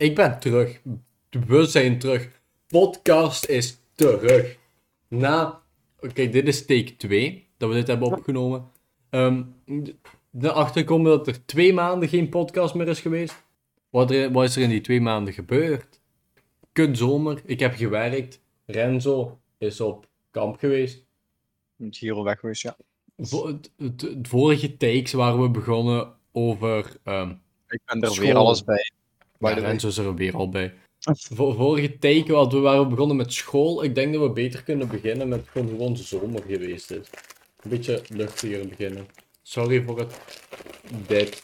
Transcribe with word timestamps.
Ik 0.00 0.14
ben 0.14 0.38
terug. 0.40 0.80
We 1.30 1.66
zijn 1.66 1.98
terug. 1.98 2.28
Podcast 2.66 3.44
is 3.46 3.78
terug. 3.94 4.56
Na... 5.08 5.62
Oké, 6.00 6.28
dit 6.28 6.46
is 6.48 6.66
take 6.66 6.96
2 6.96 7.46
dat 7.56 7.68
we 7.68 7.74
dit 7.74 7.86
hebben 7.86 8.08
opgenomen. 8.16 8.70
Ehm 9.10 9.42
erachter 10.40 10.84
komen 10.84 11.10
dat 11.10 11.26
er 11.26 11.44
twee 11.46 11.72
maanden 11.72 12.08
geen 12.08 12.28
podcast 12.28 12.74
meer 12.74 12.88
is 12.88 13.00
geweest. 13.00 13.42
Wat, 13.90 14.10
er, 14.10 14.32
wat 14.32 14.44
is 14.44 14.56
er 14.56 14.62
in 14.62 14.68
die 14.68 14.80
twee 14.80 15.00
maanden 15.00 15.32
gebeurd? 15.34 16.00
Kut 16.72 16.98
zomer. 16.98 17.42
Ik 17.44 17.60
heb 17.60 17.74
gewerkt. 17.74 18.40
Renzo 18.66 19.38
is 19.58 19.80
op 19.80 20.06
kamp 20.30 20.58
geweest. 20.58 21.04
Met 21.76 21.96
Giro 21.96 22.22
weg 22.22 22.38
geweest, 22.40 22.62
ja. 22.62 22.76
Het, 23.16 23.70
het- 23.76 24.00
het 24.00 24.28
vorige 24.28 24.76
takes 24.76 25.12
waren 25.12 25.42
we 25.42 25.50
begonnen 25.50 26.12
over... 26.32 26.96
ehm 27.04 27.30
Ik 27.68 27.80
ben 27.84 28.00
er 28.02 28.10
School. 28.10 28.26
weer 28.26 28.36
alles 28.36 28.64
bij. 28.64 28.90
By 29.40 29.48
ja. 29.48 29.54
Renzo 29.54 29.88
is 29.88 29.96
er 29.98 30.14
weer 30.14 30.36
al 30.36 30.48
bij. 30.48 30.74
Vo- 31.34 31.52
vorige 31.52 31.98
take 31.98 32.32
wat 32.32 32.52
we 32.52 32.58
waren 32.58 32.88
begonnen 32.88 33.16
met 33.16 33.32
school. 33.32 33.84
Ik 33.84 33.94
denk 33.94 34.12
dat 34.12 34.22
we 34.22 34.30
beter 34.30 34.62
kunnen 34.62 34.88
beginnen 34.88 35.28
met 35.28 35.48
gewoon 35.48 35.68
hoe 35.68 35.78
onze 35.78 36.02
zomer 36.02 36.42
geweest 36.42 36.90
is. 36.90 37.06
Een 37.60 37.70
beetje 37.70 38.02
luchtiger 38.08 38.68
beginnen. 38.68 39.06
Sorry 39.42 39.82
voor 39.82 39.98
het... 39.98 40.18
Dit. 41.06 41.40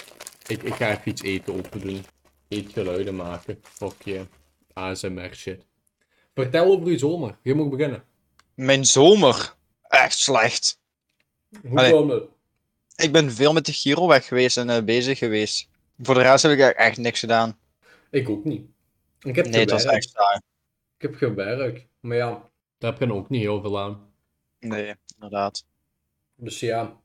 Ik, 0.47 0.63
ik 0.63 0.75
ga 0.75 0.91
even 0.91 1.09
iets 1.09 1.23
eten 1.23 1.55
open 1.55 1.81
doen. 1.81 2.05
Eetgeluiden 2.49 3.17
maken. 3.17 3.59
Fuck 3.63 4.03
je. 4.05 4.27
ASMR 4.73 5.31
shit. 5.35 5.63
Vertel 6.35 6.65
over 6.65 6.87
uw 6.87 6.99
zomer. 6.99 7.39
Je 7.43 7.55
mag 7.55 7.69
beginnen. 7.69 8.03
Mijn 8.55 8.85
zomer. 8.85 9.55
Echt 9.89 10.19
slecht. 10.19 10.79
Hoe 11.69 11.79
Allee. 11.79 11.91
kwam 11.91 12.11
het? 12.11 12.25
Ik 12.97 13.13
ben 13.13 13.33
veel 13.33 13.53
met 13.53 13.67
de 13.67 13.73
Giro 13.73 14.07
weg 14.07 14.27
geweest 14.27 14.57
en 14.57 14.71
eh, 14.71 14.83
bezig 14.83 15.19
geweest. 15.19 15.69
Voor 16.03 16.15
de 16.15 16.23
rest 16.23 16.43
heb 16.43 16.53
ik 16.53 16.61
echt 16.61 16.97
niks 16.99 17.21
gedaan. 17.21 17.59
Ik 18.11 18.29
ook 18.29 18.45
niet. 18.45 18.67
Ik 19.21 19.37
heb 19.37 19.47
Nee, 19.47 19.61
het 19.61 19.71
was 19.71 19.85
echt 19.85 20.09
saai. 20.11 20.41
Ik 20.97 21.03
heb 21.03 21.15
gewerkt. 21.15 21.87
Maar 22.01 22.17
ja, 22.17 22.51
daar 22.79 22.91
heb 22.93 23.09
je 23.09 23.15
ook 23.15 23.29
niet 23.29 23.41
heel 23.43 23.61
veel 23.61 23.81
aan. 23.81 24.11
Nee, 24.61 24.95
inderdaad. 25.15 25.65
Dus 26.35 26.61
ja. 26.61 26.97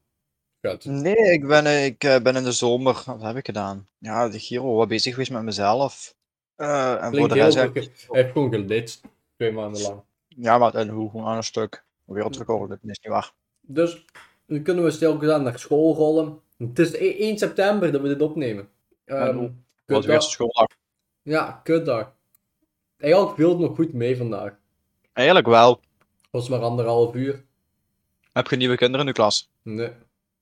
Gaat. 0.62 0.86
Nee, 0.86 1.16
ik 1.32 1.48
ben, 1.48 1.66
eh, 1.66 1.86
ik 1.86 2.04
eh, 2.04 2.22
ben 2.22 2.36
in 2.36 2.44
de 2.44 2.52
zomer. 2.52 3.04
Wat 3.06 3.22
heb 3.22 3.36
ik 3.36 3.46
gedaan? 3.46 3.88
Ja, 3.98 4.30
de 4.30 4.40
Giro, 4.40 4.76
wat 4.76 4.88
bezig 4.88 5.12
geweest 5.12 5.32
met 5.32 5.44
mezelf. 5.44 6.16
Eh, 6.56 7.04
en 7.04 7.16
voor 7.18 7.28
de 7.28 7.34
rest. 7.34 7.58
heb 7.58 7.76
ik- 7.76 8.06
heeft 8.10 8.32
gewoon 8.32 8.52
gelitst. 8.54 9.02
Twee 9.36 9.52
maanden 9.52 9.82
lang. 9.82 10.02
Ja, 10.28 10.58
maar 10.58 10.76
en 10.76 10.90
hoe 10.90 11.10
gewoon 11.10 11.26
aan 11.28 11.36
een 11.38 11.44
stuk. 11.44 11.84
Wereldrecord, 12.06 12.70
dat 12.70 12.78
is 12.82 12.88
niet 12.88 13.08
waar. 13.08 13.34
Dus 13.62 14.06
nu 14.46 14.62
kunnen 14.62 14.84
we 14.84 14.92
stilgezaan 14.92 15.44
naar 15.44 15.60
school 15.60 15.96
rollen. 15.96 16.40
Het 16.58 16.80
is 16.80 16.94
e- 16.94 17.16
1 17.20 17.38
september 17.38 17.92
dat 17.92 18.02
we 18.02 18.08
dit 18.08 18.22
opnemen. 18.22 18.70
Was 19.06 19.36
kutdag. 19.86 20.06
weer 20.06 20.22
schooldag. 20.22 20.68
Ja, 21.24 21.62
kutdag. 21.64 22.14
Eigenlijk 22.98 23.36
viel 23.36 23.50
het 23.50 23.60
nog 23.60 23.76
goed 23.76 23.94
mee 23.94 24.18
vandaag. 24.18 24.58
Eigenlijk 25.14 25.48
wel. 25.48 25.70
Het 26.22 26.30
was 26.32 26.50
maar 26.50 26.60
anderhalf 26.62 27.16
uur. 27.16 27.44
Heb 28.32 28.48
je 28.48 28.56
nieuwe 28.56 28.78
kinderen 28.78 29.06
in 29.06 29.12
de 29.12 29.18
klas? 29.18 29.50
Nee. 29.62 29.92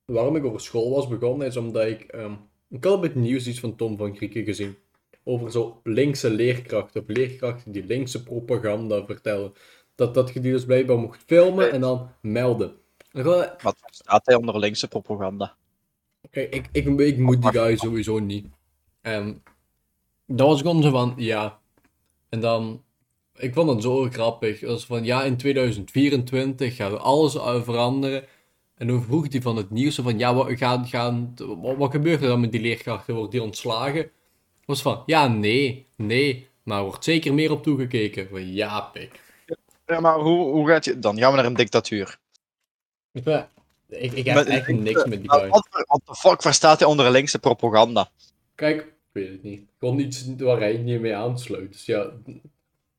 Waarom 0.05 0.35
ik 0.35 0.45
over 0.45 0.61
school 0.61 0.91
was 0.91 1.07
begonnen 1.07 1.47
is 1.47 1.57
omdat 1.57 1.85
ik... 1.85 2.01
ehm, 2.01 2.33
ik 2.69 2.83
had 2.83 2.93
op 2.93 3.01
het 3.01 3.15
nieuws 3.15 3.47
iets 3.47 3.59
van 3.59 3.75
Tom 3.75 3.97
van 3.97 4.15
Grieken 4.15 4.43
gezien. 4.43 4.77
Over 5.23 5.51
zo 5.51 5.79
linkse 5.83 6.29
leerkrachten. 6.29 7.01
Of 7.01 7.07
leerkrachten 7.07 7.71
die 7.71 7.85
linkse 7.85 8.23
propaganda 8.23 9.05
vertellen. 9.05 9.53
Dat, 9.95 10.13
dat 10.13 10.33
je 10.33 10.39
die 10.39 10.51
dus 10.51 10.65
blijkbaar 10.65 10.97
mocht 10.97 11.23
filmen 11.25 11.71
en 11.71 11.81
dan 11.81 12.11
melden. 12.21 12.77
En 13.11 13.21
gewoon, 13.23 13.47
Wat 13.61 13.75
staat 13.85 14.25
hij 14.25 14.35
onder 14.35 14.59
linkse 14.59 14.87
propaganda? 14.87 15.55
Kijk, 16.29 16.53
ik, 16.53 16.67
ik, 16.71 16.99
ik 16.99 17.17
moet 17.17 17.41
die 17.41 17.51
guy 17.51 17.77
sowieso 17.77 18.19
niet. 18.19 18.47
En 19.01 19.43
dat 20.29 20.47
was 20.47 20.61
gewoon 20.61 20.81
zo 20.81 20.89
van, 20.89 21.13
ja. 21.17 21.59
En 22.29 22.39
dan, 22.39 22.83
ik 23.35 23.53
vond 23.53 23.69
het 23.69 23.81
zo 23.81 24.09
grappig. 24.09 24.59
Dat 24.59 24.69
was 24.69 24.85
van, 24.85 25.03
ja, 25.03 25.23
in 25.23 25.37
2024 25.37 26.75
gaat 26.75 26.99
alles 26.99 27.35
uh, 27.35 27.63
veranderen. 27.63 28.25
En 28.75 28.87
dan 28.87 29.03
vroeg 29.03 29.31
hij 29.31 29.41
van 29.41 29.55
het 29.55 29.69
nieuws 29.69 29.95
van, 29.95 30.19
ja, 30.19 30.33
wat, 30.33 30.47
gaan, 30.51 30.87
gaan, 30.87 31.33
wat, 31.35 31.77
wat 31.77 31.91
gebeurt 31.91 32.21
er 32.21 32.27
dan 32.27 32.39
met 32.39 32.51
die 32.51 32.61
leerkrachten? 32.61 33.15
Wordt 33.15 33.31
die 33.31 33.43
ontslagen? 33.43 34.11
was 34.65 34.81
van, 34.81 35.03
ja, 35.05 35.27
nee, 35.27 35.87
nee. 35.95 36.47
Maar 36.63 36.77
er 36.77 36.83
wordt 36.83 37.03
zeker 37.03 37.33
meer 37.33 37.51
op 37.51 37.63
toegekeken. 37.63 38.27
Van, 38.29 38.53
ja, 38.53 38.81
pik. 38.81 39.19
Ja, 39.85 39.99
maar 39.99 40.19
hoe, 40.19 40.51
hoe 40.51 40.67
gaat 40.67 40.85
je... 40.85 40.99
Dan 40.99 41.17
gaan 41.17 41.31
we 41.31 41.37
naar 41.37 41.45
een 41.45 41.53
dictatuur. 41.53 42.17
Ik, 43.11 43.25
ik, 43.87 44.11
ik 44.11 44.25
heb 44.25 44.45
echt 44.45 44.67
niks 44.67 45.05
met 45.05 45.21
die 45.21 45.31
guy. 45.31 45.49
Wat 45.49 46.01
de 46.05 46.15
fuck 46.15 46.41
verstaat 46.41 46.79
hij 46.79 46.87
onder 46.87 47.11
linkse 47.11 47.39
propaganda? 47.39 48.09
Kijk, 48.55 48.93
ik 49.11 49.21
weet 49.21 49.31
het 49.31 49.43
niet. 49.43 49.69
Gewoon 49.79 49.99
iets 49.99 50.35
waar 50.37 50.59
hij 50.59 50.77
niet 50.77 51.01
mee 51.01 51.15
aansluit. 51.15 51.71
Dus 51.71 51.85
ja, 51.85 52.11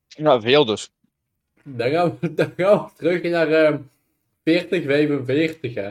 Ja, 0.07 0.41
veel 0.41 0.65
dus. 0.65 0.91
Dan 1.63 1.89
gaan 1.89 2.17
we, 2.19 2.33
dan 2.39 2.53
gaan 2.57 2.83
we 2.85 2.89
terug 2.97 3.23
naar 3.23 3.51
ehm 3.51 3.77
40, 4.43 4.83
45, 4.83 5.73
hè. 5.73 5.87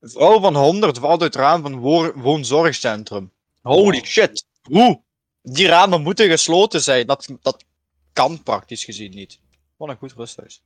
Een 0.00 0.10
vrouw 0.10 0.40
van 0.40 0.56
100 0.56 0.98
valt 0.98 1.22
uit 1.22 1.34
het 1.34 1.42
raam 1.42 1.62
van 1.62 1.78
woonzorgcentrum. 2.14 3.30
Holy 3.62 4.04
shit. 4.04 4.46
Hoe? 4.62 5.00
Die 5.42 5.66
ramen 5.66 6.02
moeten 6.02 6.28
gesloten 6.28 6.80
zijn. 6.80 7.06
Dat, 7.06 7.28
dat 7.42 7.64
kan 8.12 8.42
praktisch 8.42 8.84
gezien 8.84 9.14
niet. 9.14 9.38
Wat 9.76 9.88
een 9.88 9.96
goed 9.96 10.12
rusthuis. 10.12 10.62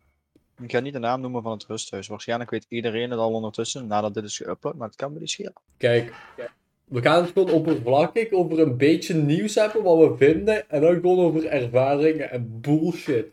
Ik 0.61 0.71
ga 0.71 0.81
niet 0.81 0.93
de 0.93 0.99
naam 0.99 1.21
noemen 1.21 1.43
van 1.43 1.53
het 1.53 1.67
rusthuis. 1.67 2.07
Waarschijnlijk 2.07 2.51
weet 2.51 2.67
iedereen 2.69 3.11
het 3.11 3.19
al 3.19 3.33
ondertussen 3.33 3.87
nadat 3.87 4.15
dit 4.15 4.25
is 4.25 4.43
geüpload, 4.43 4.77
maar 4.77 4.89
het 4.89 4.97
kan 4.97 5.13
me 5.13 5.19
niet 5.19 5.31
schelen. 5.31 5.53
Kijk, 5.77 6.15
we 6.89 7.03
gaan 7.03 7.23
het 7.23 7.33
gewoon 7.33 7.51
oppervlakkig 7.51 8.31
over 8.31 8.59
een 8.59 8.77
beetje 8.77 9.15
nieuws 9.15 9.55
hebben, 9.55 9.83
wat 9.83 9.99
we 9.99 10.17
vinden, 10.17 10.71
en 10.71 10.81
dan 10.81 10.95
gewoon 10.95 11.19
over 11.19 11.47
ervaringen 11.47 12.31
en 12.31 12.61
bullshit. 12.61 13.27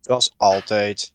Dat 0.00 0.20
is 0.20 0.34
altijd. 0.36 1.12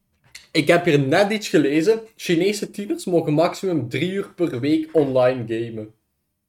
Ik 0.51 0.67
heb 0.67 0.85
hier 0.85 0.99
net 0.99 1.31
iets 1.31 1.47
gelezen. 1.47 2.01
Chinese 2.15 2.69
tieners 2.69 3.05
mogen 3.05 3.33
maximum 3.33 3.89
drie 3.89 4.11
uur 4.11 4.33
per 4.33 4.59
week 4.59 4.89
online 4.91 5.43
gamen. 5.47 5.93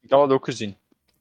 Ik 0.01 0.11
had 0.11 0.23
het 0.23 0.31
ook 0.31 0.45
gezien. 0.45 0.77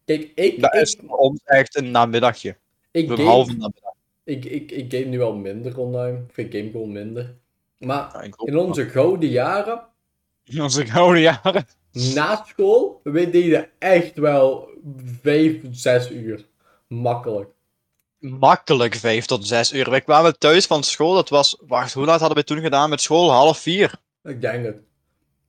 Kijk, 0.05 0.31
ik, 0.35 0.61
Dat 0.61 0.73
ik, 0.73 0.81
is 0.81 0.97
voor 1.07 1.17
ons 1.17 1.39
echt 1.43 1.75
een 1.77 1.91
namiddagje. 1.91 2.55
ik, 2.91 3.09
Een 3.09 3.17
game, 3.17 3.29
halve 3.29 3.51
namiddag. 3.51 3.93
ik, 4.23 4.45
ik, 4.45 4.71
ik 4.71 4.93
game 4.93 5.05
nu 5.05 5.21
al 5.21 5.33
minder 5.35 5.77
online. 5.77 6.25
Of 6.29 6.37
ik 6.37 6.51
game 6.51 6.71
gewoon 6.71 6.91
minder. 6.91 7.35
Maar 7.77 8.09
Ja, 8.13 8.45
in 8.45 8.57
onze 8.57 8.85
gouden 8.89 9.29
jaren, 9.29 9.81
In 10.43 10.61
onze 10.61 10.85
gouden 10.85 11.21
jaren. 11.21 11.65
Na 11.91 12.45
school, 12.47 12.99
we 13.03 13.29
deden 13.29 13.69
echt 13.79 14.17
wel 14.17 14.69
5, 15.21 15.55
6 15.71 16.09
uur. 16.11 16.45
Makkelijk. 16.87 17.49
Makkelijk 18.19 18.95
5 18.95 19.25
tot 19.25 19.47
6 19.47 19.73
uur. 19.73 19.89
We 19.89 20.01
kwamen 20.01 20.37
thuis 20.39 20.65
van 20.65 20.83
school. 20.83 21.13
Dat 21.13 21.29
was. 21.29 21.57
Wacht, 21.67 21.93
hoe 21.93 22.05
laat 22.05 22.19
hadden 22.19 22.37
we 22.37 22.43
toen 22.43 22.61
gedaan 22.61 22.89
met 22.89 23.01
school? 23.01 23.31
Half 23.31 23.57
vier. 23.57 23.93
Ik 24.23 24.41
denk 24.41 24.65
het. 24.65 24.77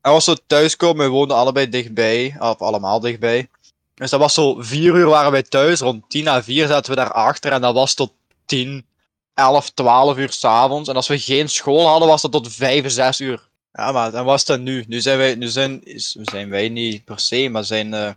En 0.01 0.13
was 0.13 0.25
zo 0.25 0.35
thuiskomen, 0.47 1.07
we 1.07 1.13
woonden 1.13 1.37
allebei 1.37 1.69
dichtbij, 1.69 2.37
of 2.39 2.61
allemaal 2.61 3.01
dichtbij. 3.01 3.49
Dus 3.95 4.11
dat 4.11 4.21
was 4.21 4.35
zo, 4.35 4.57
vier 4.59 4.95
uur 4.95 5.07
waren 5.07 5.33
wij 5.33 5.43
thuis, 5.43 5.81
rond 5.81 6.05
10 6.09 6.29
à 6.29 6.43
4 6.43 6.67
zaten 6.67 6.91
we 6.91 6.97
daarachter 6.97 7.53
en 7.53 7.61
dat 7.61 7.75
was 7.75 7.95
tot 7.95 8.13
10, 8.45 8.87
11, 9.35 9.71
12 9.71 10.17
uur 10.17 10.33
s'avonds. 10.33 10.89
En 10.89 10.97
als 10.97 11.09
we 11.09 11.19
geen 11.19 11.49
school 11.49 11.87
hadden, 11.87 12.09
was 12.09 12.23
dat 12.23 12.33
tot 12.33 12.53
5, 12.53 12.91
6 12.91 13.21
uur. 13.21 13.49
Ja, 13.73 13.93
maar 13.93 14.11
dan 14.11 14.25
was 14.25 14.45
dat 14.45 14.61
nu. 14.61 14.85
Nu 14.89 15.01
zijn 15.01 15.19
wij, 15.19 15.35
nu 15.35 15.47
zijn, 15.47 15.81
zijn 16.23 16.51
wij 16.51 16.69
niet 16.69 17.05
per 17.05 17.19
se, 17.19 17.49
maar 17.49 17.65
zijn 17.65 17.95
eh, 17.95 18.11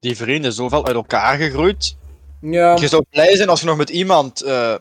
die 0.00 0.16
vrienden 0.16 0.52
zoveel 0.52 0.86
uit 0.86 0.94
elkaar 0.94 1.36
gegroeid. 1.36 1.96
Ja. 2.40 2.76
Je 2.76 2.88
zou 2.88 3.04
blij 3.10 3.36
zijn 3.36 3.48
als 3.48 3.60
je 3.60 3.66
nog 3.66 3.76
met 3.76 3.90
iemand 3.90 4.42
eh, 4.42 4.74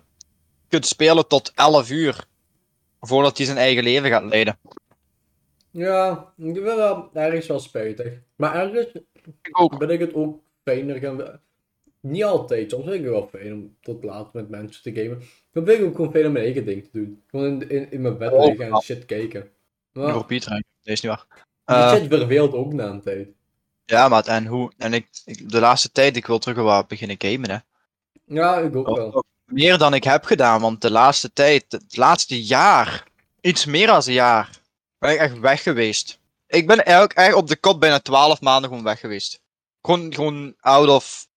kunt 0.68 0.86
spelen 0.86 1.28
tot 1.28 1.52
11 1.56 1.90
uur. 1.90 2.26
Voordat 3.00 3.38
hij 3.38 3.46
zijn 3.46 3.58
eigen 3.58 3.84
leven 3.84 4.10
gaat 4.10 4.24
leiden. 4.24 4.58
Ja, 5.72 6.34
ik 6.38 6.44
vind 6.54 6.60
wel 6.60 7.10
ergens 7.14 7.48
wel 7.48 7.60
spijtig. 7.60 8.14
Maar 8.36 8.56
ergens 8.56 8.88
Ik 9.42 9.78
ben 9.78 9.90
ik 9.90 10.00
het 10.00 10.14
ook 10.14 10.40
fijner 10.64 11.00
gaan... 11.00 11.42
Niet 12.00 12.24
altijd, 12.24 12.72
soms 12.72 12.84
vind 12.84 12.96
ik 12.96 13.02
het 13.02 13.12
wel 13.12 13.28
fijn 13.28 13.54
om 13.54 13.76
tot 13.82 14.04
laat 14.04 14.34
met 14.34 14.50
mensen 14.50 14.84
te 14.84 15.02
gamen. 15.02 15.22
Dan 15.52 15.66
vind 15.66 15.80
ik 15.80 15.86
ook 15.86 15.96
gewoon 15.96 16.12
fijn 16.12 16.26
om 16.26 16.32
mijn 16.32 16.46
eigen 16.46 16.66
ding 16.66 16.84
te 16.84 16.90
doen. 16.92 17.24
Gewoon 17.28 17.62
in, 17.62 17.70
in, 17.70 17.92
in 17.92 18.02
mijn 18.02 18.18
bed 18.18 18.32
Oh, 18.32 18.46
liggen 18.46 18.72
en 18.72 18.82
shit 18.82 19.06
kijken. 19.06 19.50
Pieter, 20.28 20.52
hè. 20.52 20.56
dat 20.58 20.64
is 20.94 21.02
niet 21.02 21.12
waar. 21.12 21.26
die 21.66 21.76
Eh, 21.76 21.94
shit 21.94 22.08
verveelt 22.08 22.54
ook 22.54 22.74
na 22.74 22.86
een 22.86 23.02
tijd. 23.02 23.28
Ja, 23.86 24.08
maar 24.08 24.26
en 24.26 24.46
hoe? 24.46 24.72
En 24.78 24.94
ik, 24.94 25.08
ik- 25.26 25.50
de 25.50 25.60
laatste 25.60 25.92
tijd, 25.92 26.16
ik 26.16 26.28
wil 26.28 26.40
terug 26.40 26.58
wat 26.58 26.88
beginnen 26.88 27.16
gamen, 27.20 27.50
hè. 27.50 27.58
Ja, 28.26 28.58
ik 28.58 28.76
ook 28.76 28.88
wel. 28.96 29.14
Ook 29.14 29.24
Meer 29.46 29.78
dan 29.78 29.94
ik 29.94 30.04
heb 30.04 30.24
gedaan, 30.24 30.62
want 30.62 30.82
de 30.82 30.92
laatste 30.92 31.34
tijd, 31.34 31.66
het 31.70 31.98
laatste 31.98 32.44
jaar, 32.44 33.08
iets 33.42 33.66
meer 33.66 33.88
dan 33.88 34.02
een 34.06 34.14
jaar, 34.14 34.50
ben 35.00 35.12
ik 35.12 35.20
echt 35.20 35.40
weg 35.40 35.64
geweest. 35.64 36.20
Ik 36.48 36.68
ben 36.68 36.86
eigenlijk, 36.86 37.14
eigenlijk 37.18 37.48
op 37.48 37.56
de 37.56 37.60
kop 37.62 37.80
bijna 37.80 38.00
12 38.00 38.42
maanden 38.42 38.70
gewoon 38.70 38.84
weg 38.84 39.00
geweest. 39.00 39.42
Gewoon, 39.82 40.14
gewoon 40.14 40.56
out 40.60 40.90
of, 40.90 41.28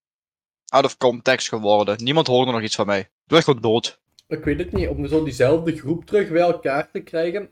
out 0.68 0.84
of 0.84 0.96
context 0.96 1.48
geworden. 1.48 2.04
Niemand 2.04 2.26
hoorde 2.26 2.52
nog 2.52 2.60
iets 2.62 2.74
van 2.74 2.86
mij. 2.86 3.00
Ik 3.00 3.08
was 3.26 3.44
gewoon 3.44 3.60
dood. 3.60 3.98
Ik 4.28 4.44
weet 4.44 4.58
het 4.58 4.72
niet, 4.72 4.88
om 4.88 5.06
zo 5.08 5.24
diezelfde 5.24 5.76
groep 5.76 6.04
terug 6.06 6.28
bij 6.28 6.40
elkaar 6.40 6.90
te 6.90 7.00
krijgen, 7.00 7.50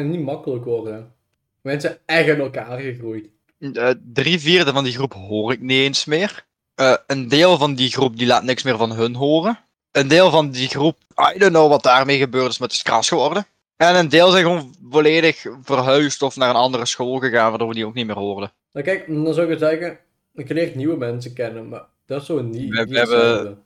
gaat 0.00 0.04
niet 0.04 0.20
makkelijk 0.20 0.64
worden. 0.64 1.12
Mensen 1.60 1.90
zijn 1.90 2.18
echt 2.20 2.28
in 2.36 2.40
elkaar 2.40 2.78
gegroeid. 2.80 3.26
Eh, 3.58 3.90
drie 4.12 4.40
vierde 4.40 4.72
van 4.72 4.84
die 4.84 4.92
groep 4.92 5.12
hoor 5.12 5.52
ik 5.52 5.60
niet 5.60 5.70
eens 5.78 6.04
meer. 6.04 6.46
eh, 6.74 6.94
een 7.06 7.28
deel 7.28 7.58
van 7.58 7.74
die 7.74 7.90
groep 7.90 8.16
die 8.16 8.26
laat 8.26 8.42
niks 8.42 8.62
meer 8.62 8.76
van 8.76 8.92
hun 8.92 9.14
horen. 9.14 9.58
Een 9.92 10.08
deel 10.08 10.30
van 10.30 10.50
die 10.50 10.68
groep, 10.68 10.96
I 11.34 11.38
don't 11.38 11.52
know 11.52 11.68
wat 11.68 11.82
daarmee 11.82 12.18
gebeurd 12.18 12.50
is, 12.50 12.58
maar 12.58 12.68
het 12.68 12.76
is 12.76 12.82
kras 12.82 13.08
geworden. 13.08 13.46
En 13.76 13.96
een 13.96 14.08
deel 14.08 14.30
zijn 14.30 14.42
gewoon 14.44 14.74
volledig 14.90 15.44
verhuisd 15.62 16.22
of 16.22 16.36
naar 16.36 16.48
een 16.50 16.54
andere 16.56 16.86
school 16.86 17.18
gegaan, 17.18 17.48
waardoor 17.50 17.68
we 17.68 17.74
die 17.74 17.86
ook 17.86 17.94
niet 17.94 18.06
meer 18.06 18.16
hoorden. 18.18 18.52
Nou 18.72 18.86
kijk, 18.86 19.06
dan 19.06 19.34
zou 19.34 19.52
ik 19.52 19.58
zeggen, 19.58 19.98
ik 20.34 20.48
leer 20.48 20.72
nieuwe 20.76 20.96
mensen 20.96 21.32
kennen, 21.32 21.68
maar 21.68 21.84
dat 22.06 22.20
is 22.20 22.26
zo 22.26 22.42
niet, 22.42 22.70
We- 22.70 22.76
hebben-. 22.98 23.62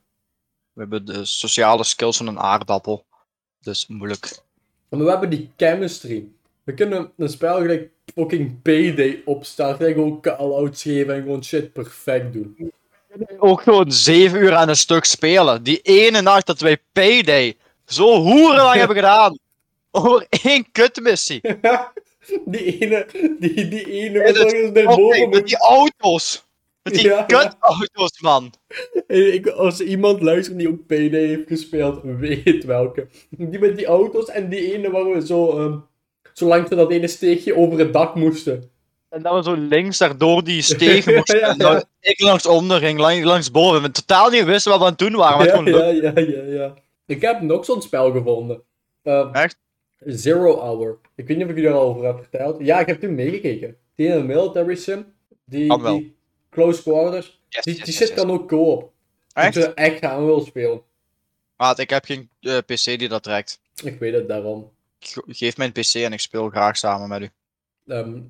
We 0.73 0.81
hebben 0.81 1.05
de 1.05 1.25
sociale 1.25 1.85
skills 1.85 2.17
van 2.17 2.27
een 2.27 2.39
aardappel. 2.41 3.05
Dus 3.61 3.87
moeilijk. 3.87 4.39
Maar 4.89 5.01
we 5.05 5.11
hebben 5.11 5.31
die 5.31 5.51
chemistry. 5.57 6.25
We 6.65 6.75
kunnen 6.75 7.11
een 7.17 7.29
spel 7.29 7.57
gelijk 7.57 7.91
fucking 8.15 8.63
Payday 8.63 9.23
opstarten 9.25 9.87
en 9.87 9.93
gewoon 9.93 10.21
call-outs 10.21 10.83
geven 10.83 11.15
en 11.15 11.23
gewoon 11.23 11.45
shit 11.45 11.73
perfect 11.73 12.33
doen. 12.33 12.73
Ook 13.39 13.63
gewoon 13.63 13.93
zeven 13.93 14.41
uur 14.41 14.55
aan 14.55 14.69
een 14.69 14.77
stuk 14.77 15.05
spelen. 15.05 15.63
Die 15.63 15.81
ene 15.83 16.21
nacht 16.21 16.47
dat 16.47 16.61
wij 16.61 16.79
Payday 16.93 17.57
zo 17.87 18.17
hoerenlang 18.21 18.75
hebben 18.77 18.97
gedaan. 18.97 19.39
Over 19.91 20.27
één 20.43 20.67
kutmissie. 20.73 21.41
die 22.45 22.79
ene, 22.79 23.07
die, 23.39 23.69
die 23.69 23.91
ene 23.91 24.21
En 24.23 24.33
met 24.33 24.53
het- 24.85 24.85
boven 24.97 25.29
met 25.29 25.47
die 25.47 25.59
auto's. 25.59 26.47
Met 26.91 26.99
die 27.01 27.09
Ja. 27.09 27.23
kutauto's, 27.23 28.21
man. 28.21 28.53
Ik, 29.07 29.47
als 29.47 29.81
iemand 29.81 30.23
luistert 30.23 30.59
die 30.59 30.69
ook 30.69 30.87
Payday 30.87 31.27
heeft 31.27 31.47
gespeeld, 31.49 32.01
weet 32.03 32.65
welke. 32.65 33.07
Die 33.31 33.59
met 33.59 33.77
die 33.77 33.87
auto's 33.87 34.29
en 34.29 34.49
die 34.49 34.73
ene 34.75 34.91
waar 34.91 35.11
we 35.11 35.27
zo, 35.27 35.59
ehm, 35.59 35.79
zo 36.33 36.47
langs 36.47 36.71
dat 36.71 36.91
ene 36.91 37.07
steegje 37.09 37.57
over 37.57 37.79
het 37.79 37.93
dak 37.93 38.15
moesten. 38.15 38.71
En 39.09 39.23
dan 39.23 39.37
we 39.37 39.43
zo 39.43 39.55
links 39.55 39.99
daardoor 39.99 40.45
die 40.45 40.63
stegen 40.63 41.15
moesten. 41.17 41.57
Ja, 41.59 41.85
ik 42.01 42.21
langs 42.21 42.47
onder 42.47 42.79
ging, 42.81 42.99
langs, 42.99 43.25
langs 43.25 43.51
boven. 43.51 43.83
We 43.83 43.91
totaal 43.91 44.31
niet 44.31 44.45
wisten 44.45 44.71
wat 44.71 44.81
we 44.81 44.87
aan 44.87 44.91
het 44.91 45.01
doen 45.01 45.17
waren. 45.17 45.47
Ja, 45.47 45.57
gewoon 45.57 45.73
ja, 45.73 46.11
ja, 46.11 46.13
ja, 46.21 46.43
ja. 46.43 46.75
Ik 47.07 47.21
heb 47.21 47.41
nog 47.41 47.65
zo'n 47.65 47.83
spel 47.83 48.13
gevonden. 48.13 48.63
Ehm, 49.03 49.33
Echt? 49.33 49.57
Zero 50.05 50.57
Hour. 50.59 50.99
Ik 51.17 51.27
weet 51.27 51.37
niet 51.37 51.47
of 51.47 51.53
ik 51.53 51.57
jullie 51.57 51.71
daarover 51.73 52.05
heb 52.05 52.19
verteld. 52.19 52.57
Ja, 52.61 52.81
ik 52.81 52.87
heb 52.87 53.01
toen 53.01 53.15
meegekeken. 53.15 53.77
Die 53.95 54.13
ene 54.13 54.23
military 54.23 54.75
sim. 54.75 55.05
Die 55.45 55.73
Close 56.51 56.83
Quarters. 56.83 57.41
Yes, 57.49 57.65
Die, 57.65 57.75
yes, 57.75 57.85
die 57.85 57.95
yes, 57.95 58.07
shit 58.07 58.15
kan 58.17 58.31
ook 58.31 58.49
co-op. 58.49 58.93
Echt? 59.33 59.57
Ik 59.57 59.63
zou 59.63 59.75
echt 59.75 59.99
gaan 59.99 60.25
wil 60.25 60.41
spelen. 60.41 60.83
Maat, 61.57 61.79
ik 61.79 61.91
heb 61.91 62.05
geen 62.05 62.29
eh, 62.41 62.59
PC 62.59 62.85
die 62.85 63.09
dat 63.09 63.23
trekt. 63.23 63.61
Ik 63.85 63.99
weet 63.99 64.15
het 64.15 64.29
daarom. 64.29 64.71
Ge- 65.01 65.25
Geef 65.27 65.57
mij 65.57 65.67
een 65.67 65.73
PC 65.73 65.95
en 65.95 66.13
ik 66.13 66.21
speel 66.21 66.49
graag 66.49 66.77
samen 66.77 67.09
met 67.09 67.23
u. 67.23 67.31
Ehm, 67.87 68.21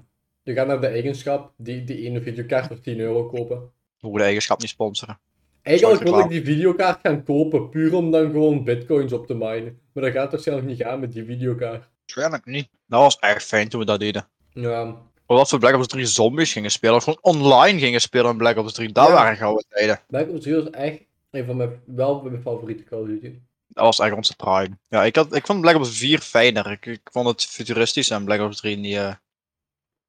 je 0.42 0.52
gaat 0.54 0.66
naar 0.66 0.80
de 0.80 0.86
eigenschap, 0.86 1.52
die, 1.56 1.84
die 1.84 2.06
ene 2.06 2.20
videokaart 2.22 2.66
voor 2.66 2.80
10 2.80 2.98
euro 2.98 3.26
kopen. 3.26 3.70
We 4.00 4.10
de 4.12 4.22
eigenschap 4.22 4.60
niet 4.60 4.68
sponsoren. 4.68 5.18
Eigenlijk 5.62 6.02
wil 6.02 6.18
ik 6.18 6.28
die 6.28 6.44
videokaart 6.44 7.00
gaan 7.02 7.22
kopen, 7.24 7.68
puur 7.68 7.94
om 7.94 8.10
dan 8.10 8.30
gewoon 8.30 8.64
bitcoins 8.64 9.12
op 9.12 9.26
te 9.26 9.34
minen. 9.34 9.78
Maar 9.92 10.04
dat 10.04 10.12
gaat 10.12 10.30
waarschijnlijk 10.30 10.68
niet 10.68 10.82
gaan 10.82 11.00
met 11.00 11.12
die 11.12 11.24
videokaart. 11.24 11.88
Waarschijnlijk 12.00 12.44
niet. 12.46 12.68
Dat 12.86 13.00
was 13.00 13.18
echt 13.18 13.44
fijn 13.44 13.68
toen 13.68 13.80
we 13.80 13.86
dat 13.86 14.00
deden. 14.00 14.28
Ja, 14.52 14.96
Of 15.30 15.36
dat 15.36 15.50
we 15.50 15.58
Black 15.58 15.74
Ops 15.74 15.86
3 15.86 16.06
zombies 16.06 16.52
gingen 16.52 16.70
spelen. 16.70 16.96
Of 16.96 17.04
gewoon 17.04 17.18
online 17.22 17.78
gingen 17.78 18.00
spelen 18.00 18.30
in 18.30 18.36
Black 18.36 18.56
Ops 18.56 18.72
3. 18.72 18.92
Dat 18.92 19.06
Ja. 19.06 19.12
waren 19.12 19.36
gouden 19.36 19.64
tijden. 19.68 20.00
Black 20.06 20.28
Ops 20.28 20.42
3 20.42 20.54
was 20.54 20.70
echt 20.70 20.98
een 21.30 21.44
van 21.46 21.56
mijn, 21.56 21.80
wel 21.86 22.22
mijn 22.22 22.42
favoriete 22.42 22.84
Call 22.84 23.00
of 23.00 23.06
Duty. 23.06 23.32
Dat 23.66 23.84
was 23.84 23.98
echt 23.98 24.14
onze 24.14 24.36
prime. 24.36 24.78
Ja, 24.88 25.04
ik, 25.04 25.16
had, 25.16 25.34
ik 25.34 25.46
vond 25.46 25.60
Black 25.60 25.76
Ops 25.76 25.98
4 25.98 26.18
fijner. 26.18 26.70
Ik, 26.70 26.86
ik 26.86 27.00
vond 27.12 27.26
het 27.28 27.44
futuristisch 27.44 28.10
en 28.10 28.24
Black 28.24 28.40
Ops 28.40 28.56
3 28.56 28.76
niet 28.76 28.96
eh, 28.96 29.14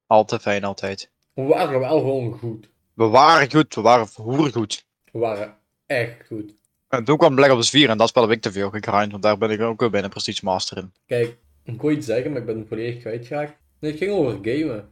al 0.06 0.24
te 0.24 0.38
fijn 0.40 0.64
altijd. 0.64 1.10
We 1.34 1.42
waren 1.42 1.80
wel 1.80 1.98
gewoon 1.98 2.38
goed. 2.38 2.68
We 2.94 3.04
waren 3.06 3.50
goed, 3.50 3.74
we 3.74 3.80
waren 3.80 4.06
goed. 4.52 4.84
We 5.12 5.18
waren 5.18 5.56
echt 5.86 6.26
goed. 6.26 6.52
En 6.88 7.04
toen 7.04 7.16
kwam 7.16 7.34
Black 7.34 7.50
Ops 7.50 7.70
4 7.70 7.88
en 7.88 7.98
dat 7.98 8.08
spel 8.08 8.22
heb 8.22 8.32
ik 8.32 8.40
te 8.42 8.52
veel 8.52 8.70
gegrind, 8.70 9.10
want 9.10 9.22
daar 9.22 9.38
ben 9.38 9.50
ik 9.50 9.60
ook 9.60 9.80
weer 9.80 9.90
bijna 9.90 10.08
Prestige 10.08 10.44
Master 10.44 10.76
in. 10.76 10.92
Kijk, 11.06 11.36
ik 11.64 11.80
wil 11.80 11.90
iets 11.90 12.06
zeggen, 12.06 12.30
maar 12.30 12.40
ik 12.40 12.46
ben 12.46 12.58
het 12.58 12.68
volledig 12.68 13.00
kwijtgeraakt. 13.00 13.52
Nee, 13.80 13.90
het 13.90 14.00
ging 14.00 14.12
over 14.12 14.38
gamen. 14.42 14.88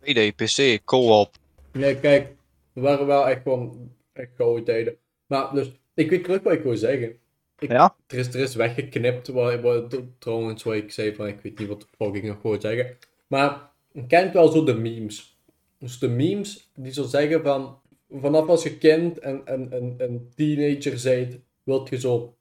PD, 0.00 0.36
PC, 0.36 0.84
co-op. 0.84 1.30
Nee, 1.72 1.96
kijk, 1.96 2.34
we 2.72 2.80
waren 2.80 3.06
wel 3.06 3.28
echt 3.28 3.42
gewoon 3.42 3.90
echt 4.12 4.30
gouden 4.36 4.64
tijden. 4.64 4.96
Maar 5.26 5.54
dus, 5.54 5.70
ik 5.94 6.10
weet 6.10 6.24
terug 6.24 6.42
wat 6.42 6.52
ik 6.52 6.62
wil 6.62 6.76
zeggen. 6.76 7.16
Ik, 7.58 7.70
Ja? 7.70 7.96
Er 8.06 8.18
is, 8.18 8.26
er 8.26 8.40
is 8.40 8.54
weggeknipt, 8.54 9.28
wat, 9.28 9.60
wat, 9.60 9.96
trouwens, 10.18 10.62
wat 10.62 10.74
ik 10.74 10.92
zei 10.92 11.14
van, 11.14 11.26
ik 11.26 11.40
weet 11.40 11.58
niet 11.58 11.68
wat 11.68 11.86
de 11.98 12.04
ik 12.12 12.22
nog 12.22 12.42
wou 12.42 12.60
zeggen. 12.60 12.96
Maar, 13.26 13.70
je 13.92 14.06
kent 14.06 14.32
wel 14.32 14.48
zo 14.48 14.64
de 14.64 14.74
memes. 14.74 15.38
Dus 15.78 15.98
de 15.98 16.08
memes, 16.08 16.70
die 16.74 16.92
zo 16.92 17.02
zeggen 17.02 17.42
van, 17.42 17.78
vanaf 18.10 18.48
als 18.48 18.62
je 18.62 18.78
kind 18.78 19.18
en, 19.18 19.46
en, 19.46 19.72
en, 19.72 19.94
en 19.98 20.30
teenager 20.34 21.00
bent, 21.02 21.38
wilt 21.62 21.88
je 21.88 22.00
zo 22.00 22.36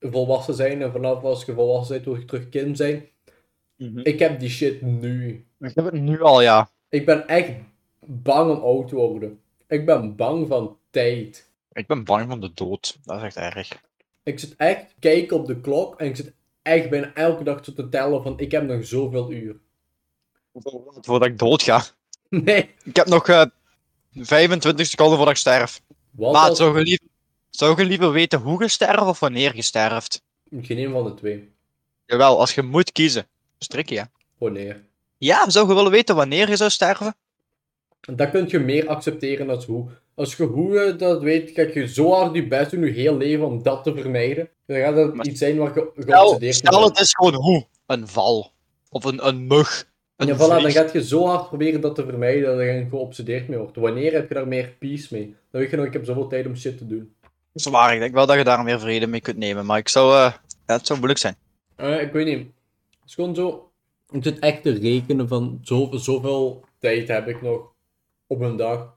volwassen 0.00 0.54
zijn. 0.54 0.82
En 0.82 0.92
vanaf 0.92 1.22
als 1.22 1.44
je 1.44 1.52
volwassen 1.52 1.94
bent, 1.94 2.06
wil 2.06 2.16
je 2.16 2.24
terug 2.24 2.48
kind 2.48 2.76
zijn. 2.76 3.08
Ik 4.02 4.18
heb 4.18 4.40
die 4.40 4.48
shit 4.48 4.82
nu. 4.82 5.46
Ik 5.60 5.74
heb 5.74 5.84
het 5.84 5.94
nu 5.94 6.20
al, 6.20 6.42
ja. 6.42 6.70
Ik 6.88 7.06
ben 7.06 7.28
echt 7.28 7.52
bang 8.00 8.50
om 8.50 8.62
oud 8.62 8.88
te 8.88 8.94
worden. 8.94 9.40
Ik 9.66 9.86
ben 9.86 10.16
bang 10.16 10.48
van 10.48 10.78
tijd. 10.90 11.50
Ik 11.72 11.86
ben 11.86 12.04
bang 12.04 12.28
van 12.28 12.40
de 12.40 12.50
dood. 12.54 12.98
Dat 13.04 13.16
is 13.16 13.22
echt 13.22 13.36
erg. 13.36 13.82
Ik 14.22 14.38
zit 14.38 14.56
echt 14.56 14.94
kijken 14.98 15.36
op 15.36 15.46
de 15.46 15.60
klok 15.60 16.00
en 16.00 16.06
ik 16.06 16.16
zit 16.16 16.32
echt 16.62 16.90
bijna 16.90 17.14
elke 17.14 17.44
dag 17.44 17.62
te 17.62 17.88
tellen 17.88 18.22
van 18.22 18.38
ik 18.38 18.50
heb 18.50 18.62
nog 18.62 18.86
zoveel 18.86 19.32
uur. 19.32 19.56
Voordat 21.00 21.28
ik 21.28 21.38
dood 21.38 21.62
ga. 21.62 21.82
Nee. 22.30 22.74
Ik 22.84 22.96
heb 22.96 23.06
nog 23.06 23.28
eh 23.28 23.44
25 24.12 24.86
seconden 24.86 25.16
voordat 25.16 25.34
ik 25.34 25.40
sterf. 25.40 25.80
Wat 26.10 26.34
als... 26.34 26.58
zou 26.58 26.78
je, 26.78 26.84
liever, 26.84 27.06
zou 27.50 27.80
je 27.80 27.88
liever 27.88 28.12
weten 28.12 28.40
hoe 28.40 28.62
je 28.62 28.68
sterft 28.68 29.06
of 29.06 29.20
wanneer 29.20 29.56
je 29.56 29.62
sterft? 29.62 30.22
Geen 30.60 30.78
een 30.78 30.92
van 30.92 31.04
de 31.04 31.14
twee. 31.14 31.52
Jawel, 32.06 32.38
als 32.38 32.54
je 32.54 32.62
moet 32.62 32.92
kiezen. 32.92 33.26
Strik 33.58 33.88
je. 33.88 34.06
Wanneer. 34.38 34.84
Ja, 35.18 35.50
zou 35.50 35.68
je 35.68 35.74
willen 35.74 35.90
weten 35.90 36.14
wanneer 36.16 36.48
je 36.48 36.56
zou 36.56 36.70
sterven? 36.70 37.14
Dat 38.00 38.30
kun 38.30 38.44
je 38.48 38.58
meer 38.58 38.88
accepteren 38.88 39.46
dan 39.46 39.62
hoe. 39.66 39.88
Als 40.14 40.36
je 40.36 40.44
hoe 40.44 40.74
je 40.80 40.96
dat 40.96 41.22
weet, 41.22 41.50
ga 41.50 41.62
je 41.74 41.88
zo 41.88 42.12
hard 42.12 42.34
je 42.34 42.46
best 42.46 42.70
doen 42.70 42.80
je 42.84 42.90
heel 42.90 43.16
leven 43.16 43.46
om 43.46 43.62
dat 43.62 43.84
te 43.84 43.94
vermijden. 43.96 44.48
Dan 44.66 44.76
gaat 44.78 44.94
dat 44.96 45.14
Maar- 45.14 45.26
iets 45.26 45.38
zijn 45.38 45.56
waar 45.56 45.74
je 45.74 45.90
Stel, 45.98 46.18
geobsedeerd 46.20 46.54
stel 46.54 46.80
bent. 46.80 46.88
het 46.98 47.06
is 47.06 47.14
gewoon 47.14 47.34
hoe. 47.34 47.66
Een 47.86 48.08
val. 48.08 48.52
Of 48.90 49.04
een, 49.04 49.26
een 49.26 49.46
mug. 49.46 49.86
Een 50.16 50.26
Ja, 50.26 50.34
voilà, 50.34 50.38
dan 50.62 50.70
gaat 50.70 50.92
je 50.92 51.04
zo 51.04 51.26
hard 51.26 51.48
proberen 51.48 51.80
dat 51.80 51.94
te 51.94 52.04
vermijden 52.04 52.42
dat 52.56 52.64
je 52.66 52.70
er 52.70 52.86
geobsedeerd 52.90 53.48
mee 53.48 53.58
wordt. 53.58 53.76
Wanneer 53.76 54.12
heb 54.12 54.28
je 54.28 54.34
daar 54.34 54.48
meer 54.48 54.74
peace 54.78 55.08
mee? 55.10 55.34
Dan 55.50 55.60
weet 55.60 55.70
je 55.70 55.76
nog, 55.76 55.86
ik 55.86 55.92
heb 55.92 56.04
zoveel 56.04 56.26
tijd 56.28 56.46
om 56.46 56.56
shit 56.56 56.78
te 56.78 56.86
doen. 56.86 57.14
Zwaar, 57.54 57.94
ik 57.94 58.00
denk 58.00 58.14
wel 58.14 58.26
dat 58.26 58.36
je 58.36 58.44
daar 58.44 58.62
meer 58.64 58.80
vrede 58.80 59.06
mee 59.06 59.20
kunt 59.20 59.36
nemen. 59.36 59.66
Maar 59.66 59.78
ik 59.78 59.88
zou... 59.88 60.12
eh, 60.14 60.32
ja, 60.66 60.74
het 60.74 60.86
zou 60.86 60.98
moeilijk 60.98 61.20
zijn. 61.20 61.36
Eh, 61.76 62.00
ik 62.00 62.12
weet 62.12 62.26
niet. 62.26 62.38
Het 63.00 63.08
is 63.08 63.14
gewoon 63.14 63.34
zo. 63.34 63.67
Ik 64.10 64.22
zit 64.22 64.38
echt 64.38 64.62
te 64.62 64.70
rekenen 64.70 65.28
van 65.28 65.58
zo, 65.62 65.88
zoveel 65.92 66.64
tijd 66.78 67.08
heb 67.08 67.28
ik 67.28 67.42
nog 67.42 67.72
op 68.26 68.40
een 68.40 68.56
dag. 68.56 68.96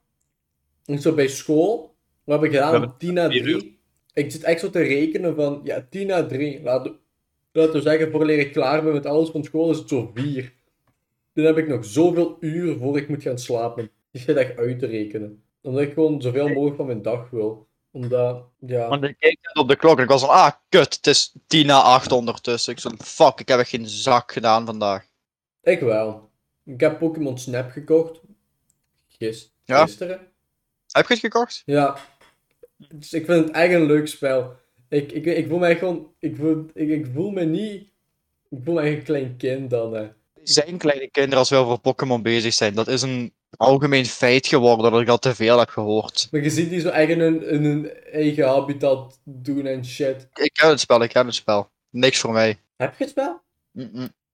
Ik 0.85 0.99
zo 0.99 1.13
bij 1.13 1.27
school, 1.27 1.95
wat 2.23 2.39
heb 2.39 2.49
ik 2.49 2.55
gedaan? 2.55 2.71
We 2.71 2.77
hebben 2.77 2.97
10 2.97 3.13
na 3.13 3.29
vier 3.29 3.41
3. 3.43 3.79
Ik 4.13 4.31
zit 4.31 4.43
echt 4.43 4.59
zo 4.59 4.69
te 4.69 4.81
rekenen 4.81 5.35
van, 5.35 5.61
ja, 5.63 5.87
10 5.89 6.07
na 6.07 6.25
3. 6.25 6.61
Laten 6.63 6.99
laten 7.51 7.73
we 7.73 7.81
zeggen, 7.81 8.11
voor 8.11 8.29
ik 8.29 8.51
klaar 8.51 8.83
ben 8.83 8.93
met 8.93 9.05
alles 9.05 9.29
van 9.29 9.43
school, 9.43 9.71
is 9.71 9.77
het 9.77 9.89
zo 9.89 10.11
4. 10.13 10.53
Dan 11.33 11.45
heb 11.45 11.57
ik 11.57 11.67
nog 11.67 11.85
zoveel 11.85 12.37
uur 12.39 12.77
voor 12.77 12.97
ik 12.97 13.09
moet 13.09 13.21
gaan 13.21 13.37
slapen. 13.37 13.91
Die 14.11 14.21
zit 14.21 14.35
echt 14.35 14.57
uit 14.57 14.79
te 14.79 14.85
rekenen. 14.85 15.43
Omdat 15.61 15.81
ik 15.81 15.93
gewoon 15.93 16.21
zoveel 16.21 16.47
mogelijk 16.47 16.75
van 16.75 16.85
mijn 16.85 17.01
dag 17.01 17.29
wil. 17.29 17.67
Omdat, 17.91 18.45
ja. 18.60 18.88
Want 18.88 19.03
ik 19.03 19.15
keek 19.19 19.38
net 19.41 19.57
op 19.57 19.67
de 19.67 19.75
klok 19.75 19.98
en 19.98 20.03
ik 20.03 20.10
was 20.10 20.21
van... 20.21 20.29
Ah, 20.29 20.51
kut. 20.69 20.95
Het 20.95 21.07
is 21.07 21.36
10 21.48 21.65
na 21.65 21.81
8 21.81 22.12
ondertussen. 22.12 22.74
Ik 22.74 22.79
zo 22.79 22.89
fuck, 22.98 23.39
ik 23.39 23.48
heb 23.48 23.60
echt 23.60 23.69
geen 23.69 23.88
zak 23.88 24.31
gedaan 24.31 24.65
vandaag. 24.65 25.05
Ik 25.62 25.79
wel. 25.79 26.29
Ik 26.65 26.79
heb 26.79 27.00
Pokémon 27.00 27.38
Snap 27.38 27.71
gekocht. 27.71 28.19
Ja? 29.07 29.86
Gisteren. 29.86 30.31
Heb 30.91 31.07
je 31.07 31.13
het 31.13 31.19
gekocht? 31.19 31.62
Ja. 31.65 31.98
Dus 32.77 33.13
ik 33.13 33.25
vind 33.25 33.45
het 33.45 33.55
echt 33.55 33.74
een 33.74 33.86
leuk 33.86 34.07
spel. 34.07 34.55
Ik, 34.89 35.12
ik, 35.12 35.25
ik 35.25 35.48
voel 35.48 35.60
mij 35.60 35.77
gewoon... 35.77 36.13
Ik 36.19 36.36
voel, 36.36 36.65
ik, 36.74 36.89
ik 36.89 37.07
voel 37.13 37.31
me 37.31 37.43
niet... 37.43 37.89
Ik 38.50 38.60
voel 38.63 38.74
me 38.74 38.81
echt 38.81 38.98
een 38.98 39.03
klein 39.03 39.38
kind 39.38 39.69
dan. 39.69 39.93
Hè. 39.93 40.10
zijn 40.43 40.77
kleine 40.77 41.10
kinderen 41.10 41.39
als 41.39 41.50
we 41.50 41.55
over 41.55 41.79
Pokémon 41.79 42.21
bezig 42.21 42.53
zijn. 42.53 42.74
Dat 42.74 42.88
is 42.88 43.01
een 43.01 43.33
algemeen 43.58 44.05
feit 44.05 44.48
geworden 44.48 44.91
dat 44.91 45.01
ik 45.01 45.08
al 45.08 45.20
te 45.20 45.36
veel 45.36 45.60
heb 45.60 45.70
gehoord. 45.70 46.27
Maar 46.31 46.41
je 46.41 46.50
ziet 46.50 46.70
die 46.70 46.79
zo 46.79 46.89
echt 46.89 47.10
in 47.10 47.20
hun, 47.20 47.48
in 47.48 47.63
hun 47.63 47.91
eigen 48.12 48.48
habitat 48.48 49.20
doen 49.24 49.65
en 49.65 49.86
shit. 49.86 50.27
Ik 50.34 50.53
ken 50.53 50.70
het 50.70 50.79
spel, 50.79 51.03
ik 51.03 51.10
ken 51.10 51.25
het 51.25 51.36
spel. 51.36 51.70
Niks 51.89 52.20
voor 52.20 52.31
mij. 52.31 52.60
Heb 52.75 52.98
je 52.98 53.03
het 53.03 53.10
spel? 53.10 53.41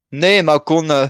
Nee, 0.10 0.44
maar 0.44 0.60
gewoon 0.64 0.92
eh, 0.92 1.08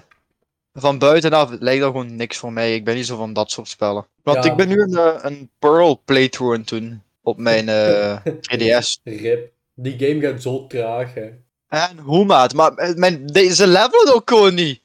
van 0.73 0.97
buitenaf 0.97 1.49
lijkt 1.59 1.81
dat 1.81 1.91
gewoon 1.91 2.15
niks 2.15 2.37
voor 2.37 2.53
mij. 2.53 2.75
Ik 2.75 2.83
ben 2.85 2.95
niet 2.95 3.05
zo 3.05 3.17
van 3.17 3.33
dat 3.33 3.51
soort 3.51 3.67
spellen. 3.67 4.05
Want 4.23 4.43
Ja. 4.43 4.51
ik 4.51 4.57
ben 4.57 4.67
nu 4.67 4.81
een, 4.81 4.97
eh, 4.97 5.15
een 5.21 5.49
Pearl 5.59 6.01
playthrough 6.05 6.53
aan 6.53 6.59
het 6.59 6.69
doen 6.69 7.01
op 7.21 7.37
mijn 7.37 7.65
3DS. 8.51 8.97
Rip. 9.03 9.51
Die 9.73 9.99
game 9.99 10.21
gaat 10.21 10.41
zo 10.41 10.67
traag, 10.67 11.13
hè. 11.13 11.29
En 11.67 11.97
hoe 11.99 12.25
maat? 12.25 12.53
Maar 12.53 12.93
mijn, 12.95 13.25
deze 13.25 13.67
levelen 13.67 14.13
ook 14.15 14.29
gewoon 14.29 14.53
niet. 14.53 14.81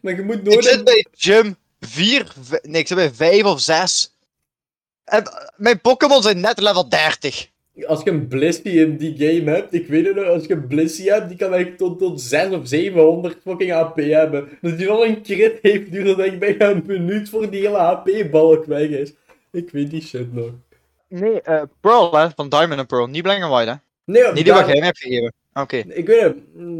Maar 0.00 0.14
je 0.14 0.22
moet 0.22 0.36
Ik 0.36 0.42
nooit... 0.44 0.64
zit 0.64 0.84
bij 0.84 1.06
gym 1.12 1.56
4, 1.86 2.32
nee, 2.62 2.80
ik 2.80 2.86
zit 2.86 2.96
bij 2.96 3.10
5 3.10 3.44
of 3.44 3.60
6. 3.60 4.16
En, 5.04 5.22
mijn 5.56 5.80
Pokémon 5.80 6.22
zijn 6.22 6.40
net 6.40 6.60
level 6.60 6.88
30. 6.88 7.50
Als 7.86 8.02
je 8.02 8.10
een 8.10 8.28
Blissey 8.28 8.72
in 8.72 8.96
die 8.96 9.14
game 9.16 9.50
hebt, 9.50 9.74
ik 9.74 9.86
weet 9.86 10.06
het 10.06 10.14
nog, 10.16 10.26
als 10.26 10.46
je 10.46 10.52
een 10.52 10.66
Blissey 10.66 11.12
hebt, 11.12 11.28
die 11.28 11.38
kan 11.38 11.54
echt 11.54 11.78
tot, 11.78 11.98
tot 11.98 12.20
6 12.20 12.50
of 12.50 12.68
700 12.68 13.36
fucking 13.44 13.70
HP 13.72 13.96
hebben. 13.96 14.48
Dat 14.60 14.78
die 14.78 14.86
nog 14.86 15.04
een 15.04 15.22
crit 15.22 15.58
heeft, 15.62 15.92
duurt 15.92 16.06
dat 16.06 16.16
denk 16.16 16.32
ik 16.32 16.38
bijna 16.38 16.70
een 16.70 16.82
minuut 16.86 17.28
voor 17.28 17.50
die 17.50 17.60
hele 17.60 17.78
HP-balk 17.78 18.64
weg 18.64 18.88
is. 18.88 19.12
Ik 19.50 19.70
weet 19.70 19.90
die 19.90 20.02
shit 20.02 20.32
nog. 20.32 20.50
Nee, 21.08 21.42
eh 21.42 21.62
Pearl, 21.80 22.16
hè, 22.16 22.28
van 22.34 22.48
Diamond 22.48 22.80
en 22.80 22.86
Pearl. 22.86 23.06
Niet 23.06 23.22
Black 23.22 23.42
and 23.42 23.52
White, 23.52 23.70
hè? 23.70 23.76
Nee, 24.04 24.22
Niet 24.22 24.34
die 24.34 24.44
daar- 24.44 24.54
wat 24.56 24.66
jij 24.66 24.78
me 24.78 24.84
hebt 24.84 24.98
gegeven. 24.98 25.32
Oké. 25.54 25.76
Ik 25.76 26.06
weet 26.06 26.22
het, 26.22 26.36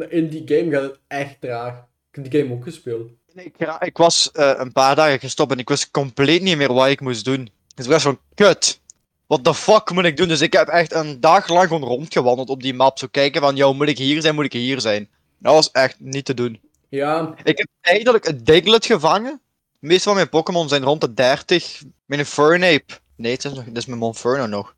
in 0.09 0.28
die 0.28 0.42
game 0.47 0.71
gaat 0.71 0.82
het 0.82 0.99
echt 1.06 1.40
traag. 1.40 1.75
Ik 2.11 2.23
heb 2.23 2.30
die 2.30 2.40
game 2.40 2.54
ook 2.54 2.62
gespeeld. 2.64 3.11
Ik, 3.35 3.55
ik 3.81 3.97
was 3.97 4.31
eh, 4.33 4.53
een 4.57 4.73
paar 4.73 4.97
dagen 4.97 5.19
gestopt 5.19 5.53
en 5.53 5.59
ik 5.59 5.69
wist 5.69 5.91
compleet 5.91 6.43
niet 6.43 6.57
meer 6.57 6.73
wat 6.73 6.89
ik 6.89 7.01
moest 7.01 7.25
doen. 7.25 7.51
Dus 7.75 7.85
ik 7.85 7.91
was 7.91 8.03
van, 8.03 8.19
kut. 8.35 8.81
What 9.27 9.45
the 9.45 9.55
fuck 9.55 9.91
moet 9.91 10.05
ik 10.05 10.17
doen? 10.17 10.29
Dus 10.29 10.41
ik 10.41 10.53
heb 10.53 10.69
echt 10.69 10.93
een 10.95 11.21
dag 11.21 11.49
lang 11.49 11.67
gewoon 11.67 11.83
rondgewandeld 11.83 12.49
op 12.49 12.62
die 12.62 12.75
map. 12.75 12.99
Zo 12.99 13.07
kijken 13.11 13.41
van, 13.41 13.57
jou 13.57 13.75
moet 13.75 13.89
ik 13.89 13.99
hier 13.99 14.21
zijn, 14.23 14.35
moet 14.35 14.45
ik 14.45 14.53
hier 14.53 14.81
zijn. 14.81 15.09
Dat 15.39 15.55
was 15.55 15.71
echt 15.71 15.97
niet 16.01 16.25
te 16.25 16.35
doen. 16.35 16.61
Ja, 16.89 17.35
Ik 17.45 17.59
heb 17.59 17.69
eigenlijk 17.81 18.27
een 18.27 18.45
Diglett 18.45 18.87
gevangen. 18.87 19.41
De 19.79 19.87
meeste 19.87 20.03
van 20.03 20.15
mijn 20.15 20.29
Pokémon 20.29 20.69
zijn 20.69 20.83
rond 20.83 21.01
de 21.01 21.15
30. 21.15 21.83
Mijn 22.05 22.27
Fernape. 22.27 22.95
Nee, 23.17 23.33
het 23.33 23.45
is, 23.45 23.53
nog, 23.53 23.65
dit 23.65 23.77
is 23.77 23.87
mijn 23.87 23.99
Monferno 23.99 24.47
nog. 24.47 24.75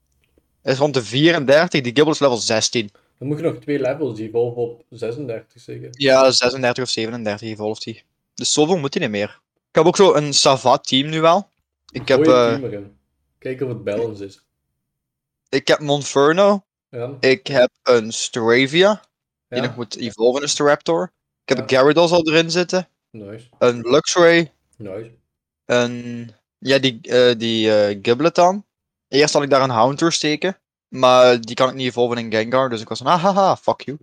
Hij 0.63 0.73
is 0.73 0.79
rond 0.79 0.95
de 0.95 1.03
34. 1.05 1.81
Die 1.81 1.95
Gible 1.95 2.13
is 2.13 2.19
level 2.19 2.37
16. 2.37 2.91
dan 3.19 3.29
moet 3.29 3.39
je 3.39 3.45
nog 3.45 3.57
twee 3.57 3.81
levels, 3.81 4.17
die 4.17 4.29
evolve 4.29 4.61
op 4.61 4.85
36 4.91 5.63
zeker. 5.63 5.89
Ja, 5.93 6.31
36 6.31 6.85
of 6.85 6.91
37 6.91 7.49
evolved 7.49 7.85
hij. 7.85 8.03
Dus 8.35 8.53
zoveel 8.53 8.77
moet 8.79 8.95
hij 8.95 9.03
niet 9.03 9.13
meer. 9.13 9.41
Ik 9.55 9.75
heb 9.75 9.85
ook 9.85 9.97
zo 9.97 10.15
een 10.15 10.35
Savat 10.35 10.87
team 10.87 11.09
nu 11.09 11.21
wel. 11.21 11.49
Ik 11.91 12.09
heb, 12.09 12.27
een 12.27 12.73
eh. 12.73 12.81
Kijken 13.39 13.67
of 13.67 13.73
het 13.73 13.85
balance 13.85 14.25
is. 14.25 14.45
ik 15.49 15.69
heb 15.69 15.79
Monferno. 15.79 16.65
Ja, 16.89 17.17
Ik 17.21 17.47
heb 17.47 17.71
een 17.83 18.13
Staravia. 18.13 19.03
Die 19.49 19.61
ja. 19.63 19.67
nog 19.67 19.77
moet 19.77 19.97
evolven 19.97 20.43
in 20.43 20.49
Staraptor. 20.49 21.13
Ik 21.43 21.49
heb 21.49 21.57
Ja. 21.57 21.63
een 21.63 21.69
Gyarados 21.69 22.11
al 22.11 22.27
erin 22.29 22.51
zitten. 22.51 22.89
nice. 23.11 23.47
Een 23.59 23.81
Luxray. 23.81 24.53
Nice. 24.77 25.11
Een... 25.65 26.33
Ja, 26.59 26.79
die, 26.79 27.01
eh 27.03 27.39
die 27.39 27.69
Giblet 28.03 28.35
dan. 28.35 28.65
Eerst 29.09 29.35
had 29.35 29.43
ik 29.43 29.51
daar 29.51 29.63
een 29.63 29.71
Houndour 29.71 30.13
steken. 30.13 30.59
Maar 30.89 31.41
die 31.41 31.55
kan 31.55 31.69
ik 31.69 31.75
niet 31.75 31.87
evolven 31.87 32.19
in 32.19 32.31
Gengar. 32.33 32.69
Dus 32.71 32.81
ik 32.81 32.89
was 32.89 32.99
van, 32.99 33.07
ah, 33.07 33.23
haha, 33.23 33.57
fuck 33.57 33.81
you. 33.81 33.99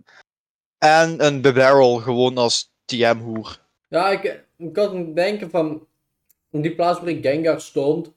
En 0.78 1.24
een 1.24 1.40
Bebarrel 1.40 1.96
gewoon 1.96 2.38
als 2.38 2.72
TM-hoer. 2.84 3.58
Ja, 3.92 4.10
ik, 4.10 4.44
ik 4.56 4.72
kan 4.72 5.14
denken 5.14 5.50
van, 5.50 5.86
in 6.50 6.62
die 6.62 6.74
plaats 6.74 7.00
waar 7.00 7.08
ik 7.08 7.26
Gengar 7.26 7.60
stond, 7.60 8.12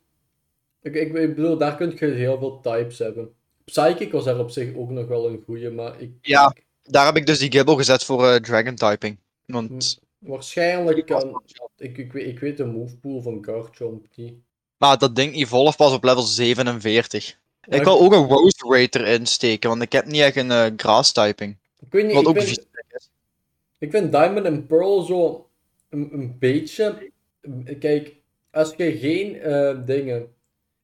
ik, 0.82 0.96
ik, 0.96 1.14
ik 1.14 1.36
bedoel, 1.36 1.58
daar 1.58 1.76
kun 1.76 1.96
je 2.00 2.06
heel 2.06 2.38
veel 2.40 2.60
types 2.62 3.00
hebben. 3.00 3.34
Psychic 3.66 4.12
was 4.12 4.24
daar 4.24 4.40
op 4.40 4.50
zich 4.50 4.76
ook 4.76 4.90
nog 4.90 5.08
wel 5.08 5.28
een 5.28 5.42
goeie, 5.46 5.70
maar 5.70 6.02
ik... 6.02 6.12
Ja. 6.22 6.54
ik- 6.56 6.64
Daar 6.84 7.06
heb 7.06 7.16
ik 7.16 7.26
dus 7.26 7.40
die 7.40 7.52
Gibble 7.52 7.76
gezet 7.76 8.04
voor 8.04 8.28
eh, 8.28 8.36
Dragon 8.36 8.76
typing. 8.76 9.18
Want... 9.46 10.00
waarschijnlijk 10.20 11.06
kan... 11.06 11.42
Ik, 11.78 11.98
ik, 11.98 12.14
weet, 12.14 12.28
ik 12.28 12.40
weet 12.40 12.58
de 12.58 12.66
move 12.66 12.98
pool 12.98 13.22
van 13.22 13.44
Garchomp 13.46 14.06
niet. 14.16 14.34
Maar 14.78 14.98
dat 14.98 15.16
ding 15.16 15.36
evolve 15.36 15.76
pas 15.78 15.94
op 15.94 16.04
level 16.04 16.22
47. 16.22 17.38
Maar 17.70 17.78
Ik 17.80 17.84
wil 17.84 18.00
ook 18.02 18.14
een 18.14 18.28
Rose 18.28 18.56
Rate 18.68 19.00
erin 19.00 19.26
steken, 19.26 19.70
want 19.70 19.82
ik 19.82 19.92
heb 19.92 20.06
niet 20.06 20.22
echt 20.22 20.36
een 20.36 20.52
eh, 20.52 20.66
grass 20.78 21.12
typing. 21.12 21.58
Ik 21.80 21.92
weet 21.92 22.06
niet, 22.06 22.14
Wat 22.14 22.22
ik 22.22 22.28
ook 22.30 22.42
vind, 22.42 22.58
is. 22.90 23.10
ik 23.78 23.92
vind 23.92 24.12
Diamond 24.12 24.46
en 24.46 24.66
Pearl 24.66 25.02
zo 25.02 25.50
een, 25.90 26.14
een 26.14 26.36
beetje... 26.40 27.12
Kijk, 27.80 28.16
als 28.52 28.74
je 28.78 28.98
geen 28.98 29.40
eh, 29.40 29.86
dingen... 29.86 30.34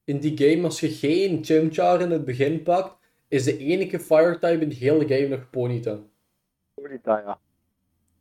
In 0.04 0.18
die 0.18 0.36
game, 0.38 0.64
als 0.64 0.80
je 0.80 0.88
geen 0.88 1.44
Chimchar 1.44 2.00
in 2.00 2.10
het 2.10 2.24
begin 2.24 2.62
pakt, 2.62 2.96
is 3.28 3.44
de 3.44 3.58
enige 3.58 4.00
fire 4.00 4.32
type 4.38 4.58
in 4.62 4.68
de 4.68 4.74
hele 4.74 5.08
game 5.08 5.28
nog 5.28 5.50
Ponyta. 5.50 5.98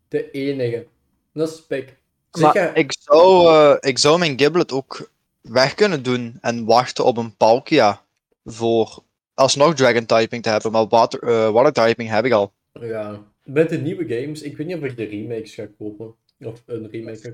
De 0.07 0.31
enige. 0.31 0.87
Dat 1.33 1.49
is 1.49 1.65
pik. 1.65 1.97
Zeg 2.31 2.53
Maar 2.53 2.67
je- 2.73 2.79
ik 2.79 2.91
zou, 2.99 3.47
eh, 3.47 3.89
ik 3.89 3.97
zou 3.97 4.19
mijn 4.19 4.39
Giblet 4.39 4.71
ook 4.71 5.11
weg 5.41 5.73
kunnen 5.73 6.03
doen 6.03 6.37
en 6.41 6.65
wachten 6.65 7.05
op 7.05 7.17
een 7.17 7.35
Palkia 7.37 8.01
voor 8.45 9.03
alsnog 9.33 9.75
Dragon 9.75 10.05
typing 10.05 10.43
te 10.43 10.49
hebben, 10.49 10.71
maar 10.71 10.87
water, 10.87 11.23
eh, 11.23 11.51
water 11.51 11.73
typing 11.73 12.09
heb 12.09 12.25
ik 12.25 12.31
al. 12.31 12.51
Ja. 12.73 13.23
Met 13.43 13.69
de 13.69 13.77
nieuwe 13.77 14.07
games, 14.07 14.41
ik 14.41 14.57
weet 14.57 14.67
niet 14.67 14.75
of 14.75 14.83
ik 14.83 14.97
de 14.97 15.03
remakes 15.03 15.53
ga 15.53 15.67
kopen. 15.77 16.15
Of 16.43 16.63
een 16.65 16.89
remake. 16.89 17.31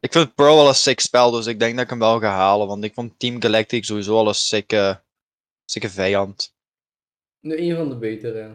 Ik 0.00 0.12
vind 0.12 0.34
Pearl 0.34 0.56
wel 0.56 0.68
een 0.68 0.74
sick 0.74 1.00
spel, 1.00 1.30
dus 1.30 1.46
ik 1.46 1.58
denk 1.58 1.74
dat 1.74 1.84
ik 1.84 1.90
hem 1.90 1.98
wel 1.98 2.20
ga 2.20 2.30
halen, 2.30 2.66
want 2.66 2.84
ik 2.84 2.94
vond 2.94 3.18
Team 3.18 3.42
Galactic 3.42 3.84
sowieso 3.84 4.16
al 4.16 4.28
een 4.28 4.34
sicke, 4.34 5.00
sicke 5.64 5.90
vijand. 5.90 6.54
Nee, 7.40 7.58
Een 7.58 7.76
van 7.76 7.88
de 7.88 7.96
betere. 7.96 8.54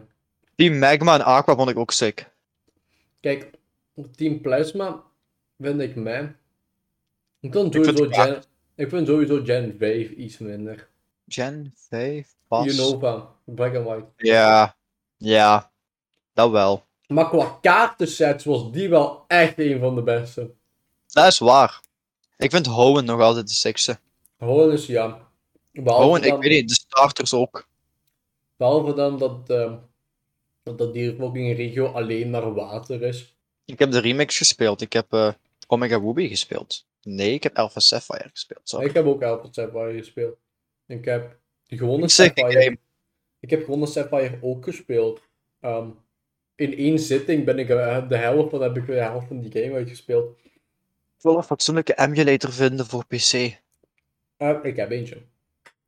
Team 0.54 0.78
Magma 0.78 1.14
en 1.14 1.24
Aqua 1.24 1.54
vond 1.54 1.70
ik 1.70 1.78
ook 1.78 1.90
sick. 1.90 2.30
Kijk, 3.20 3.50
Team 4.16 4.40
Plasma 4.40 5.02
vind 5.58 5.80
ik 5.80 5.94
mij. 5.94 6.34
Ik 7.40 7.52
vind 7.52 7.74
sowieso 7.74 8.08
Gen, 8.08 8.42
ik 8.74 8.88
vind 8.88 9.06
sowieso 9.06 9.44
Gen 9.44 9.76
5 9.78 10.10
iets 10.10 10.38
minder. 10.38 10.88
Gen 11.28 11.72
5 11.76 12.34
pas. 12.48 12.66
Unova, 12.66 13.28
Black 13.44 13.76
and 13.76 13.86
White. 13.86 14.06
Ja, 14.16 14.76
ja, 15.16 15.72
dat 16.32 16.50
wel. 16.50 16.84
Maar 17.12 17.28
qua 17.28 17.58
kaartensets 17.60 18.44
was 18.44 18.72
die 18.72 18.88
wel 18.88 19.24
echt 19.26 19.58
een 19.58 19.80
van 19.80 19.94
de 19.94 20.02
beste. 20.02 20.50
Dat 21.06 21.26
is 21.26 21.38
waar. 21.38 21.80
Ik 22.36 22.50
vind 22.50 22.66
Hoenn 22.66 23.04
nog 23.04 23.20
altijd 23.20 23.48
de 23.48 23.54
sickste. 23.54 23.98
Gewoon 24.38 24.72
is 24.72 24.86
ja. 24.86 25.30
Behalve 25.72 26.06
Hoenn, 26.06 26.24
ik 26.24 26.42
weet 26.42 26.50
niet, 26.50 26.68
de 26.68 26.74
starters 26.74 27.34
ook. 27.34 27.68
behalve 28.56 28.94
dan 28.94 29.18
dat, 29.18 29.50
ehm, 29.50 29.76
dat, 30.62 30.78
dat 30.78 30.92
die 30.92 31.14
fucking 31.14 31.56
regio 31.56 31.86
alleen 31.86 32.30
maar 32.30 32.54
water 32.54 33.02
is. 33.02 33.36
Ik 33.64 33.78
heb 33.78 33.90
de 33.90 33.98
remix 33.98 34.36
gespeeld. 34.36 34.80
Ik 34.80 34.92
heb 34.92 35.12
eh, 35.12 35.32
Omega 35.66 35.96
Ruby 35.96 36.28
gespeeld. 36.28 36.86
Nee, 37.02 37.32
ik 37.32 37.42
heb 37.42 37.56
Alpha 37.56 37.80
Sapphire 37.80 38.28
gespeeld. 38.30 38.68
Sorry. 38.68 38.86
Ik 38.86 38.94
heb 38.94 39.06
ook 39.06 39.22
Alpha 39.22 39.48
Sapphire 39.50 39.98
gespeeld. 39.98 40.36
Ik 40.86 41.04
heb 41.04 41.36
gewone 41.66 42.08
Sick 42.08 42.38
Sapphire. 42.38 42.78
Ik 43.40 43.50
heb 43.50 43.64
gewone 43.64 43.86
Sapphire 43.86 44.38
ook 44.40 44.64
gespeeld. 44.64 45.20
Ehm, 45.60 45.88
in 46.56 46.76
één 46.76 46.98
zitting 46.98 47.44
ben 47.44 47.58
ik 47.58 47.68
eh, 47.68 48.08
de 48.08 48.16
helft 48.16 48.50
van 48.50 48.62
heb 48.62 48.76
ik 48.76 48.86
de 48.86 48.92
helft 48.92 49.26
van 49.26 49.40
die 49.40 49.62
game 49.62 49.74
uitgespeeld. 49.76 50.36
Ik 51.16 51.28
wil 51.28 51.36
een 51.36 51.42
fatsoenlijke 51.42 51.98
emulator 51.98 52.52
vinden 52.52 52.86
voor 52.86 53.06
PC. 53.06 53.32
Eh, 54.36 54.56
ik 54.62 54.76
heb 54.76 54.90
eentje. 54.90 55.14
Ik 55.14 55.22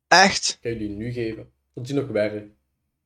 Echt? 0.07 0.57
kan 0.61 0.71
je 0.71 0.77
die 0.77 0.89
nu 0.89 1.11
geven. 1.11 1.49
Dat 1.73 1.85
die 1.85 1.95
nog 1.95 2.07
werkt. 2.07 2.45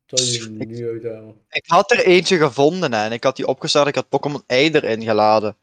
Zal 0.05 0.25
je 0.25 0.31
die 0.49 0.59
Ik- 0.59 0.67
nu 0.67 0.87
uithalen? 0.89 1.35
Ik 1.49 1.63
had 1.67 1.91
er 1.91 2.05
eentje 2.05 2.37
gevonden 2.37 2.93
hè, 2.93 3.03
en 3.05 3.11
ik 3.11 3.23
had 3.23 3.35
die 3.35 3.47
opgestart. 3.47 3.87
Ik 3.87 3.95
had 3.95 4.09
Pokémon 4.09 4.43
I 4.51 4.69
erin 4.71 5.03
geladen. 5.03 5.55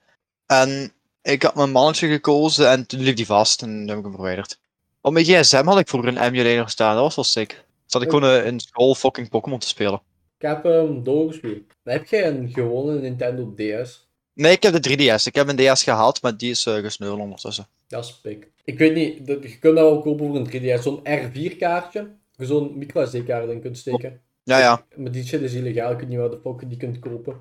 En 0.46 0.92
ik 1.22 1.42
had 1.42 1.54
mijn 1.54 1.70
mannetje 1.70 2.08
gekozen 2.08 2.70
en 2.70 2.86
toen 2.86 3.00
liep 3.00 3.16
die 3.16 3.26
vast 3.26 3.62
en 3.62 3.68
toen 3.68 3.88
heb 3.88 3.96
ik 3.98 4.02
hem 4.04 4.12
verwijderd. 4.12 4.58
Op 5.00 5.12
mijn 5.12 5.24
gsm 5.24 5.64
had 5.64 5.78
ik 5.78 5.88
vroeger 5.88 6.10
een 6.10 6.22
emulator 6.22 6.68
staan, 6.70 6.94
dat 6.94 7.02
was 7.04 7.14
wel 7.14 7.24
sick. 7.24 7.64
Zat 7.86 8.02
ik 8.02 8.10
gewoon 8.10 8.30
eh, 8.30 8.46
in 8.46 8.60
school 8.60 8.94
fucking 8.94 9.28
Pokémon 9.28 9.58
te 9.58 9.66
spelen. 9.68 10.00
Ik 10.38 10.46
heb 10.48 10.62
hem 10.62 11.02
doorgespeeld. 11.02 11.62
Heb 11.82 12.06
jij 12.06 12.28
een 12.28 12.48
gewone 12.52 13.00
Nintendo 13.00 13.54
DS? 13.54 14.08
Nee, 14.32 14.52
ik 14.52 14.62
heb 14.62 14.82
de 14.82 14.90
3DS. 14.90 15.22
Ik 15.24 15.34
heb 15.34 15.48
een 15.48 15.56
DS 15.74 15.82
gehad, 15.82 16.22
maar 16.22 16.36
die 16.36 16.50
is 16.50 16.66
eh 16.66 16.74
gesneuveld 16.74 17.20
ondertussen. 17.20 17.66
Dat 17.86 18.04
is 18.04 18.20
pik. 18.20 18.50
Ik 18.64 18.78
weet 18.78 18.94
niet, 18.94 19.26
dat, 19.26 19.42
je 19.42 19.58
kunt 19.58 19.76
dat 19.76 19.90
wel 19.90 20.00
kopen 20.00 20.26
voor 20.26 20.36
een 20.36 20.78
3DS. 20.78 20.82
Zo'n 20.82 21.00
R4 21.00 21.56
kaartje. 21.58 22.10
Je 22.36 22.46
zo'n 22.46 22.78
micro-SD-kaart 22.78 23.50
in 23.50 23.60
kunt 23.60 23.78
steken. 23.78 24.20
Ja, 24.42 24.58
ja. 24.58 24.84
Maar 24.96 25.10
die 25.10 25.24
shit 25.26 25.40
is 25.40 25.54
illegaal, 25.54 25.92
ik 25.92 25.98
weet 25.98 26.08
niet 26.08 26.18
waar 26.18 26.30
de 26.30 26.40
fuck 26.42 26.60
je 26.60 26.66
die 26.66 26.78
kunt 26.78 26.98
kopen. 26.98 27.36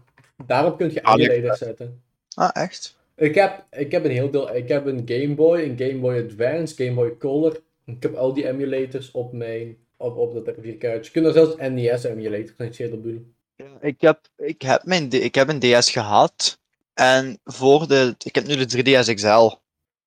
Daarop 0.47 0.77
kun 0.77 0.93
je 0.93 1.03
Ah, 1.03 1.19
emulators 1.19 1.59
zetten. 1.59 2.01
Ah, 2.33 2.49
echt? 2.53 2.97
Ik 3.15 3.35
heb, 3.35 3.65
ik 3.71 3.91
heb 3.91 4.05
een 4.05 4.11
heel 4.11 4.31
deel. 4.31 4.55
Ik 4.55 4.67
heb 4.67 4.85
een 4.85 5.01
Game 5.05 5.35
Boy, 5.35 5.59
een 5.59 5.77
Game 5.77 5.99
Boy 5.99 6.23
Advance, 6.23 6.75
Game 6.75 6.93
Boy 6.93 7.17
Color. 7.17 7.61
Ik 7.85 8.03
heb 8.03 8.15
al 8.15 8.33
die 8.33 8.47
emulators 8.47 9.11
op 9.11 9.33
mijn. 9.33 9.77
Op, 9.97 10.17
op 10.17 10.33
dat 10.33 10.55
R4 10.55 10.77
kaartje. 10.77 11.03
Je 11.03 11.11
kunt 11.11 11.25
er 11.25 11.33
zelfs 11.33 11.55
NES 11.55 12.03
emulators 12.03 12.53
van 12.57 12.73
Shadowbull. 12.73 13.21
Ja, 13.55 13.77
ik 13.81 14.01
heb, 14.01 14.19
ik 14.37 14.61
heb, 14.61 14.83
mijn, 14.83 15.11
ik 15.11 15.35
heb 15.35 15.49
een 15.49 15.59
DS 15.59 15.89
gehad. 15.89 16.59
En 16.93 17.39
voor 17.43 17.87
de. 17.87 18.15
Ik 18.23 18.35
heb 18.35 18.47
nu 18.47 18.65
de 18.65 18.83
3DS 18.83 19.13
XL. 19.13 19.51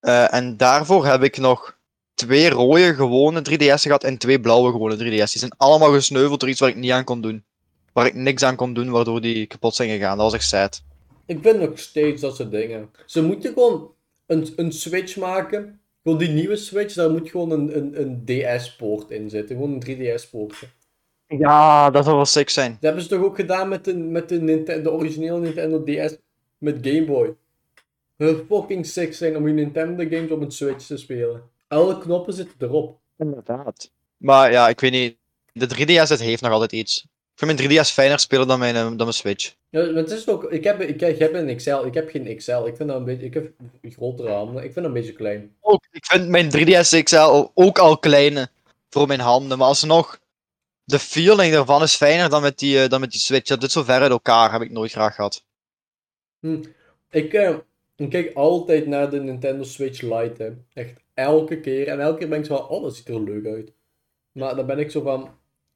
Eh, 0.00 0.34
en 0.34 0.56
daarvoor 0.56 1.06
heb 1.06 1.22
ik 1.22 1.38
nog 1.38 1.78
twee 2.14 2.50
rode 2.50 2.94
gewone 2.94 3.42
3DS 3.50 3.82
gehad 3.82 4.04
en 4.04 4.18
twee 4.18 4.40
blauwe 4.40 4.70
gewone 4.70 4.96
3DS. 4.96 4.98
Die 4.98 5.26
zijn 5.26 5.56
allemaal 5.56 5.92
gesneuveld 5.92 6.40
door 6.40 6.48
iets 6.48 6.60
waar 6.60 6.68
ik 6.68 6.76
niet 6.76 6.90
aan 6.90 7.04
kon 7.04 7.20
doen. 7.20 7.44
Waar 7.92 8.06
ik 8.06 8.14
niks 8.14 8.42
aan 8.42 8.56
kon 8.56 8.74
doen, 8.74 8.90
waardoor 8.90 9.20
die 9.20 9.46
kapot 9.46 9.74
zijn 9.74 9.88
gegaan. 9.88 10.16
Dat 10.16 10.26
was 10.26 10.34
echt 10.34 10.48
sad. 10.48 10.82
Ik 11.26 11.38
vind 11.42 11.60
nog 11.60 11.78
steeds 11.78 12.20
dat 12.20 12.36
soort 12.36 12.50
dingen. 12.50 12.90
Ze 13.06 13.22
moeten 13.22 13.52
gewoon 13.52 13.90
een, 14.26 14.52
een 14.56 14.72
Switch 14.72 15.16
maken. 15.16 15.77
Gewoon 16.02 16.18
die 16.18 16.28
nieuwe 16.28 16.56
Switch, 16.56 16.94
daar 16.94 17.10
moet 17.10 17.30
gewoon 17.30 17.50
een, 17.50 17.76
een, 17.76 18.00
een 18.00 18.24
DS-poort 18.24 19.10
in 19.10 19.30
zitten. 19.30 19.56
Gewoon 19.56 19.72
een 19.72 19.82
3DS-poortje. 19.82 20.66
Ja, 21.26 21.90
dat 21.90 22.04
zou 22.04 22.16
wel 22.16 22.24
sick 22.24 22.48
zijn. 22.48 22.70
Dat 22.70 22.80
hebben 22.80 23.02
ze 23.02 23.08
toch 23.08 23.22
ook 23.22 23.36
gedaan 23.36 23.68
met 23.68 23.84
de, 23.84 23.96
met 23.96 24.28
de, 24.28 24.40
Nintendo, 24.40 24.82
de 24.82 24.96
originele 24.96 25.40
Nintendo 25.40 25.82
DS 25.84 26.16
met 26.58 26.78
Game 26.82 27.04
Boy. 27.04 27.34
Fucking 28.48 28.86
sick 28.86 29.14
zijn 29.14 29.36
om 29.36 29.46
je 29.46 29.54
Nintendo 29.54 30.04
games 30.10 30.30
op 30.30 30.40
een 30.40 30.50
Switch 30.50 30.86
te 30.86 30.96
spelen. 30.96 31.42
Alle 31.68 31.98
knoppen 31.98 32.34
zitten 32.34 32.54
erop. 32.58 32.98
Inderdaad. 33.18 33.90
Maar 34.16 34.50
ja, 34.50 34.68
ik 34.68 34.80
weet 34.80 34.90
niet. 34.90 35.16
De 35.52 35.76
3DS 35.76 36.08
het 36.08 36.20
heeft 36.20 36.42
nog 36.42 36.52
altijd 36.52 36.72
iets. 36.72 37.06
Ik 37.38 37.46
vind 37.46 37.58
mijn 37.58 37.84
3DS 37.84 37.92
fijner 37.92 38.18
spelen 38.18 38.46
dan 38.46 38.58
mijn, 38.58 38.74
eh, 38.74 38.82
dan 38.82 38.96
mijn 38.96 39.12
Switch. 39.12 39.54
Ja, 39.68 39.84
maar 39.84 39.94
het 39.94 40.10
is 40.10 40.28
ook, 40.28 40.44
ik 40.44 40.64
heb, 40.64 40.80
ik, 40.80 41.00
ik 41.00 41.18
heb 41.18 41.34
een 41.34 41.56
XL, 41.56 41.84
ik 41.84 41.94
heb 41.94 42.10
geen 42.10 42.36
XL. 42.36 42.64
Ik 42.64 42.76
vind 42.76 42.88
dat 42.88 42.98
een 42.98 43.04
beetje, 43.04 43.26
ik 43.26 43.34
heb 43.34 43.50
grotere 43.82 44.30
handen, 44.30 44.56
ik 44.56 44.72
vind 44.72 44.74
dat 44.74 44.84
een 44.84 44.92
beetje 44.92 45.12
klein. 45.12 45.56
Ook, 45.60 45.86
ik 45.90 46.06
vind 46.06 46.28
mijn 46.28 46.50
3DS 46.50 47.02
XL 47.02 47.46
ook 47.54 47.78
al 47.78 47.98
klein 47.98 48.48
voor 48.90 49.06
mijn 49.06 49.20
handen, 49.20 49.58
maar 49.58 49.66
alsnog, 49.66 50.20
de 50.84 50.98
feeling 50.98 51.54
ervan 51.54 51.82
is 51.82 51.94
fijner 51.94 52.28
dan 52.28 52.42
met 52.42 52.58
die, 52.58 52.82
eh, 52.82 52.88
dan 52.88 53.00
met 53.00 53.10
die 53.10 53.20
Switch. 53.20 53.48
Dat 53.48 53.62
zit 53.62 53.72
zo 53.72 53.82
ver 53.82 54.00
uit 54.00 54.10
elkaar, 54.10 54.52
heb 54.52 54.62
ik 54.62 54.70
nooit 54.70 54.92
graag 54.92 55.14
gehad. 55.14 55.44
Hm. 56.40 56.62
Ik, 57.10 57.32
eh, 57.32 57.56
ik 57.96 58.10
kijk 58.10 58.34
altijd 58.34 58.86
naar 58.86 59.10
de 59.10 59.20
Nintendo 59.20 59.62
Switch 59.62 60.00
Lite, 60.00 60.42
hè. 60.42 60.82
echt 60.82 61.00
elke 61.14 61.60
keer. 61.60 61.88
En 61.88 62.00
elke 62.00 62.18
keer 62.18 62.28
ben 62.28 62.38
ik 62.38 62.44
zo 62.44 62.56
van, 62.56 62.68
oh 62.68 62.82
dat 62.82 62.96
ziet 62.96 63.08
er 63.08 63.22
leuk 63.22 63.46
uit. 63.46 63.72
Maar 64.32 64.56
dan 64.56 64.66
ben 64.66 64.78
ik 64.78 64.90
zo 64.90 65.00
van, 65.00 65.30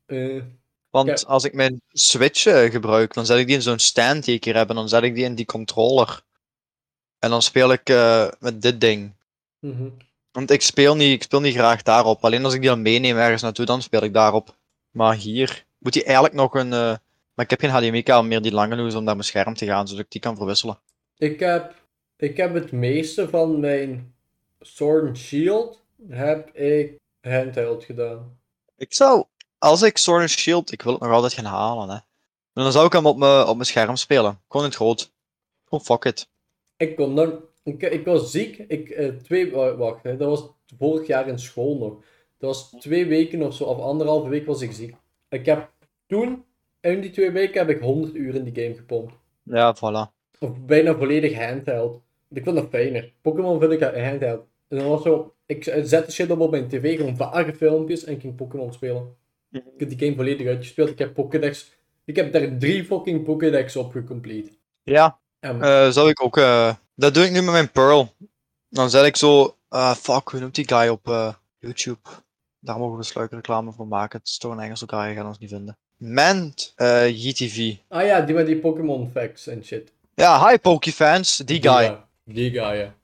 eh, 0.06 0.42
Want 0.92 1.08
Ja. 1.20 1.26
als 1.28 1.44
ik 1.44 1.52
mijn 1.54 1.80
Switch 1.92 2.46
eh, 2.46 2.70
gebruik, 2.70 3.14
dan 3.14 3.26
zet 3.26 3.38
ik 3.38 3.46
die 3.46 3.56
in 3.56 3.62
zo'n 3.62 3.78
stand 3.78 4.24
die 4.24 4.34
ik 4.34 4.44
hier 4.44 4.56
heb 4.56 4.68
en 4.68 4.74
dan 4.74 4.88
zet 4.88 5.02
ik 5.02 5.14
die 5.14 5.24
in 5.24 5.34
die 5.34 5.44
controller. 5.44 6.22
En 7.18 7.30
dan 7.30 7.42
speel 7.42 7.72
ik 7.72 7.88
eh, 7.88 8.28
met 8.40 8.62
dit 8.62 8.80
ding. 8.80 9.12
mhm. 9.58 9.88
Want 10.32 10.50
ik 10.50 10.62
speel, 10.62 10.96
niet, 10.96 11.12
ik 11.12 11.22
speel 11.22 11.40
niet 11.40 11.54
graag 11.54 11.82
daarop. 11.82 12.24
Alleen 12.24 12.44
als 12.44 12.54
ik 12.54 12.60
die 12.60 12.68
dan 12.68 12.82
meeneem 12.82 13.16
ergens 13.16 13.42
naartoe, 13.42 13.64
dan 13.66 13.82
speel 13.82 14.02
ik 14.02 14.12
daarop. 14.14 14.56
Maar 14.90 15.14
hier 15.14 15.64
moet 15.78 15.92
die 15.92 16.04
eigenlijk 16.04 16.34
nog 16.34 16.54
een. 16.54 16.72
eh, 16.72 16.96
Maar 17.34 17.44
ik 17.44 17.50
heb 17.50 17.60
geen 17.60 17.70
HDMI-kabel 17.70 18.24
meer 18.24 18.42
die 18.42 18.52
lang 18.52 18.70
genoeg 18.72 18.86
is 18.86 18.94
om 18.94 19.04
naar 19.04 19.14
mijn 19.14 19.26
scherm 19.26 19.54
te 19.54 19.66
gaan, 19.66 19.88
zodat 19.88 20.04
ik 20.04 20.10
die 20.10 20.20
kan 20.20 20.36
verwisselen. 20.36 20.78
Ik 21.18 21.40
heb, 21.40 21.74
ik 22.16 22.36
heb 22.36 22.54
het 22.54 22.72
meeste 22.72 23.28
van 23.28 23.60
mijn 23.60 24.14
Sword 24.60 25.06
and 25.06 25.18
Shield 25.18 25.82
heb 26.08 26.54
ik 26.56 26.98
handheld 27.20 27.84
gedaan. 27.84 28.38
Ik 28.76 28.94
zou, 28.94 29.24
als 29.62 29.82
ik 29.82 29.96
Sword 29.98 30.20
and 30.20 30.30
Shield, 30.30 30.72
ik 30.72 30.82
wil 30.82 30.92
het 30.92 31.02
nog 31.02 31.12
altijd 31.12 31.32
gaan 31.32 31.44
halen, 31.44 31.88
hè. 31.88 31.96
Maar 32.52 32.64
dan 32.64 32.72
zou 32.72 32.86
ik 32.86 32.92
hem 32.92 33.06
op 33.06 33.16
mijn, 33.16 33.46
op 33.46 33.54
mijn 33.54 33.66
scherm 33.66 33.96
spelen. 33.96 34.40
Gewoon 34.48 34.62
in 34.66 34.72
het 34.72 34.78
groot. 34.80 35.12
Gewoon 35.64 35.84
fuck 35.84 36.04
it. 36.04 36.28
Ik 36.76 36.96
kon 36.96 37.14
dan, 37.14 37.40
ik, 37.62 37.82
ik 37.82 38.04
was 38.04 38.30
ziek. 38.30 38.58
Ik, 38.68 38.88
eh, 38.90 39.08
twee, 39.08 39.50
wa- 39.52 39.76
wacht, 39.76 40.02
hè, 40.02 40.16
dat 40.16 40.28
was 40.28 40.48
vorig 40.78 41.06
jaar 41.06 41.28
in 41.28 41.38
school 41.38 41.76
nog. 41.78 41.92
Dat 42.38 42.50
was 42.54 42.70
twee 42.82 43.06
weken 43.06 43.42
of 43.42 43.54
zo, 43.54 43.64
of 43.64 43.78
anderhalve 43.80 44.28
week 44.28 44.46
was 44.46 44.60
ik 44.60 44.72
ziek. 44.72 44.94
Ik 45.28 45.46
heb 45.46 45.70
toen, 46.06 46.44
in 46.80 47.00
die 47.00 47.10
twee 47.10 47.30
weken, 47.30 47.66
heb 47.66 47.76
ik 47.76 47.82
100 47.82 48.14
uur 48.14 48.34
in 48.34 48.44
die 48.44 48.62
game 48.64 48.74
gepompt. 48.76 49.14
Ja, 49.42 49.76
voilà. 49.76 50.10
Of 50.38 50.50
bijna 50.60 50.96
volledig 50.96 51.38
handheld. 51.46 52.00
Ik 52.28 52.42
vind 52.44 52.56
dat 52.56 52.68
fijner. 52.70 53.12
Pokémon 53.20 53.60
vind 53.60 53.72
ik 53.72 53.82
handheld. 53.82 54.44
En 54.68 54.78
dan 54.78 54.88
was 54.88 55.02
zo, 55.02 55.34
ik 55.46 55.64
zette 55.64 56.10
shit 56.12 56.30
op 56.30 56.40
op 56.40 56.50
mijn 56.50 56.68
tv, 56.68 56.96
gewoon 56.96 57.16
vage 57.16 57.54
filmpjes 57.54 58.04
en 58.04 58.12
ik 58.12 58.20
ging 58.20 58.36
Pokémon 58.36 58.72
spelen. 58.72 59.16
Ik 59.52 59.62
heb 59.78 59.88
die 59.88 59.98
game 59.98 60.14
volledig 60.16 60.46
uitgespeeld. 60.46 60.88
Ik 60.88 60.98
heb 60.98 61.14
Pokédex, 61.14 61.72
ik 62.04 62.16
heb 62.16 62.32
daar 62.32 62.58
drie 62.58 62.84
fucking 62.84 63.24
Pokédex 63.24 63.76
op 63.76 63.92
gecomplete. 63.92 64.50
Ja, 64.82 65.18
En 65.40 65.62
eh, 65.62 65.90
zou 65.90 66.08
ik 66.08 66.22
ook. 66.24 66.36
eh, 66.36 66.74
dat 66.94 67.14
doe 67.14 67.24
ik 67.24 67.30
nu 67.30 67.42
met 67.42 67.52
mijn 67.52 67.70
Pearl. 67.70 68.14
Dan 68.68 68.90
zet 68.90 69.04
ik 69.04 69.16
zo. 69.16 69.56
eh, 69.68 69.94
fuck, 69.94 70.28
hoe 70.28 70.40
noemt 70.40 70.54
die 70.54 70.68
guy 70.68 70.88
op 70.88 71.34
YouTube? 71.58 71.98
Daar 72.58 72.78
mogen 72.78 72.98
we 72.98 73.02
sluiken 73.04 73.36
reclame 73.36 73.72
voor 73.72 73.86
maken. 73.86 74.18
Het 74.18 74.28
is 74.28 74.38
toch 74.38 74.52
een 74.52 74.60
Engelse 74.60 74.84
guy, 74.88 74.98
je 75.08 75.14
gaat 75.14 75.26
ons 75.26 75.38
niet 75.38 75.50
vinden. 75.50 75.76
Ment 75.96 76.72
GTV. 76.76 77.74
Ah 77.88 78.04
ja, 78.06 78.20
die 78.20 78.34
met 78.34 78.46
die 78.46 78.58
Pokémon 78.58 79.10
facts 79.10 79.46
en 79.46 79.64
shit. 79.64 79.92
Ja, 80.14 80.48
hi 80.48 80.58
Pokefans, 80.58 81.36
die 81.36 81.62
guy. 81.62 81.82
ja. 81.82 82.08
Die 82.24 82.50
guy, 82.50 82.60
ja. 82.78 82.94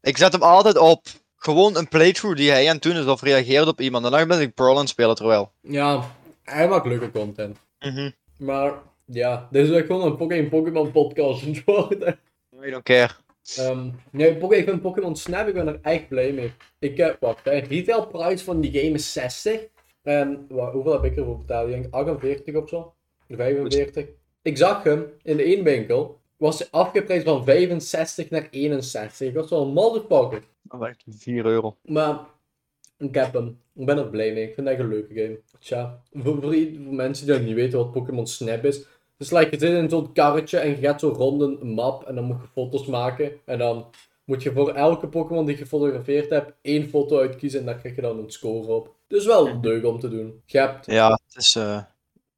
Ik 0.00 0.16
zet 0.16 0.32
hem 0.32 0.42
altijd 0.42 0.78
op. 0.78 1.06
Gewoon 1.42 1.76
een 1.76 1.88
playthrough 1.88 2.36
die 2.36 2.50
hij 2.50 2.68
aan 2.68 2.74
het 2.74 2.82
doen 2.82 2.96
is 2.96 3.06
of 3.06 3.22
reageert 3.22 3.66
op 3.66 3.80
iemand. 3.80 4.04
En 4.04 4.10
dan 4.10 4.28
ben 4.28 4.40
ik 4.40 4.54
Pearl 4.54 4.72
aan 4.74 4.78
het 4.80 4.88
spelen 4.88 5.14
terwijl. 5.14 5.52
Ja, 5.60 6.10
hij 6.42 6.68
maakt 6.68 6.86
leuke 6.86 7.10
content. 7.10 7.58
Mhm. 7.80 8.10
Maar 8.38 8.72
ja, 9.04 9.48
dit 9.50 9.68
is 9.68 9.74
echt 9.76 9.86
gewoon 9.86 10.06
een 10.06 10.16
Pokémon 10.16 10.48
Pokémon 10.48 10.90
podcast 10.92 11.42
aan 11.46 11.62
worden. 11.64 12.18
I 12.64 12.70
don't 12.70 12.82
care. 12.82 13.12
Ehm, 13.56 13.88
nee, 14.10 14.38
ik 14.38 14.64
vind 14.64 14.82
Pokémon 14.82 15.16
Snap, 15.16 15.46
ik 15.48 15.54
ben 15.54 15.68
er 15.68 15.78
echt 15.82 16.08
blij 16.08 16.32
mee. 16.32 16.52
Ik 16.78 16.96
heb, 16.96 17.16
wacht, 17.20 17.44
de 17.44 17.50
retail 17.50 18.06
price 18.06 18.44
van 18.44 18.60
die 18.60 18.72
game 18.80 18.94
is 18.94 19.12
60. 19.12 19.60
En 20.02 20.46
wa- 20.48 20.70
hoeveel 20.70 20.92
heb 20.92 21.04
ik 21.04 21.16
ervoor 21.16 21.38
betaald? 21.38 21.68
Ik 21.68 21.72
denk 21.74 21.94
48 21.94 22.54
of 22.54 22.68
zo. 22.68 22.94
45. 23.28 24.06
Ik 24.42 24.56
zag 24.56 24.82
hem 24.82 25.06
in 25.22 25.36
de 25.36 25.42
één 25.42 25.64
winkel. 25.64 26.20
Was 26.42 26.58
hij 26.58 26.68
afgeprijsd 26.70 27.24
van 27.24 27.44
65 27.44 28.30
naar 28.30 28.48
61. 28.50 29.28
Ik 29.28 29.34
was 29.34 29.50
wel 29.50 29.62
een 29.62 29.72
motherfucker. 29.72 30.42
Dat 30.62 30.80
was 30.80 30.88
echt 30.88 31.02
4 31.08 31.44
euro. 31.46 31.76
Maar 31.84 32.18
ik 32.98 33.14
heb 33.14 33.32
hem. 33.32 33.60
Ik 33.74 33.86
ben 33.86 33.98
er 33.98 34.08
blij 34.08 34.32
mee. 34.32 34.48
Ik 34.48 34.54
vind 34.54 34.66
het 34.68 34.76
echt 34.76 34.84
een 34.86 34.92
leuke 34.92 35.14
game. 35.14 35.40
Tja, 35.58 36.02
voor, 36.12 36.40
voor, 36.40 36.52
voor 36.84 36.94
mensen 36.94 37.26
die 37.26 37.38
niet 37.38 37.54
weten 37.54 37.78
wat 37.78 37.92
Pokémon 37.92 38.26
Snap 38.26 38.64
is. 38.64 38.86
Is 39.18 39.30
like, 39.30 39.50
je 39.50 39.58
zit 39.58 39.76
in 39.82 39.88
zo'n 39.88 40.12
karretje 40.12 40.58
en 40.58 40.70
je 40.70 40.76
gaat 40.76 41.00
zo 41.00 41.08
rond 41.08 41.40
een 41.40 41.68
map 41.74 42.02
en 42.04 42.14
dan 42.14 42.24
moet 42.24 42.40
je 42.40 42.48
foto's 42.52 42.86
maken. 42.86 43.32
En 43.44 43.58
dan 43.58 43.86
moet 44.24 44.42
je 44.42 44.52
voor 44.52 44.72
elke 44.74 45.08
Pokémon 45.08 45.44
die 45.46 45.56
je 45.56 45.62
gefotografeerd 45.62 46.30
hebt, 46.30 46.52
één 46.62 46.88
foto 46.88 47.20
uitkiezen 47.20 47.60
en 47.60 47.66
daar 47.66 47.78
krijg 47.78 47.94
je 47.94 48.02
dan 48.02 48.18
een 48.18 48.30
score 48.30 48.66
op. 48.66 48.94
Dus 49.06 49.26
wel 49.26 49.60
leuk 49.60 49.84
om 49.86 49.98
te 50.00 50.08
doen. 50.08 50.42
Je 50.46 50.58
hebt, 50.58 50.86
Ja, 50.86 51.08
het 51.26 51.36
is. 51.36 51.54
eh, 51.54 51.82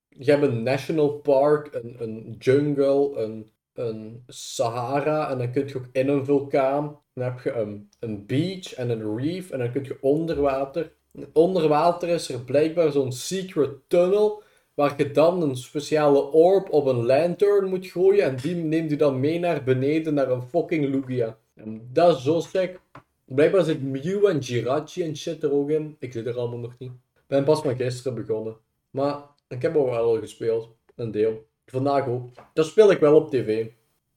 je 0.08 0.30
hebt 0.30 0.42
een 0.42 0.62
national 0.62 1.08
park, 1.08 1.74
een, 1.74 1.96
een 1.98 2.36
jungle, 2.38 3.16
een, 3.16 3.50
een 3.74 4.24
Sahara 4.26 5.30
en 5.30 5.38
dan 5.38 5.52
kun 5.52 5.68
je 5.68 5.76
ook 5.76 5.88
in 5.92 6.08
een 6.08 6.24
vulkaan. 6.24 6.98
Dan 7.14 7.24
heb 7.24 7.40
je 7.40 7.52
een, 7.52 7.88
een 7.98 8.26
beach 8.26 8.74
en 8.74 8.90
een 8.90 9.16
reef 9.16 9.50
en 9.50 9.58
dan 9.58 9.72
kun 9.72 9.84
je 9.84 9.98
onder 10.00 11.68
water. 11.68 12.08
Is 12.08 12.28
er 12.28 12.40
blijkbaar 12.40 12.92
zo'n 12.92 13.12
secret 13.12 13.70
tunnel 13.86 14.42
waar 14.74 14.94
je 14.96 15.10
dan 15.10 15.42
een 15.42 15.56
speciale 15.56 16.32
orb 16.32 16.72
op 16.72 16.86
een 16.86 17.06
lantern 17.06 17.68
moet 17.68 17.86
gooien 17.86 18.24
en 18.24 18.36
die 18.36 18.54
neemt 18.54 18.90
je 18.90 18.96
dan 18.96 19.20
mee 19.20 19.38
naar 19.38 19.64
beneden 19.64 20.14
naar 20.14 20.30
een 20.30 20.42
fucking 20.42 20.84
Lugia. 20.84 21.38
En 21.54 21.88
dat 21.92 22.16
is 22.16 22.22
zo 22.22 22.40
sick. 22.40 22.80
Blijkbaar 23.24 23.64
zit 23.64 23.82
Mew 23.82 24.26
en 24.26 24.38
Jirachi 24.38 25.02
en 25.02 25.16
shit 25.16 25.42
er 25.42 25.52
ook 25.52 25.70
in. 25.70 25.96
Ik 25.98 26.12
zit 26.12 26.26
er 26.26 26.38
allemaal 26.38 26.58
nog 26.58 26.74
niet. 26.78 26.92
Ben 27.26 27.44
pas 27.44 27.62
maar 27.62 27.76
gisteren 27.76 28.24
begonnen. 28.24 28.56
Maar 28.90 29.22
ik 29.48 29.62
heb 29.62 29.76
ook 29.76 29.90
wel 29.90 29.96
al 29.96 30.18
gespeeld. 30.18 30.68
Een 30.94 31.10
deel. 31.10 31.46
Vandaag 31.66 32.06
ook. 32.06 32.28
Dat 32.52 32.66
speel 32.66 32.90
ik 32.90 32.98
wel 32.98 33.16
op 33.16 33.30
tv. 33.30 33.66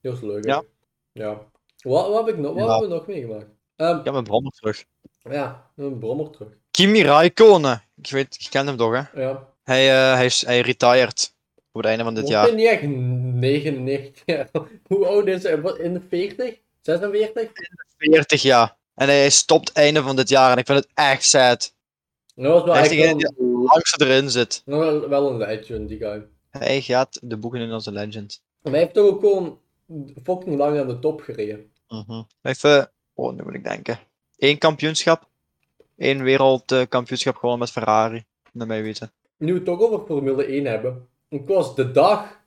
Heel 0.01 0.13
is 0.13 0.21
leuk. 0.21 0.45
hè? 0.45 0.51
Ja. 0.51 0.63
Ja. 1.11 1.41
Wat, 1.81 2.07
wat 2.09 2.25
heb 2.25 2.35
ik 2.35 2.41
nog, 2.41 2.53
wat 2.53 2.63
Ja. 2.63 2.69
hebben 2.71 2.89
we 2.89 2.95
nog 2.95 3.07
meegemaakt? 3.07 3.45
Ehm, 3.75 3.97
ik 3.97 4.03
heb 4.03 4.13
mijn 4.13 4.25
brommer 4.25 4.51
terug. 4.51 4.85
ja, 5.21 5.71
een 5.75 5.99
brommer 5.99 6.29
terug. 6.29 6.49
Kimi 6.71 7.03
Raikkonen. 7.03 7.83
Ik 8.01 8.09
weet, 8.11 8.35
je 8.43 8.49
kent 8.49 8.67
hem 8.67 8.77
toch, 8.77 8.93
hè? 9.11 9.21
Ja. 9.21 9.49
Hij, 9.63 9.89
eh, 9.89 10.13
hij, 10.13 10.25
is, 10.25 10.45
hij 10.45 10.59
retired. 10.61 11.35
Voor 11.71 11.81
het 11.81 11.89
einde 11.89 12.03
van 12.03 12.13
dit 12.15 12.23
Ik 12.23 12.29
jaar. 12.29 12.45
ben 12.45 12.55
niet 12.55 12.67
echt 12.67 12.81
99 12.81 14.21
jaar. 14.25 14.49
Hoe 14.87 15.05
oud 15.07 15.27
is 15.27 15.43
hij? 15.43 15.53
In 15.77 15.93
de 15.93 16.01
40? 16.09 16.59
46? 16.81 17.51
40 17.97 18.41
jaar. 18.41 18.75
En 18.95 19.07
hij 19.07 19.29
stopt 19.29 19.71
einde 19.71 20.01
van 20.01 20.15
dit 20.15 20.29
jaar. 20.29 20.51
En 20.51 20.57
ik 20.57 20.65
vind 20.65 20.77
het 20.79 20.87
echt 20.93 21.23
sad. 21.23 21.75
Dat 22.35 22.53
was 22.53 22.63
wel 22.63 22.73
Hij 22.73 22.83
is 22.83 22.89
degene 22.89 23.15
die 23.15 23.25
het 23.25 23.35
langste 23.39 24.05
erin 24.05 24.29
zit. 24.31 24.61
wel, 24.65 25.09
wel 25.09 25.29
een 25.29 25.37
legend, 25.37 25.89
die 25.89 25.97
guy. 25.97 26.27
Hij 26.59 26.81
gaat 26.81 27.19
de 27.23 27.37
boeken 27.37 27.59
in 27.61 27.71
als 27.71 27.85
een 27.85 27.93
legend. 27.93 28.41
Maar 28.61 28.71
hij 28.73 28.81
heeft 28.81 28.93
toch 28.93 29.05
ook 29.05 29.19
gewoon 29.19 29.59
fucking 30.23 30.57
lang 30.57 30.79
aan 30.79 30.87
de 30.87 30.99
top 30.99 31.21
gereden. 31.21 31.71
Mhm. 31.87 32.21
Even, 32.41 32.91
oh, 33.13 33.33
nu 33.35 33.43
moet 33.43 33.53
ik 33.53 33.63
denken. 33.63 33.99
Eén 34.37 34.57
kampioenschap. 34.57 35.27
Eén 35.97 36.23
wereldkampioenschap 36.23 37.35
gewonnen 37.35 37.59
met 37.59 37.71
Ferrari. 37.71 38.25
Naar 38.51 38.67
mij 38.67 38.83
weten. 38.83 39.11
Nu 39.37 39.47
we 39.51 39.57
het 39.57 39.65
toch 39.65 39.79
over 39.79 40.05
Formule 40.05 40.45
1 40.45 40.65
hebben. 40.65 41.07
Ik 41.29 41.47
was 41.47 41.75
de 41.75 41.91
dag 41.91 42.39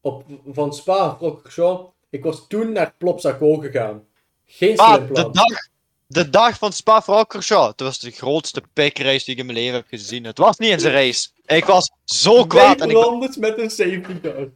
op, 0.00 0.24
van 0.46 0.74
Spa, 0.74 1.16
Francorchamps, 1.16 1.90
ik 2.10 2.24
was 2.24 2.46
toen 2.46 2.72
naar 2.72 2.94
Plopsaco 2.98 3.56
gegaan. 3.56 4.06
Geen 4.46 4.78
Ah, 4.78 4.94
slim 4.94 5.06
de 5.06 5.12
plan. 5.12 5.32
dag, 5.32 5.68
de 6.06 6.30
dag 6.30 6.58
van 6.58 6.72
Spa-Francorchamps. 6.72 7.66
Het 7.68 7.80
was 7.80 7.98
de 7.98 8.10
grootste 8.10 8.62
pikrace 8.72 9.24
die 9.24 9.34
ik 9.34 9.40
in 9.40 9.46
mijn 9.46 9.58
leven 9.58 9.74
heb 9.74 9.86
gezien. 9.88 10.24
Het 10.24 10.38
was 10.38 10.58
niet 10.58 10.70
eens 10.70 10.82
een 10.82 10.90
race. 10.92 11.28
Ik 11.46 11.64
was 11.64 11.90
zo 12.04 12.46
kwaad. 12.46 12.78
Twee 12.78 12.90
ik, 12.90 13.02
rondes 13.04 13.36
met 13.36 13.58
een 13.58 13.70
safety 13.70 14.20
car. 14.20 14.48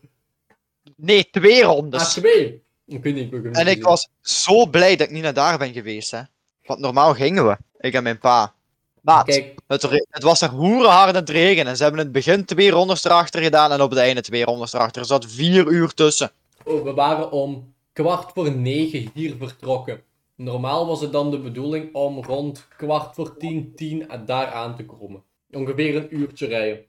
nee, 0.97 1.31
twee 1.31 1.65
Ah, 1.67 1.73
rondes. 1.75 2.13
twee. 2.13 2.63
Ik 2.87 3.03
weet 3.03 3.15
niet, 3.15 3.33
ik 3.33 3.45
En 3.57 3.67
ik 3.67 3.83
was 3.83 4.09
zo 4.21 4.67
blij 4.67 4.97
dat 4.97 5.07
ik 5.07 5.13
niet 5.13 5.23
naar 5.23 5.35
daar 5.35 5.59
ben 5.59 5.73
geweest. 5.73 6.11
Hè. 6.11 6.21
Want 6.65 6.81
normaal 6.81 7.15
gingen 7.15 7.47
we. 7.47 7.57
Ik 7.79 7.95
en 7.95 8.03
mijn 8.03 8.19
pa. 8.19 8.55
Maat, 9.01 9.25
Kijk, 9.27 9.55
het, 9.67 9.85
re- 9.85 10.07
het 10.11 10.23
was 10.23 10.41
er 10.41 10.49
hoerenhard 10.49 11.09
aan 11.09 11.15
het 11.15 11.31
regenen. 11.31 11.67
En 11.67 11.77
ze 11.77 11.83
hebben 11.83 12.01
in 12.01 12.07
het 12.07 12.15
begin 12.15 12.45
twee 12.45 12.71
rondes 12.71 13.05
erachter 13.05 13.43
gedaan. 13.43 13.73
En 13.73 13.81
op 13.83 13.91
het 13.91 13.99
einde 13.99 14.21
twee 14.21 14.45
rondes 14.45 14.73
erachter. 14.73 15.01
Er 15.03 15.07
zat 15.09 15.27
vier 15.27 15.67
uur 15.67 15.95
tussen. 15.95 16.31
oh, 16.65 16.83
we 16.85 16.93
waren 16.95 17.31
om 17.31 17.75
kwart 17.93 18.31
voor 18.35 18.53
negen 18.53 19.11
hier 19.15 19.35
vertrokken. 19.39 20.03
Normaal 20.39 20.87
was 20.87 21.01
het 21.01 21.13
dan 21.13 21.31
de 21.31 21.39
bedoeling 21.39 21.95
om 21.95 22.25
rond 22.25 22.69
kwart 22.77 23.15
voor 23.15 23.37
tien, 23.37 23.75
tien 23.75 24.09
daar 24.27 24.47
aan 24.47 24.77
te 24.77 24.85
komen. 24.85 25.23
Ongeveer 25.51 25.97
een 25.97 26.17
uurtje 26.17 26.47
rijden. 26.47 26.85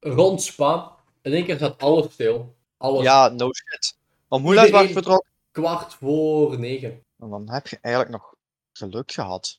Rond 0.00 0.42
Spa, 0.42 0.96
in 1.22 1.32
één 1.32 1.44
keer 1.44 1.58
zat 1.58 1.82
alles 1.82 2.12
stil. 2.12 2.54
Alles 2.76 3.02
Ja, 3.02 3.28
no 3.28 3.52
shit. 3.52 3.96
Om 4.28 4.42
hoe 4.42 4.54
laat 4.54 4.70
was 4.70 4.86
je 4.86 4.92
vertrokken? 4.92 5.30
kwart 5.50 5.94
voor 5.94 6.58
negen. 6.58 7.02
En 7.18 7.30
dan 7.30 7.50
heb 7.50 7.66
je 7.66 7.78
eigenlijk 7.80 8.14
nog 8.14 8.34
geluk 8.72 9.12
gehad. 9.12 9.58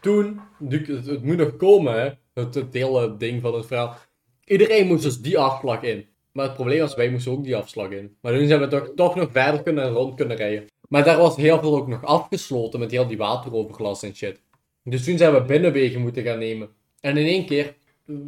toen, 0.00 0.40
het, 0.68 1.06
het 1.06 1.22
moet 1.22 1.36
nog 1.36 1.56
komen, 1.56 2.00
hè. 2.00 2.10
Het, 2.34 2.54
het 2.54 2.74
hele 2.74 3.16
ding 3.16 3.42
van 3.42 3.54
het 3.54 3.66
verhaal. 3.66 3.96
Iedereen 4.44 4.86
moest 4.86 5.02
dus 5.02 5.20
die 5.20 5.38
afslag 5.38 5.82
in. 5.82 6.08
Maar 6.32 6.44
het 6.44 6.54
probleem 6.54 6.80
was, 6.80 6.94
wij 6.94 7.10
moesten 7.10 7.32
ook 7.32 7.44
die 7.44 7.56
afslag 7.56 7.90
in. 7.90 8.16
Maar 8.20 8.32
toen 8.32 8.46
zijn 8.46 8.60
we 8.60 8.68
toch, 8.68 8.90
toch 8.96 9.14
nog 9.14 9.28
verder 9.32 9.62
kunnen 9.62 9.84
en 9.84 9.90
rond 9.90 10.14
kunnen 10.14 10.36
rijden. 10.36 10.66
Maar 10.94 11.04
daar 11.04 11.18
was 11.18 11.36
heel 11.36 11.60
veel 11.60 11.76
ook 11.76 11.86
nog 11.86 12.04
afgesloten 12.04 12.80
met 12.80 12.90
heel 12.90 13.06
die 13.06 13.16
wateroverlast 13.16 14.02
en 14.02 14.14
shit. 14.14 14.40
Dus 14.82 15.04
toen 15.04 15.18
zijn 15.18 15.32
we 15.32 15.42
binnenwegen 15.42 16.00
moeten 16.00 16.22
gaan 16.22 16.38
nemen. 16.38 16.68
En 17.00 17.16
in 17.16 17.26
één 17.26 17.46
keer 17.46 17.74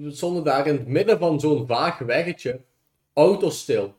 stonden 0.09 0.45
daar 0.45 0.67
in 0.67 0.75
het 0.75 0.87
midden 0.87 1.19
van 1.19 1.41
zo'n 1.41 1.67
vaag 1.67 1.99
weggetje 1.99 2.61
auto's 3.15 3.59
stil. 3.59 3.95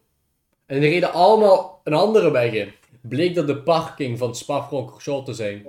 En 0.65 0.79
die 0.79 0.89
reden 0.89 1.13
allemaal 1.13 1.81
een 1.83 1.93
andere 1.93 2.31
weg 2.31 2.51
in. 2.51 2.71
Bleek 3.01 3.35
dat 3.35 3.47
de 3.47 3.57
parking 3.57 4.17
van 4.17 4.35
Spa-Francorchamps 4.35 5.25
te 5.25 5.33
zijn. 5.33 5.67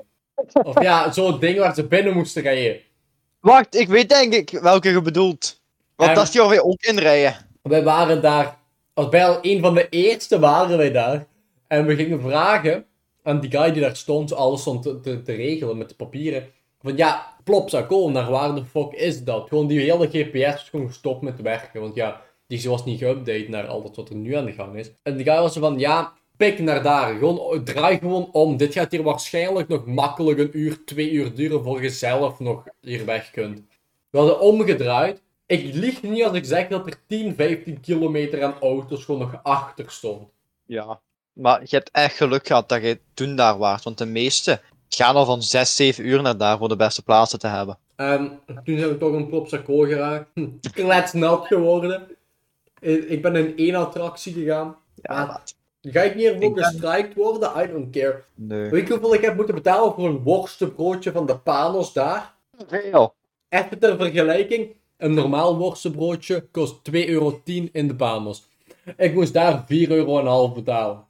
Of 0.63 0.83
ja, 0.83 1.13
zo'n 1.13 1.39
ding 1.41 1.59
waar 1.59 1.75
ze 1.75 1.87
binnen 1.87 2.15
moesten 2.15 2.43
rijden. 2.43 2.81
Wacht, 3.41 3.77
ik 3.77 3.89
weet 3.89 4.09
denk 4.09 4.35
ik 4.35 4.51
welke 4.51 4.89
je 4.89 5.03
bedoelt. 5.03 5.61
Want 5.97 6.15
dat 6.15 6.29
is 6.29 6.35
we 6.35 6.65
ook 6.65 6.83
inrijden. 6.83 7.37
Wij 7.63 7.83
waren 7.83 8.23
daar, 8.23 8.59
als 8.95 9.09
bij 9.09 9.27
al 9.27 9.39
een 9.43 9.61
van 9.61 9.75
de 9.75 9.89
eerste 9.89 10.39
waren 10.39 10.79
wij 10.79 10.93
daar. 10.93 11.27
En 11.67 11.87
we 11.87 11.97
gingen 11.97 12.21
vragen 12.21 12.88
aan 13.29 13.41
die 13.41 13.51
guy 13.51 13.73
die 13.73 13.83
daar 13.83 13.97
stond, 13.97 14.33
alles 14.33 14.61
stond 14.61 14.83
te, 14.83 15.23
te, 15.23 15.33
regelen 15.33 15.79
met 15.79 15.89
de 15.89 15.95
papieren. 15.95 16.47
Van 16.81 16.97
ja, 16.97 17.37
Plopsaco, 17.45 18.11
naar 18.11 18.31
waar 18.31 18.55
de 18.55 18.65
fuck 18.65 18.93
is 18.93 19.25
dat? 19.25 19.49
Gewoon 19.49 19.67
die 19.67 19.81
hele 19.81 20.07
GPS 20.07 20.55
is 20.63 20.69
gewoon 20.71 20.87
gestopt 20.87 21.23
met 21.23 21.41
werken. 21.41 21.81
Want 21.81 21.95
ja, 21.95 22.23
die 22.47 22.69
was 22.69 22.85
niet 22.85 23.03
geüpdate 23.03 23.49
naar 23.49 23.67
al 23.67 23.83
dat 23.83 23.97
wat 23.97 24.09
er 24.09 24.15
nu 24.15 24.35
aan 24.35 24.45
de 24.45 24.53
gang 24.53 24.77
is. 24.77 24.91
En 25.03 25.17
die 25.17 25.25
guy 25.25 25.41
was 25.41 25.57
van, 25.57 25.79
ja, 25.79 26.13
pik 26.37 26.59
naar 26.59 26.83
daar. 26.83 27.15
Gewoon, 27.15 27.65
draai 27.65 27.99
gewoon 27.99 28.29
om. 28.33 28.57
Dit 28.57 28.73
gaat 28.73 28.91
hier 28.91 29.03
waarschijnlijk 29.03 29.69
nog 29.69 29.87
makkelijk 29.87 30.39
een 30.39 30.59
uur, 30.59 30.85
twee 30.85 31.11
uur 31.11 31.35
duren 31.35 31.63
voor 31.63 31.83
je 31.83 31.91
zelf 31.91 32.39
nog 32.39 32.65
hier 32.81 33.05
weg 33.05 33.31
kunt. 33.31 33.63
We 34.11 34.19
hadden 34.19 34.41
omgedraaid. 34.41 35.23
Ik 35.47 35.75
lieg 35.75 36.03
niet 36.03 36.25
als 36.25 36.37
ik 36.37 36.45
zeg 36.45 36.69
dat 36.69 36.87
er 36.87 37.01
10, 37.07 37.35
15 37.35 37.81
kilometer 37.81 38.45
aan 38.45 38.55
auto's 38.61 39.05
gewoon 39.05 39.21
nog 39.21 39.41
achter 39.43 39.91
stond. 39.91 40.29
Ja. 40.67 41.01
Maar 41.39 41.61
je 41.61 41.77
hebt 41.77 41.91
echt 41.93 42.17
geluk 42.17 42.47
gehad 42.47 42.69
dat 42.69 42.83
je 42.83 42.99
toen 43.15 43.37
daar 43.37 43.59
was. 43.59 43.83
Want 43.83 43.99
de 43.99 44.07
meeste 44.07 44.61
gaan 44.89 45.15
al 45.15 45.25
van 45.25 45.43
6, 45.43 45.77
7 45.77 46.07
uur 46.07 46.23
naar 46.23 46.37
daar 46.37 46.59
voor 46.59 46.69
de 46.69 46.77
beste 46.77 47.03
plaatsen 47.03 47.39
te 47.39 47.47
hebben. 47.47 47.79
En 47.97 48.41
toen 48.65 48.79
zijn 48.79 48.89
we 48.89 48.99
toch 48.99 49.13
een 49.13 49.29
Plopsaco 49.29 49.79
geraakt. 49.79 50.31
Kletsnat 50.73 51.47
geworden. 51.47 52.17
Ik 52.81 53.23
ben 53.23 53.37
in 53.37 53.57
één 53.57 53.75
attractie 53.75 54.33
gegaan. 54.33 54.77
Ja. 54.95 55.43
Ga 55.81 56.03
ik 56.03 56.15
niet 56.15 56.27
ervoor 56.27 56.59
gestrikt 56.59 57.15
worden? 57.15 57.51
I 57.57 57.67
don't 57.67 57.91
care. 57.91 58.23
Nee. 58.35 58.71
Weet 58.71 58.87
je 58.87 58.93
hoeveel 58.93 59.15
ik 59.15 59.21
heb 59.21 59.37
moeten 59.37 59.55
betalen 59.55 59.95
voor 59.95 60.09
een 60.09 60.23
worstenbroodje 60.23 61.13
van 61.13 61.27
de 61.27 61.39
Panos 61.39 61.93
daar? 61.93 62.35
Veel. 62.69 63.15
Even 63.49 63.79
ter 63.79 63.97
vergelijking. 63.97 64.77
Een 64.97 65.15
normaal 65.15 65.57
worstenbroodje 65.57 66.47
kost 66.51 66.77
2,10 66.91 66.93
euro 66.93 67.41
in 67.45 67.89
de 67.89 67.95
Panos. 67.97 68.49
Ik 68.97 69.15
moest 69.15 69.33
daar 69.33 69.61
4,5 69.61 69.67
euro 69.89 70.49
betalen. 70.53 71.07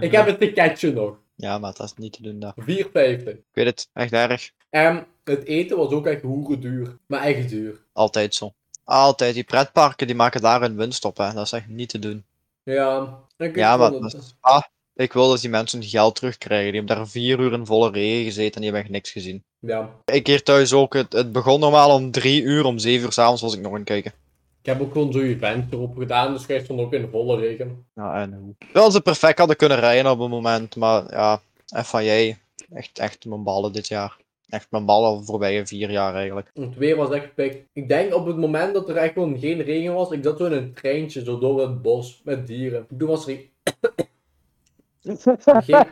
Ik 0.00 0.12
heb 0.12 0.26
het 0.26 0.38
ticketje 0.40 0.92
nog. 0.92 1.16
Ja, 1.34 1.58
maar 1.58 1.72
dat 1.72 1.86
is 1.86 1.94
niet 1.96 2.12
te 2.12 2.22
doen 2.22 2.38
daar. 2.40 2.54
4,50. 2.60 2.64
Ik 2.66 3.42
weet 3.52 3.66
het, 3.66 3.88
echt 3.92 4.12
erg. 4.12 4.50
En 4.70 5.06
het 5.24 5.44
eten 5.44 5.76
was 5.76 5.90
ook 5.90 6.06
echt 6.06 6.22
hoeren 6.22 6.60
duur. 6.60 6.98
Maar 7.06 7.20
echt 7.22 7.48
duur. 7.48 7.84
Altijd 7.92 8.34
zo. 8.34 8.52
Altijd. 8.84 9.34
Die 9.34 9.44
pretparken 9.44 10.06
die 10.06 10.16
maken 10.16 10.40
daar 10.40 10.60
hun 10.60 10.76
winst 10.76 11.04
op, 11.04 11.16
hè. 11.16 11.32
Dat 11.32 11.44
is 11.44 11.52
echt 11.52 11.68
niet 11.68 11.88
te 11.88 11.98
doen. 11.98 12.24
Ja, 12.62 13.18
ik 13.36 13.56
Ja, 13.56 13.76
maar 13.76 13.92
het- 13.92 14.14
is- 14.14 14.34
ah, 14.40 14.62
ik 14.94 15.12
wil 15.12 15.28
dat 15.28 15.40
die 15.40 15.50
mensen 15.50 15.78
hun 15.80 15.88
geld 15.88 16.14
terugkrijgen. 16.14 16.70
Die 16.72 16.78
hebben 16.80 16.96
daar 16.96 17.08
vier 17.08 17.38
uur 17.40 17.52
in 17.52 17.66
volle 17.66 17.90
regen 17.90 18.24
gezeten 18.24 18.54
en 18.54 18.60
die 18.60 18.64
hebben 18.64 18.80
echt 18.82 18.90
niks 18.90 19.10
gezien. 19.10 19.44
Ja. 19.58 19.90
Ik 20.04 20.26
hier 20.26 20.42
thuis 20.42 20.72
ook. 20.72 20.94
Het, 20.94 21.12
het 21.12 21.32
begon 21.32 21.60
normaal 21.60 21.94
om 21.94 22.10
drie 22.10 22.42
uur. 22.42 22.64
Om 22.64 22.78
zeven 22.78 23.06
uur 23.06 23.12
s'avonds 23.12 23.42
was 23.42 23.54
ik 23.54 23.60
nog 23.60 23.70
aan 23.72 23.78
het 23.78 23.86
kijken. 23.88 24.12
Ik 24.62 24.68
heb 24.68 24.80
ook 24.80 24.92
gewoon 24.92 25.12
zo'n 25.12 25.22
event 25.22 25.72
erop 25.72 25.96
gedaan, 25.96 26.32
dus 26.32 26.46
jij 26.46 26.60
stond 26.64 26.80
ook 26.80 26.92
in 26.92 27.08
volle 27.10 27.36
regen. 27.36 27.86
Ja, 27.94 28.20
en 28.20 28.32
hoe? 28.32 28.54
Wel 28.72 28.90
ze 28.90 29.00
perfect 29.00 29.38
hadden 29.38 29.56
kunnen 29.56 29.80
rijden 29.80 30.10
op 30.10 30.20
een 30.20 30.30
moment. 30.30 30.76
Maar 30.76 31.10
ja, 31.10 31.40
FIA. 31.84 32.34
Echt, 32.72 32.98
echt 32.98 33.24
mijn 33.24 33.42
ballen 33.42 33.72
dit 33.72 33.88
jaar. 33.88 34.16
Echt 34.48 34.66
mijn 34.70 34.84
ballen 34.84 35.18
de 35.18 35.24
voorbije 35.24 35.66
vier 35.66 35.90
jaar 35.90 36.14
eigenlijk. 36.14 36.50
Het 36.54 36.76
weer 36.76 36.96
was 36.96 37.10
echt 37.10 37.34
pik. 37.34 37.66
Ik 37.72 37.88
denk 37.88 38.14
op 38.14 38.26
het 38.26 38.36
moment 38.36 38.74
dat 38.74 38.88
er 38.88 38.96
echt 38.96 39.12
gewoon 39.12 39.38
geen 39.38 39.62
regen 39.62 39.94
was, 39.94 40.10
ik 40.10 40.24
zat 40.24 40.38
zo 40.38 40.44
in 40.44 40.52
een 40.52 40.74
treintje, 40.74 41.24
zo 41.24 41.38
door 41.38 41.60
het 41.60 41.82
bos, 41.82 42.20
met 42.24 42.46
dieren. 42.46 42.86
Toen 42.98 43.08
was 43.08 43.26
er 43.28 43.48
geen... 45.62 45.86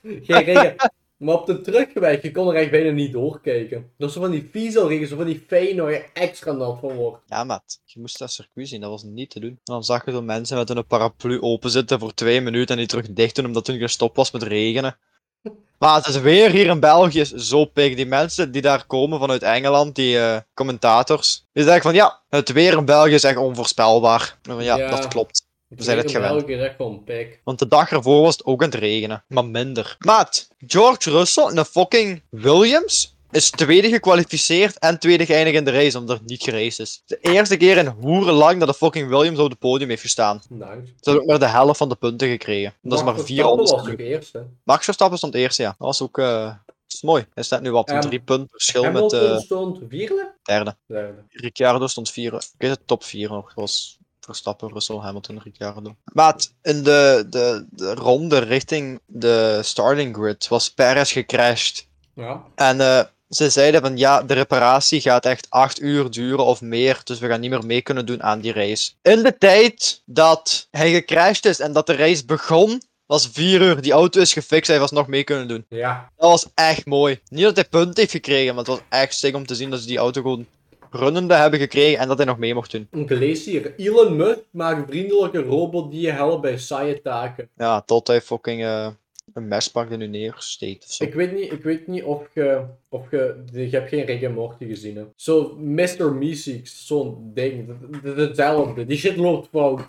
geen 0.26 0.44
regen. 0.44 0.74
Maar 1.20 1.34
op 1.34 1.46
de 1.46 1.60
terugweg, 1.60 2.22
je 2.22 2.30
kon 2.30 2.48
er 2.48 2.54
echt 2.54 2.70
bijna 2.70 2.90
niet 2.90 3.12
doorkijken. 3.12 3.90
Dat 3.98 4.12
zo 4.12 4.20
van 4.20 4.30
die 4.30 4.48
viezelregen, 4.52 5.08
zo 5.08 5.16
van 5.16 5.26
die 5.26 5.44
fijn 5.46 5.76
waar 5.76 5.90
je 5.90 6.04
extra 6.12 6.52
nat 6.52 6.78
van 6.80 6.94
wordt. 6.94 7.22
Ja, 7.26 7.44
maat. 7.44 7.80
Je 7.84 8.00
moest 8.00 8.18
dat 8.18 8.30
circuit 8.32 8.68
zien. 8.68 8.80
Dat 8.80 8.90
was 8.90 9.02
niet 9.02 9.30
te 9.30 9.40
doen. 9.40 9.50
En 9.50 9.58
dan 9.64 9.84
zag 9.84 10.04
je 10.04 10.10
zo 10.10 10.22
mensen 10.22 10.56
met 10.56 10.68
hun 10.68 10.86
paraplu 10.86 11.40
open 11.40 11.70
zitten 11.70 11.98
voor 11.98 12.14
twee 12.14 12.40
minuten 12.40 12.68
en 12.74 12.76
die 12.76 12.86
terug 12.86 13.06
dicht 13.12 13.34
doen 13.34 13.44
omdat 13.46 13.64
toen 13.64 13.78
gestopt 13.78 14.16
was 14.16 14.30
met 14.30 14.42
regenen. 14.42 14.96
Maar 15.78 15.96
het 15.96 16.06
is 16.06 16.20
weer 16.20 16.50
hier 16.50 16.66
in 16.66 16.80
België 16.80 17.24
zo 17.24 17.64
pik. 17.64 17.96
Die 17.96 18.06
mensen 18.06 18.52
die 18.52 18.62
daar 18.62 18.86
komen 18.86 19.18
vanuit 19.18 19.42
Engeland, 19.42 19.94
die 19.94 20.18
eh, 20.18 20.38
commentators, 20.54 21.46
die 21.52 21.64
zeggen 21.64 21.82
van 21.82 21.94
ja, 21.94 22.20
het 22.28 22.52
weer 22.52 22.78
in 22.78 22.84
België 22.84 23.14
is 23.14 23.24
echt 23.24 23.36
onvoorspelbaar. 23.36 24.38
En 24.42 24.52
van, 24.54 24.64
ja, 24.64 24.76
Ja. 24.78 24.90
dat 24.90 25.08
klopt. 25.08 25.48
We 25.76 25.82
zijn 25.82 25.98
het 25.98 26.10
gewend. 26.10 26.44
gewoon 26.76 27.04
pik. 27.04 27.40
Want 27.44 27.58
de 27.58 27.68
dag 27.68 27.90
ervoor 27.90 28.22
was 28.22 28.36
het 28.36 28.44
ook 28.46 28.62
aan 28.62 28.70
het 28.70 28.78
regenen, 28.78 29.24
maar 29.28 29.44
minder. 29.44 29.96
Maat, 29.98 30.48
George 30.66 31.10
Russell 31.10 31.44
en 31.44 31.54
de 31.54 31.64
fucking 31.64 32.22
Williams 32.30 33.16
is 33.30 33.50
tweede 33.50 33.88
gekwalificeerd 33.88 34.78
en 34.78 34.98
tweede 34.98 35.26
geëindigd 35.26 35.56
in 35.56 35.64
de 35.64 35.70
race, 35.70 35.98
omdat 35.98 36.18
er 36.18 36.24
niet 36.26 36.42
geraced 36.42 36.78
is. 36.78 37.02
De 37.06 37.18
eerste 37.20 37.56
keer 37.56 37.76
in 37.76 37.86
hoeren 37.86 38.34
lang 38.34 38.58
dat 38.58 38.68
de 38.68 38.74
fucking 38.74 39.08
Williams 39.08 39.38
op 39.38 39.50
het 39.50 39.58
podium 39.58 39.88
heeft 39.88 40.02
gestaan. 40.02 40.42
Nice. 40.48 40.66
Ze 40.84 40.92
hebben 41.00 41.22
ook 41.22 41.28
maar 41.28 41.38
de 41.38 41.46
helft 41.46 41.78
van 41.78 41.88
de 41.88 41.94
punten 41.94 42.28
gekregen. 42.28 42.74
Dat 42.82 42.98
is 42.98 43.04
maar 43.04 43.14
Max 43.14 43.26
vier 43.26 43.44
Verstappen 43.44 43.66
rondes. 43.66 43.84
was 43.84 43.92
ook 43.92 44.06
eerste. 44.06 44.46
Max 44.64 44.84
Verstappen 44.84 45.18
stond 45.18 45.34
eerste, 45.34 45.62
ja. 45.62 45.68
Dat 45.68 45.86
was 45.86 46.02
ook 46.02 46.18
eh, 46.18 46.44
dat 46.66 46.74
is 46.86 47.02
mooi. 47.02 47.26
Hij 47.34 47.42
staat 47.42 47.62
nu 47.62 47.70
op 47.70 47.86
drie 47.86 48.20
punten 48.20 48.48
verschil 48.50 48.82
met 48.82 48.92
Hamilton 48.92 49.20
de 49.20 49.40
stond 49.40 49.80
vierde? 49.88 50.34
derde. 50.42 50.76
Derde. 50.86 51.24
Ricciardo 51.28 51.86
stond 51.86 52.10
vierde. 52.10 52.36
Ik 52.36 52.54
weet 52.58 52.70
het, 52.70 52.86
top 52.86 53.04
vier 53.04 53.28
nog. 53.28 53.46
Dat 53.46 53.54
was 53.54 53.99
Verstappen, 54.30 54.72
Russell, 54.72 54.96
Hamilton, 54.96 55.40
Ricciardo. 55.44 55.96
Maat, 56.12 56.52
in 56.62 56.82
de, 56.82 57.26
de, 57.30 57.66
de 57.70 57.94
ronde 57.94 58.38
richting 58.38 59.00
de 59.06 59.60
starting 59.62 60.16
grid 60.16 60.48
was 60.48 60.70
Perez 60.70 61.12
gecrashed. 61.12 61.86
Ja. 62.14 62.44
En 62.54 62.80
eh, 62.80 63.04
ze 63.28 63.50
zeiden 63.50 63.80
van 63.80 63.96
ja, 63.96 64.22
de 64.22 64.34
reparatie 64.34 65.00
gaat 65.00 65.26
echt 65.26 65.46
8 65.50 65.80
uur 65.80 66.10
duren 66.10 66.44
of 66.44 66.60
meer, 66.60 67.00
dus 67.04 67.18
we 67.18 67.28
gaan 67.28 67.40
niet 67.40 67.50
meer 67.50 67.66
mee 67.66 67.82
kunnen 67.82 68.06
doen 68.06 68.22
aan 68.22 68.40
die 68.40 68.52
race. 68.52 68.92
In 69.02 69.22
de 69.22 69.38
tijd 69.38 70.02
dat 70.04 70.68
hij 70.70 70.92
gecrashed 70.92 71.44
is 71.44 71.60
en 71.60 71.72
dat 71.72 71.86
de 71.86 71.96
race 71.96 72.24
begon, 72.24 72.82
was 73.06 73.28
4 73.32 73.60
uur. 73.60 73.80
Die 73.80 73.92
auto 73.92 74.20
is 74.20 74.32
gefixt, 74.32 74.70
hij 74.70 74.78
was 74.78 74.90
nog 74.90 75.06
mee 75.06 75.24
kunnen 75.24 75.48
doen. 75.48 75.64
Ja. 75.68 76.10
Dat 76.16 76.30
was 76.30 76.46
echt 76.54 76.86
mooi. 76.86 77.20
Niet 77.28 77.44
dat 77.44 77.54
hij 77.54 77.64
punten 77.64 78.00
heeft 78.00 78.10
gekregen, 78.10 78.54
maar 78.54 78.64
het 78.64 78.74
was 78.74 78.80
echt 78.88 79.14
sick 79.14 79.34
om 79.34 79.46
te 79.46 79.54
zien 79.54 79.70
dat 79.70 79.80
ze 79.80 79.86
die 79.86 79.98
auto 79.98 80.22
gewoon 80.22 80.46
runnende 80.90 81.34
hebben 81.34 81.60
gekregen 81.60 81.98
en 81.98 82.08
dat 82.08 82.16
hij 82.16 82.26
nog 82.26 82.38
mee 82.38 82.54
mocht 82.54 82.70
doen. 82.72 82.88
Ik 82.92 83.10
lees 83.10 83.44
hier. 83.44 83.74
Elon 83.76 84.16
Musk 84.16 84.40
maakt 84.50 84.90
vriendelijke 84.90 85.42
robot 85.42 85.90
die 85.90 86.00
je 86.00 86.10
helpt 86.10 86.42
bij 86.42 86.58
saaie 86.58 87.02
taken. 87.02 87.48
Ja, 87.56 87.80
tot 87.80 88.06
hij 88.06 88.20
fucking 88.20 88.62
eh, 88.62 88.88
een 89.34 89.48
mes 89.48 89.70
pakt 89.70 89.90
en 89.92 89.98
nu 89.98 90.06
neersteekt 90.06 90.84
of 90.84 90.90
zo. 90.92 91.04
Ik 91.04 91.14
weet 91.14 91.32
niet, 91.34 91.52
ik 91.52 91.62
weet 91.62 91.86
niet 91.86 92.02
of 92.02 92.22
je, 92.34 92.62
of 92.88 93.10
je, 93.10 93.42
je 93.52 93.68
hebt 93.70 93.88
geen 93.88 94.04
Rick 94.04 94.30
Morty 94.34 94.66
gezien 94.66 94.96
hè. 94.96 95.04
Zo, 95.16 95.54
Mr. 95.58 96.12
Meeseeks, 96.14 96.86
zo'n 96.86 97.30
ding, 97.34 97.68
dat- 98.02 98.16
hetzelfde. 98.16 98.86
Die 98.86 98.98
shit 98.98 99.16
loopt 99.16 99.48
gewoon, 99.50 99.76
de 99.76 99.82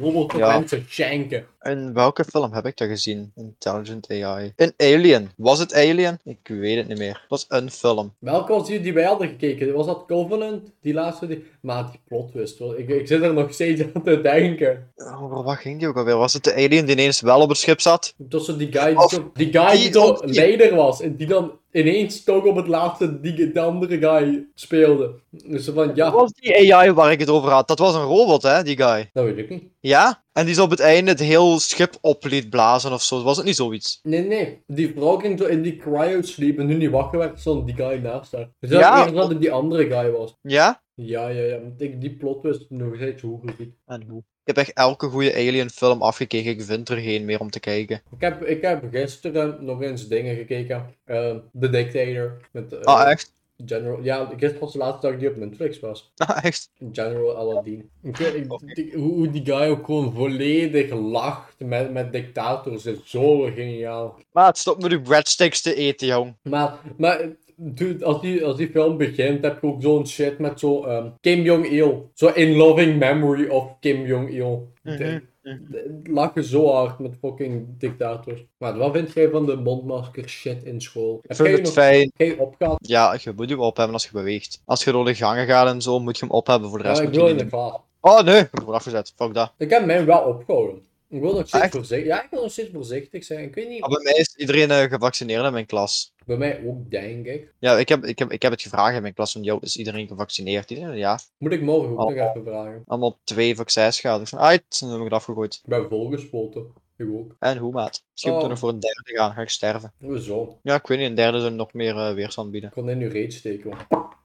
robot 0.00 0.30
van 0.32 0.40
Ja. 0.40 0.58
mensen 0.58 0.84
shanken. 0.88 1.46
In 1.62 1.92
welke 1.94 2.24
film 2.24 2.52
heb 2.52 2.66
ik 2.66 2.76
dat 2.76 2.88
gezien? 2.88 3.32
Intelligent 3.36 4.10
AI. 4.10 4.52
In 4.56 4.72
Alien. 4.76 5.30
Was 5.36 5.58
het 5.58 5.74
Alien? 5.74 6.18
Ik 6.24 6.38
weet 6.42 6.76
het 6.76 6.88
niet 6.88 6.98
meer. 6.98 7.12
Het 7.20 7.28
was 7.28 7.44
een 7.48 7.70
film. 7.70 8.14
Welke 8.18 8.52
was 8.52 8.66
die 8.66 8.80
die 8.80 8.92
wij 8.92 9.04
hadden 9.04 9.28
gekeken? 9.28 9.72
Was 9.74 9.86
dat 9.86 10.04
Covenant? 10.06 10.70
Die 10.82 10.94
laatste? 10.94 11.26
Die... 11.26 11.44
Maar 11.60 11.90
die 11.90 12.00
plot 12.06 12.30
twist, 12.30 12.58
wel. 12.58 12.78
Ik, 12.78 12.88
ik 12.88 13.06
zit 13.06 13.22
er 13.22 13.32
nog 13.34 13.52
steeds 13.52 13.82
aan 13.94 14.02
te 14.02 14.20
denken. 14.20 14.92
Over 14.96 15.42
wat 15.42 15.56
ging 15.56 15.78
die 15.78 15.88
ook 15.88 15.96
alweer? 15.96 16.16
Was 16.16 16.32
het 16.32 16.44
de 16.44 16.54
alien 16.54 16.84
die 16.84 16.94
ineens 16.94 17.20
wel 17.20 17.40
op 17.40 17.48
het 17.48 17.58
schip 17.58 17.80
zat? 17.80 18.14
Tussen 18.28 18.58
die 18.58 18.72
guy 18.72 18.86
die, 18.86 18.96
Of 18.96 19.10
die, 19.34 19.52
guy 19.52 19.70
die 19.76 19.90
die 19.90 20.20
die- 20.26 20.34
leider 20.34 20.74
was 20.74 21.00
en 21.00 21.16
die 21.16 21.26
dan 21.26 21.52
ineens 21.78 22.24
toch 22.24 22.44
op 22.44 22.56
het 22.56 22.66
laatste 22.66 23.20
die, 23.20 23.52
de 23.52 23.60
andere 23.60 23.98
guy 23.98 24.46
speelde. 24.54 25.20
Dus 25.30 25.64
van, 25.64 25.86
Dat 25.86 25.96
ja, 25.96 26.12
was 26.12 26.32
die 26.32 26.74
AI 26.74 26.92
waar 26.92 27.12
ik 27.12 27.20
het 27.20 27.30
over 27.30 27.50
had. 27.50 27.68
Dat 27.68 27.78
was 27.78 27.94
een 27.94 28.02
robot, 28.02 28.42
hè, 28.42 28.62
die 28.62 28.76
guy. 28.76 29.10
dat 29.12 29.24
weet 29.24 29.38
ik 29.38 29.48
niet. 29.50 29.62
Ja? 29.80 30.24
En 30.32 30.46
die 30.46 30.54
zo 30.54 30.62
op 30.62 30.70
het 30.70 30.80
einde 30.80 31.10
het 31.10 31.20
heel 31.20 31.58
schip 31.58 31.94
op 32.00 32.24
liet 32.24 32.50
blazen 32.50 32.92
of 32.92 33.02
zo. 33.02 33.22
Was 33.22 33.36
het 33.36 33.46
niet 33.46 33.56
zoiets? 33.56 34.00
Nee, 34.02 34.22
nee. 34.26 34.62
Die 34.66 34.92
vrouw 34.96 35.16
ging 35.16 35.38
zo 35.38 35.44
in 35.44 35.62
die 35.62 35.76
cryo 35.76 36.22
sleep 36.22 36.58
en 36.58 36.68
toen 36.68 36.78
die 36.78 36.90
wakker 36.90 37.18
werd, 37.18 37.40
stond 37.40 37.66
die 37.66 37.74
guy 37.76 37.98
naast 38.02 38.32
haar. 38.32 38.50
Dus 38.60 38.70
Ja. 38.70 38.96
dat 38.96 39.04
eerst 39.04 39.14
dat 39.16 39.28
het 39.28 39.40
die 39.40 39.52
andere 39.52 39.86
guy 39.86 40.10
was. 40.10 40.34
Ja? 40.42 40.82
Ja, 40.94 41.28
ja, 41.28 41.42
ja. 41.42 41.60
want 41.60 41.80
ik- 41.80 42.00
Die 42.00 42.16
plot 42.16 42.40
twist 42.42 42.64
nog 42.68 42.94
steeds 42.96 43.22
hoe 43.22 43.40
goed. 43.40 43.68
En 43.86 44.02
hoe? 44.08 44.22
Ik 44.48 44.56
heb 44.56 44.64
echt 44.66 44.76
elke 44.76 45.08
goede 45.08 45.34
Alien 45.34 45.70
film 45.70 46.02
afgekeken. 46.02 46.50
Ik 46.50 46.62
vind 46.62 46.88
er 46.88 46.96
geen 46.96 47.24
meer 47.24 47.40
om 47.40 47.50
te 47.50 47.60
kijken. 47.60 48.02
Ik 48.14 48.20
heb, 48.20 48.42
ik 48.44 48.62
heb 48.62 48.84
gisteren 48.90 49.64
nog 49.64 49.82
eens 49.82 50.08
dingen 50.08 50.36
gekeken. 50.36 50.94
Eh, 51.04 51.34
The 51.60 51.70
Dictator. 51.70 52.40
Met 52.52 52.72
eh, 52.72 52.80
Ah, 52.80 53.10
echt? 53.10 53.34
General. 53.66 54.02
Ja, 54.02 54.24
gisteren 54.26 54.58
was 54.60 54.72
de 54.72 54.78
laatste 54.78 55.06
dag 55.10 55.18
die 55.18 55.28
op 55.28 55.36
Netflix 55.36 55.80
was. 55.80 56.12
Ah, 56.16 56.44
echt? 56.44 56.70
General 56.92 57.36
Aladdin. 57.36 57.90
Ik, 58.02 58.18
ik- 58.18 58.52
Oké. 58.52 58.66
die- 58.74 58.92
hoe, 58.94 59.12
hoe 59.14 59.30
die 59.30 59.44
guy 59.44 59.68
ook 59.68 59.84
gewoon 59.84 60.12
volledig 60.14 60.90
lacht 60.90 61.54
met, 61.58 61.92
met 61.92 62.12
dictators 62.12 62.86
is 62.86 62.98
zo 63.04 63.38
geniaal. 63.40 64.18
Maar 64.32 64.56
stop 64.56 64.82
met 64.82 64.92
uw 64.92 65.02
breadsticks 65.02 65.62
te 65.62 65.74
eten, 65.74 66.06
jong. 66.06 66.36
Maar, 66.42 66.78
maar 66.96 67.20
dude, 67.60 68.04
als, 68.04 68.20
die, 68.20 68.44
als 68.44 68.56
die 68.56 68.70
film 68.70 68.96
begint, 68.96 69.44
heb 69.44 69.58
je 69.62 69.66
ook 69.66 69.82
zo'n 69.82 70.06
shit 70.06 70.38
met 70.38 70.60
zo 70.60 70.84
ehm, 70.84 71.08
Kim 71.20 71.40
Jong-il. 71.42 72.10
Zo 72.14 72.26
in 72.28 72.56
loving 72.56 72.98
memory 72.98 73.48
of 73.48 73.78
Kim 73.80 74.06
Jong-il. 74.06 74.72
Mhm, 74.82 74.94
mhm. 75.02 75.18
de- 75.42 76.00
Lachen 76.04 76.44
zo 76.44 76.72
hard 76.72 76.98
met 76.98 77.14
fucking 77.20 77.66
dictators. 77.78 78.44
Maar 78.58 78.76
wat 78.78 78.92
vind 78.92 79.12
jij 79.12 79.28
van 79.30 79.46
de 79.46 79.56
mondmasker 79.56 80.28
shit 80.28 80.64
in 80.64 80.80
school? 80.80 81.18
Ik 81.22 81.28
Heb 81.28 81.36
vind 81.36 81.56
het 81.56 81.62
nog 81.62 81.72
fijn. 81.72 82.10
geen 82.16 82.38
opgehad? 82.38 82.76
Ja, 82.80 83.16
je 83.20 83.32
moet 83.36 83.50
hem 83.50 83.60
op 83.60 83.76
hebben 83.76 83.94
als 83.94 84.04
je 84.04 84.10
beweegt. 84.12 84.62
Als 84.64 84.84
je 84.84 84.92
door 84.92 85.04
de 85.04 85.14
gangen 85.14 85.46
gaat 85.46 85.68
en 85.68 85.82
zo, 85.82 85.98
moet 86.00 86.18
je 86.18 86.24
hem 86.24 86.34
op 86.34 86.46
hebben. 86.46 86.68
Voor 86.68 86.78
de 86.78 86.84
Ja, 86.84 86.90
rest 86.90 87.00
ik 87.02 87.06
moet 87.06 87.16
je 87.16 87.20
wil 87.22 87.30
in 87.30 87.36
niet 87.36 87.50
de. 87.50 87.78
Oh 88.00 88.20
nee, 88.22 88.38
ik 88.40 88.48
heb 88.52 88.60
hem 88.64 88.70
afgezet. 88.74 89.12
Fuck 89.16 89.34
dat. 89.34 89.52
Ik 89.58 89.70
heb 89.70 89.84
mij 89.86 90.04
wel 90.04 90.20
opgehouden. 90.20 90.82
Ik 91.08 91.20
wil 91.20 91.34
nog 91.34 91.48
steeds 91.48 91.68
voorzichtig. 91.68 92.06
Ja, 92.08 92.22
ik 92.22 92.30
wil 92.30 92.42
nog 92.42 92.50
steeds 92.52 92.70
voorzichtig 92.72 93.24
zijn. 93.24 93.44
Ik 93.44 93.54
weet 93.54 93.68
niet. 93.68 93.80
Maar 93.80 93.88
bij 93.88 94.02
mij 94.02 94.12
is 94.12 94.34
iedereen 94.36 94.70
eh, 94.70 94.82
gevaccineerd 94.90 95.44
in 95.44 95.52
mijn 95.52 95.66
klas. 95.66 96.12
Bij 96.28 96.36
mij 96.36 96.62
ook, 96.66 96.90
denk 96.90 97.26
ik. 97.26 97.52
Ja, 97.58 97.78
ik 97.78 97.88
heb, 97.88 98.04
ik, 98.04 98.18
heb, 98.18 98.30
ik 98.30 98.42
heb 98.42 98.52
het 98.52 98.62
gevraagd 98.62 98.96
in 98.96 99.02
mijn 99.02 99.14
klas 99.14 99.32
van, 99.32 99.42
jou 99.42 99.58
is 99.62 99.76
iedereen 99.76 100.06
gevaccineerd? 100.08 100.70
Iedereen, 100.70 100.96
ja. 100.96 101.18
Moet 101.38 101.52
ik 101.52 101.62
morgen 101.62 101.98
ook 101.98 102.14
nog 102.14 102.28
even 102.28 102.44
vragen. 102.44 102.82
Allemaal 102.86 103.18
twee 103.24 103.56
vaccins 103.56 104.00
gehad. 104.00 104.20
Ik 104.20 104.28
van, 104.28 104.38
uit, 104.38 104.80
dan 104.80 104.88
heb 104.88 104.98
ik 104.98 105.04
het 105.04 105.12
afgegooid. 105.12 105.54
Ik 105.54 105.68
ben 105.68 105.88
volgespoten. 105.88 106.66
Ik 106.96 107.06
ook. 107.12 107.36
En 107.38 107.56
hoe, 107.56 107.72
maat? 107.72 108.04
Misschien 108.12 108.32
moet 108.32 108.40
Oh. 108.40 108.44
er 108.46 108.50
nog 108.50 108.58
voor 108.58 108.68
een 108.68 108.80
derde 108.80 109.02
gaan, 109.04 109.32
ga 109.32 109.40
ik 109.40 109.48
sterven. 109.48 109.92
Hoezo? 110.00 110.58
Ja, 110.62 110.74
ik 110.74 110.86
weet 110.86 110.98
niet, 110.98 111.08
een 111.08 111.14
derde 111.14 111.40
zou 111.40 111.52
nog 111.52 111.72
meer 111.72 111.96
eh, 111.96 112.14
weerstand 112.14 112.50
bieden. 112.50 112.68
Ik 112.68 112.74
kon 112.74 112.90
in 112.90 113.00
uw 113.00 113.10
reet 113.10 113.32
steken. 113.32 113.72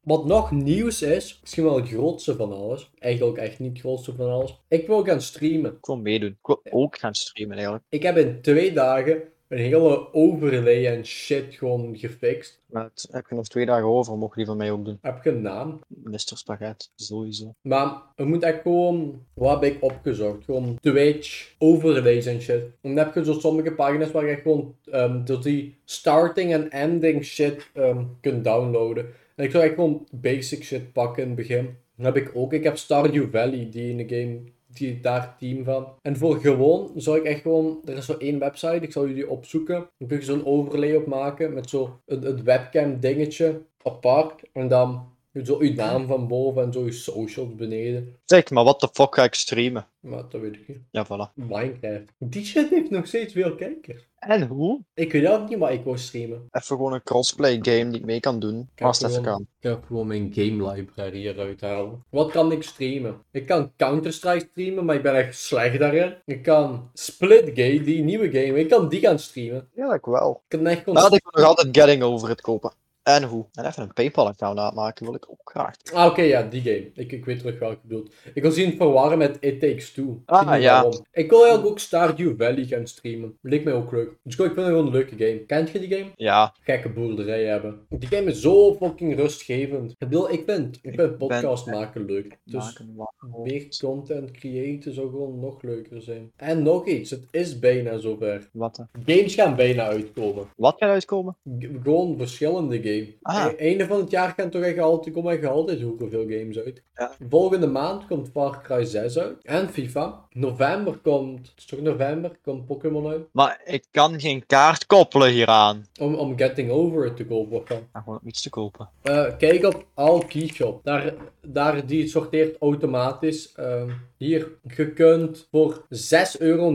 Wat 0.03 0.25
nog 0.25 0.51
nieuws 0.51 1.01
is, 1.01 1.37
misschien 1.41 1.63
wel 1.63 1.75
het 1.75 1.87
grootste 1.87 2.35
van 2.35 2.53
alles. 2.53 2.91
Eigenlijk 2.99 3.37
ook 3.37 3.43
echt 3.45 3.59
niet 3.59 3.71
het 3.71 3.79
grootste 3.79 4.15
van 4.15 4.29
alles. 4.29 4.59
Ik 4.67 4.87
wil 4.87 5.03
gaan 5.03 5.21
streamen. 5.21 5.71
Ik 5.71 5.85
wil 5.85 5.97
meedoen. 5.97 6.29
Ik 6.29 6.37
wil 6.47 6.61
ook 6.69 6.97
gaan 6.97 7.15
streamen 7.15 7.55
eigenlijk. 7.55 7.85
Ik 7.89 8.03
heb 8.03 8.17
in 8.17 8.41
twee 8.41 8.73
dagen 8.73 9.21
een 9.53 9.59
hele 9.59 10.13
overlay 10.13 10.85
en 10.85 11.05
shit 11.05 11.53
gewoon 11.55 11.97
gefixt. 11.97 12.61
Maar 12.65 12.83
het 12.83 13.07
heb 13.11 13.25
je 13.29 13.35
nog 13.35 13.47
twee 13.47 13.65
dagen 13.65 13.85
over, 13.85 14.17
mogen 14.17 14.37
die 14.37 14.45
van 14.45 14.57
mij 14.57 14.71
ook 14.71 14.85
doen. 14.85 14.97
Heb 15.01 15.23
je 15.23 15.29
een 15.29 15.41
naam? 15.41 15.79
Mr. 15.87 16.19
Spaghetti, 16.19 16.87
sowieso. 16.95 17.53
Maar 17.61 18.01
er 18.15 18.27
moet 18.27 18.43
echt 18.43 18.61
gewoon, 18.61 19.25
wat 19.33 19.61
heb 19.61 19.73
ik 19.73 19.83
opgezocht? 19.83 20.43
Gewoon 20.43 20.77
Twitch, 20.81 21.53
overlays 21.57 22.25
en 22.25 22.41
shit. 22.41 22.63
En 22.81 22.95
dan 22.95 23.05
heb 23.05 23.15
je 23.15 23.25
zo 23.25 23.33
sommige 23.33 23.71
pagina's 23.71 24.11
waar 24.11 24.25
je 24.25 24.35
gewoon 24.35 24.75
ehm 24.91 25.25
door 25.25 25.41
die 25.41 25.75
starting 25.85 26.53
en 26.53 26.69
ending 26.69 27.25
shit 27.25 27.69
ehm, 27.73 28.03
kunt 28.21 28.43
downloaden. 28.43 29.05
En 29.35 29.43
ik 29.45 29.51
zou 29.51 29.63
echt 29.63 29.73
gewoon 29.73 30.07
basic 30.11 30.63
shit 30.63 30.93
pakken 30.93 31.21
in 31.21 31.27
het 31.27 31.37
begin. 31.37 31.75
Dan 31.95 32.05
heb 32.05 32.15
ik 32.15 32.31
ook, 32.33 32.53
ik 32.53 32.63
heb 32.63 32.77
Stardew 32.77 33.31
Valley, 33.31 33.67
die 33.71 33.89
in 33.89 33.97
de 33.97 34.15
game, 34.15 34.39
die 34.73 34.99
daar 34.99 35.35
team 35.37 35.63
van. 35.63 35.87
En 36.01 36.17
voor 36.17 36.39
gewoon 36.39 36.91
zou 36.95 37.17
ik 37.17 37.23
echt 37.23 37.41
gewoon, 37.41 37.81
er 37.85 37.97
is 37.97 38.05
zo 38.05 38.17
één 38.17 38.39
website, 38.39 38.79
ik 38.79 38.91
zal 38.91 39.07
jullie 39.07 39.29
opzoeken. 39.29 39.89
Dan 39.97 40.07
kun 40.07 40.17
je 40.17 40.23
zo'n 40.23 40.45
overlay 40.45 40.95
op 40.95 41.05
maken 41.05 41.53
met 41.53 41.69
zo 41.69 41.99
een, 42.05 42.27
een 42.27 42.43
webcam 42.43 42.99
dingetje 42.99 43.61
apart. 43.83 44.43
En 44.53 44.67
dan 44.67 45.12
zo 45.43 45.59
uw 45.59 45.73
naam 45.73 46.07
van 46.07 46.27
boven 46.27 46.63
en 46.63 46.73
zo 46.73 46.81
uw 46.81 46.91
socials 46.91 47.55
beneden. 47.55 48.19
Zeg, 48.25 48.49
maar 48.49 48.63
wat 48.63 48.79
de 48.79 48.89
fuck 48.93 49.15
ga 49.15 49.23
ik 49.23 49.33
streamen? 49.33 49.87
Maar 49.99 50.23
dat 50.29 50.41
weet 50.41 50.55
ik 50.55 50.67
niet. 50.67 50.77
Ja, 50.91 51.05
voilà. 51.05 51.33
Minecraft. 51.33 52.13
Die 52.17 52.45
shit 52.45 52.69
heeft 52.69 52.89
nog 52.89 53.07
steeds 53.07 53.33
veel 53.33 53.55
kijkers. 53.55 54.07
En 54.19 54.47
hoe? 54.47 54.81
Ik 54.93 55.11
weet 55.11 55.27
ook 55.27 55.49
niet 55.49 55.57
wat 55.57 55.69
ik 55.69 55.83
wou 55.83 55.97
streamen. 55.97 56.47
Even 56.51 56.75
gewoon 56.75 56.93
een 56.93 57.03
crossplay 57.03 57.59
game 57.61 57.89
die 57.89 57.99
ik 57.99 58.05
mee 58.05 58.19
kan 58.19 58.39
doen. 58.39 58.69
Kijk, 58.75 58.87
Als 58.87 58.99
het 58.99 59.11
even 59.11 59.23
kan. 59.23 59.47
Ik 59.59 59.69
ga 59.69 59.79
gewoon 59.87 60.07
mijn 60.07 60.31
game 60.33 60.71
library 60.71 61.27
eruit 61.27 61.61
halen. 61.61 62.03
Wat 62.09 62.31
kan 62.31 62.51
ik 62.51 62.63
streamen? 62.63 63.21
Ik 63.31 63.45
kan 63.45 63.71
Counter-Strike 63.77 64.47
streamen, 64.51 64.85
maar 64.85 64.95
ik 64.95 65.01
ben 65.01 65.15
echt 65.15 65.37
slecht 65.37 65.79
daarin. 65.79 66.15
Ik 66.25 66.43
kan 66.43 66.89
Splitgate, 66.93 67.81
die 67.81 68.03
nieuwe 68.03 68.31
game, 68.31 68.59
ik 68.59 68.69
kan 68.69 68.89
die 68.89 68.99
gaan 68.99 69.19
streamen. 69.19 69.69
Ja, 69.75 69.93
ik 69.93 70.05
wel. 70.05 70.43
Ik 70.47 70.57
kan 70.57 70.67
echt 70.67 70.83
gewoon... 70.83 70.93
Maar 70.93 71.13
ik 71.13 71.23
wil 71.23 71.41
nog 71.41 71.49
altijd 71.49 71.77
Getting 71.77 72.03
Over 72.03 72.29
het 72.29 72.41
kopen. 72.41 72.73
En 73.03 73.23
hoe? 73.23 73.45
En 73.53 73.65
even 73.65 73.83
een 73.83 73.93
PayPal-account 73.93 74.59
aanmaken 74.59 75.05
wil 75.05 75.15
ik 75.15 75.29
ook 75.29 75.39
graag. 75.43 75.75
Ah, 75.93 76.05
oké, 76.05 76.21
ja, 76.21 76.41
die 76.41 76.61
game. 76.61 76.91
Ik, 76.95 77.11
ik 77.11 77.25
weet 77.25 77.39
terug 77.39 77.59
welke 77.59 77.75
je 77.81 77.87
bedoelt. 77.87 78.13
Ik 78.33 78.41
wil 78.41 78.51
zien 78.51 78.75
verwarren 78.75 79.17
met 79.17 79.37
It 79.39 79.59
Takes 79.59 79.91
Two. 79.91 80.21
Ah, 80.25 80.55
Ik 80.55 80.61
ja. 80.61 80.73
waarom. 80.73 81.05
Ik 81.11 81.29
wil 81.29 81.39
eigenlijk 81.39 81.69
ook 81.71 81.79
Stardew 81.79 82.41
Valley 82.41 82.65
gaan 82.65 82.87
streamen. 82.87 83.37
Lijkt 83.41 83.63
mij 83.65 83.73
ook 83.73 83.91
leuk. 83.91 84.09
Dus 84.23 84.33
ik 84.33 84.41
vind 84.41 84.55
het 84.55 84.65
gewoon 84.65 84.85
een 84.85 84.91
leuke 84.91 85.15
game. 85.17 85.37
Kent 85.45 85.69
je 85.69 85.79
die 85.79 85.97
game? 85.97 86.11
Ja, 86.15 86.53
gekke 86.61 86.89
boerderij 86.89 87.43
hebben. 87.45 87.85
Die 87.89 88.09
game 88.09 88.29
is 88.31 88.41
zo 88.41 88.73
fucking 88.75 89.15
rustgevend. 89.15 89.91
Ik 89.91 89.97
bedoel, 89.97 90.31
ik 90.31 90.43
vind, 90.45 90.79
ik 90.81 90.93
vind 90.95 91.17
podcast 91.17 91.65
maken 91.65 92.05
leuk. 92.05 92.37
Dus 92.45 92.79
maken 92.95 93.41
meer 93.43 93.67
content 93.81 94.31
creëren 94.31 94.93
zou 94.93 95.09
gewoon 95.09 95.39
nog 95.39 95.61
leuker 95.61 96.01
zijn. 96.01 96.31
En 96.35 96.63
nog 96.63 96.87
iets, 96.87 97.09
het 97.09 97.27
is 97.31 97.59
bijna 97.59 97.97
zover. 97.97 98.49
Wat, 98.53 98.77
eh, 98.79 99.15
Games 99.15 99.33
gaan 99.35 99.55
bijna 99.55 99.83
uitkomen. 99.83 100.45
wat 100.55 100.75
gaat 100.77 100.89
uitkomen? 100.89 101.35
G- 101.59 101.67
gewoon 101.83 102.17
verschillende 102.17 102.75
games. 102.75 102.91
Ah. 103.21 103.45
E- 103.45 103.55
Einde 103.55 103.85
van 103.85 103.99
het 103.99 104.11
jaar 104.11 104.33
gaan 104.37 104.49
toch 104.49 104.61
echt 104.61 104.79
altijd, 104.79 105.15
komen 105.15 105.33
echt 105.33 105.45
altijd 105.45 105.81
hoeveel 105.81 106.25
games 106.29 106.57
uit. 106.57 106.83
Ja. 106.93 107.11
Volgende 107.29 107.67
maand 107.67 108.07
komt 108.07 108.29
Far 108.29 108.61
Cry 108.61 108.85
6 108.85 109.17
uit. 109.17 109.43
En 109.43 109.69
FIFA. 109.69 110.25
November 110.31 110.97
komt, 110.97 111.47
het 111.47 111.57
is 111.57 111.65
toch 111.65 111.81
november, 111.81 112.37
komt 112.43 112.65
Pokémon 112.65 113.07
uit. 113.07 113.27
Maar 113.31 113.61
ik 113.65 113.85
kan 113.91 114.19
geen 114.19 114.45
kaart 114.45 114.85
koppelen 114.85 115.31
hieraan. 115.31 115.85
Om, 115.99 116.15
om 116.15 116.37
Getting 116.37 116.71
Over 116.71 117.05
It 117.05 117.15
te 117.15 117.25
kopen. 117.25 117.65
Ja, 117.93 117.99
gewoon 117.99 118.19
om 118.21 118.27
iets 118.27 118.41
te 118.41 118.49
kopen. 118.49 118.89
Eh, 119.01 119.37
kijk 119.37 119.65
op 119.65 119.85
All 119.93 120.25
Keyshop. 120.27 120.83
Daar, 120.83 121.13
daar 121.41 121.85
die 121.85 122.07
sorteert 122.07 122.57
automatisch. 122.59 123.51
Ehm, 123.55 123.89
hier, 124.17 124.51
je 124.75 124.93
kunt 124.93 125.47
voor 125.51 125.85
6,29 125.89 126.37
euro 126.39 126.67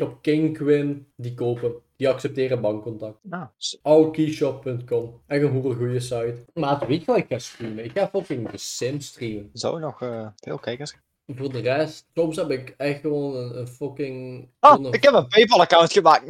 op 0.00 0.18
Kingquin 0.22 1.06
die 1.16 1.34
kopen. 1.34 1.72
Die 1.98 2.08
accepteren 2.08 2.60
bankcontact. 2.60 3.18
Nou, 3.22 3.46
s- 3.56 3.78
Allkeyshop.com. 3.82 5.20
Echt 5.26 5.42
een 5.42 5.50
hoere 5.50 5.74
goede 5.74 6.00
site. 6.00 6.44
Maar 6.54 6.86
weet 6.86 7.00
je 7.00 7.06
wat 7.06 7.16
ik 7.16 7.26
ga 7.28 7.38
streamen? 7.38 7.84
Ik 7.84 7.90
ga 7.98 8.08
fucking 8.08 8.48
The 8.50 8.56
Sims 8.56 9.06
streamen. 9.06 9.50
zou 9.52 9.80
nog 9.80 10.02
eh, 10.02 10.26
veel 10.36 10.58
kijkers. 10.58 10.96
Voor 11.26 11.52
de 11.52 11.58
rest, 11.60 12.06
soms 12.14 12.36
heb 12.36 12.50
ik 12.50 12.74
echt 12.76 13.00
gewoon 13.00 13.36
een, 13.36 13.58
een 13.58 13.68
fucking... 13.68 14.48
Ah, 14.58 14.84
een- 14.84 14.92
ik 14.92 15.02
heb 15.02 15.14
een 15.14 15.26
PayPal-account 15.28 15.92
gemaakt. 15.92 16.26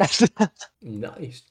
Nice. 0.78 1.42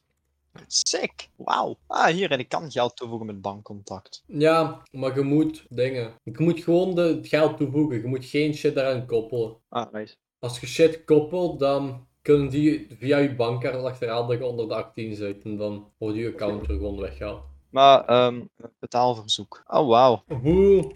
Sick. 0.68 1.30
Wauw. 1.36 1.78
Ah, 1.88 2.06
hier, 2.06 2.32
en 2.32 2.40
ik 2.40 2.50
kan 2.50 2.72
geld 2.72 2.96
toevoegen 2.98 3.26
met 3.28 3.42
bankcontact. 3.42 4.24
Ja, 4.28 4.82
maar 4.92 5.16
je 5.16 5.22
moet 5.22 5.66
dingen. 5.70 6.14
Je 6.24 6.34
moet 6.38 6.64
gewoon 6.64 6.96
de, 6.96 7.02
het 7.02 7.28
geld 7.28 7.58
toevoegen. 7.58 8.02
Je 8.02 8.08
moet 8.08 8.26
geen 8.26 8.54
shit 8.54 8.76
daaraan 8.76 9.06
koppelen. 9.06 9.56
Ah, 9.70 9.94
nice. 9.94 10.16
Als 10.40 10.60
je 10.60 10.68
shit 10.68 11.04
koppelt, 11.06 11.60
dan 11.60 12.08
kunnen 12.28 12.50
die 12.50 12.88
via 13.00 13.18
je 13.18 13.36
bankkaart 13.36 13.84
achterhalen 13.84 14.28
dat 14.28 14.38
je 14.38 14.46
onder 14.46 14.68
de 14.68 14.76
18 14.76 15.16
zit. 15.16 15.44
En 15.44 15.58
dan 15.58 15.88
wordt 15.98 16.18
je 16.18 16.28
account 16.28 16.62
er 16.62 16.76
gewoon 16.76 17.00
weggehaald. 17.00 17.42
Maar, 17.70 18.06
ehm, 18.06 18.42
betaalverzoek. 18.80 19.64
Oh, 19.68 19.88
wauw. 19.88 20.24
Hoe 20.42 20.92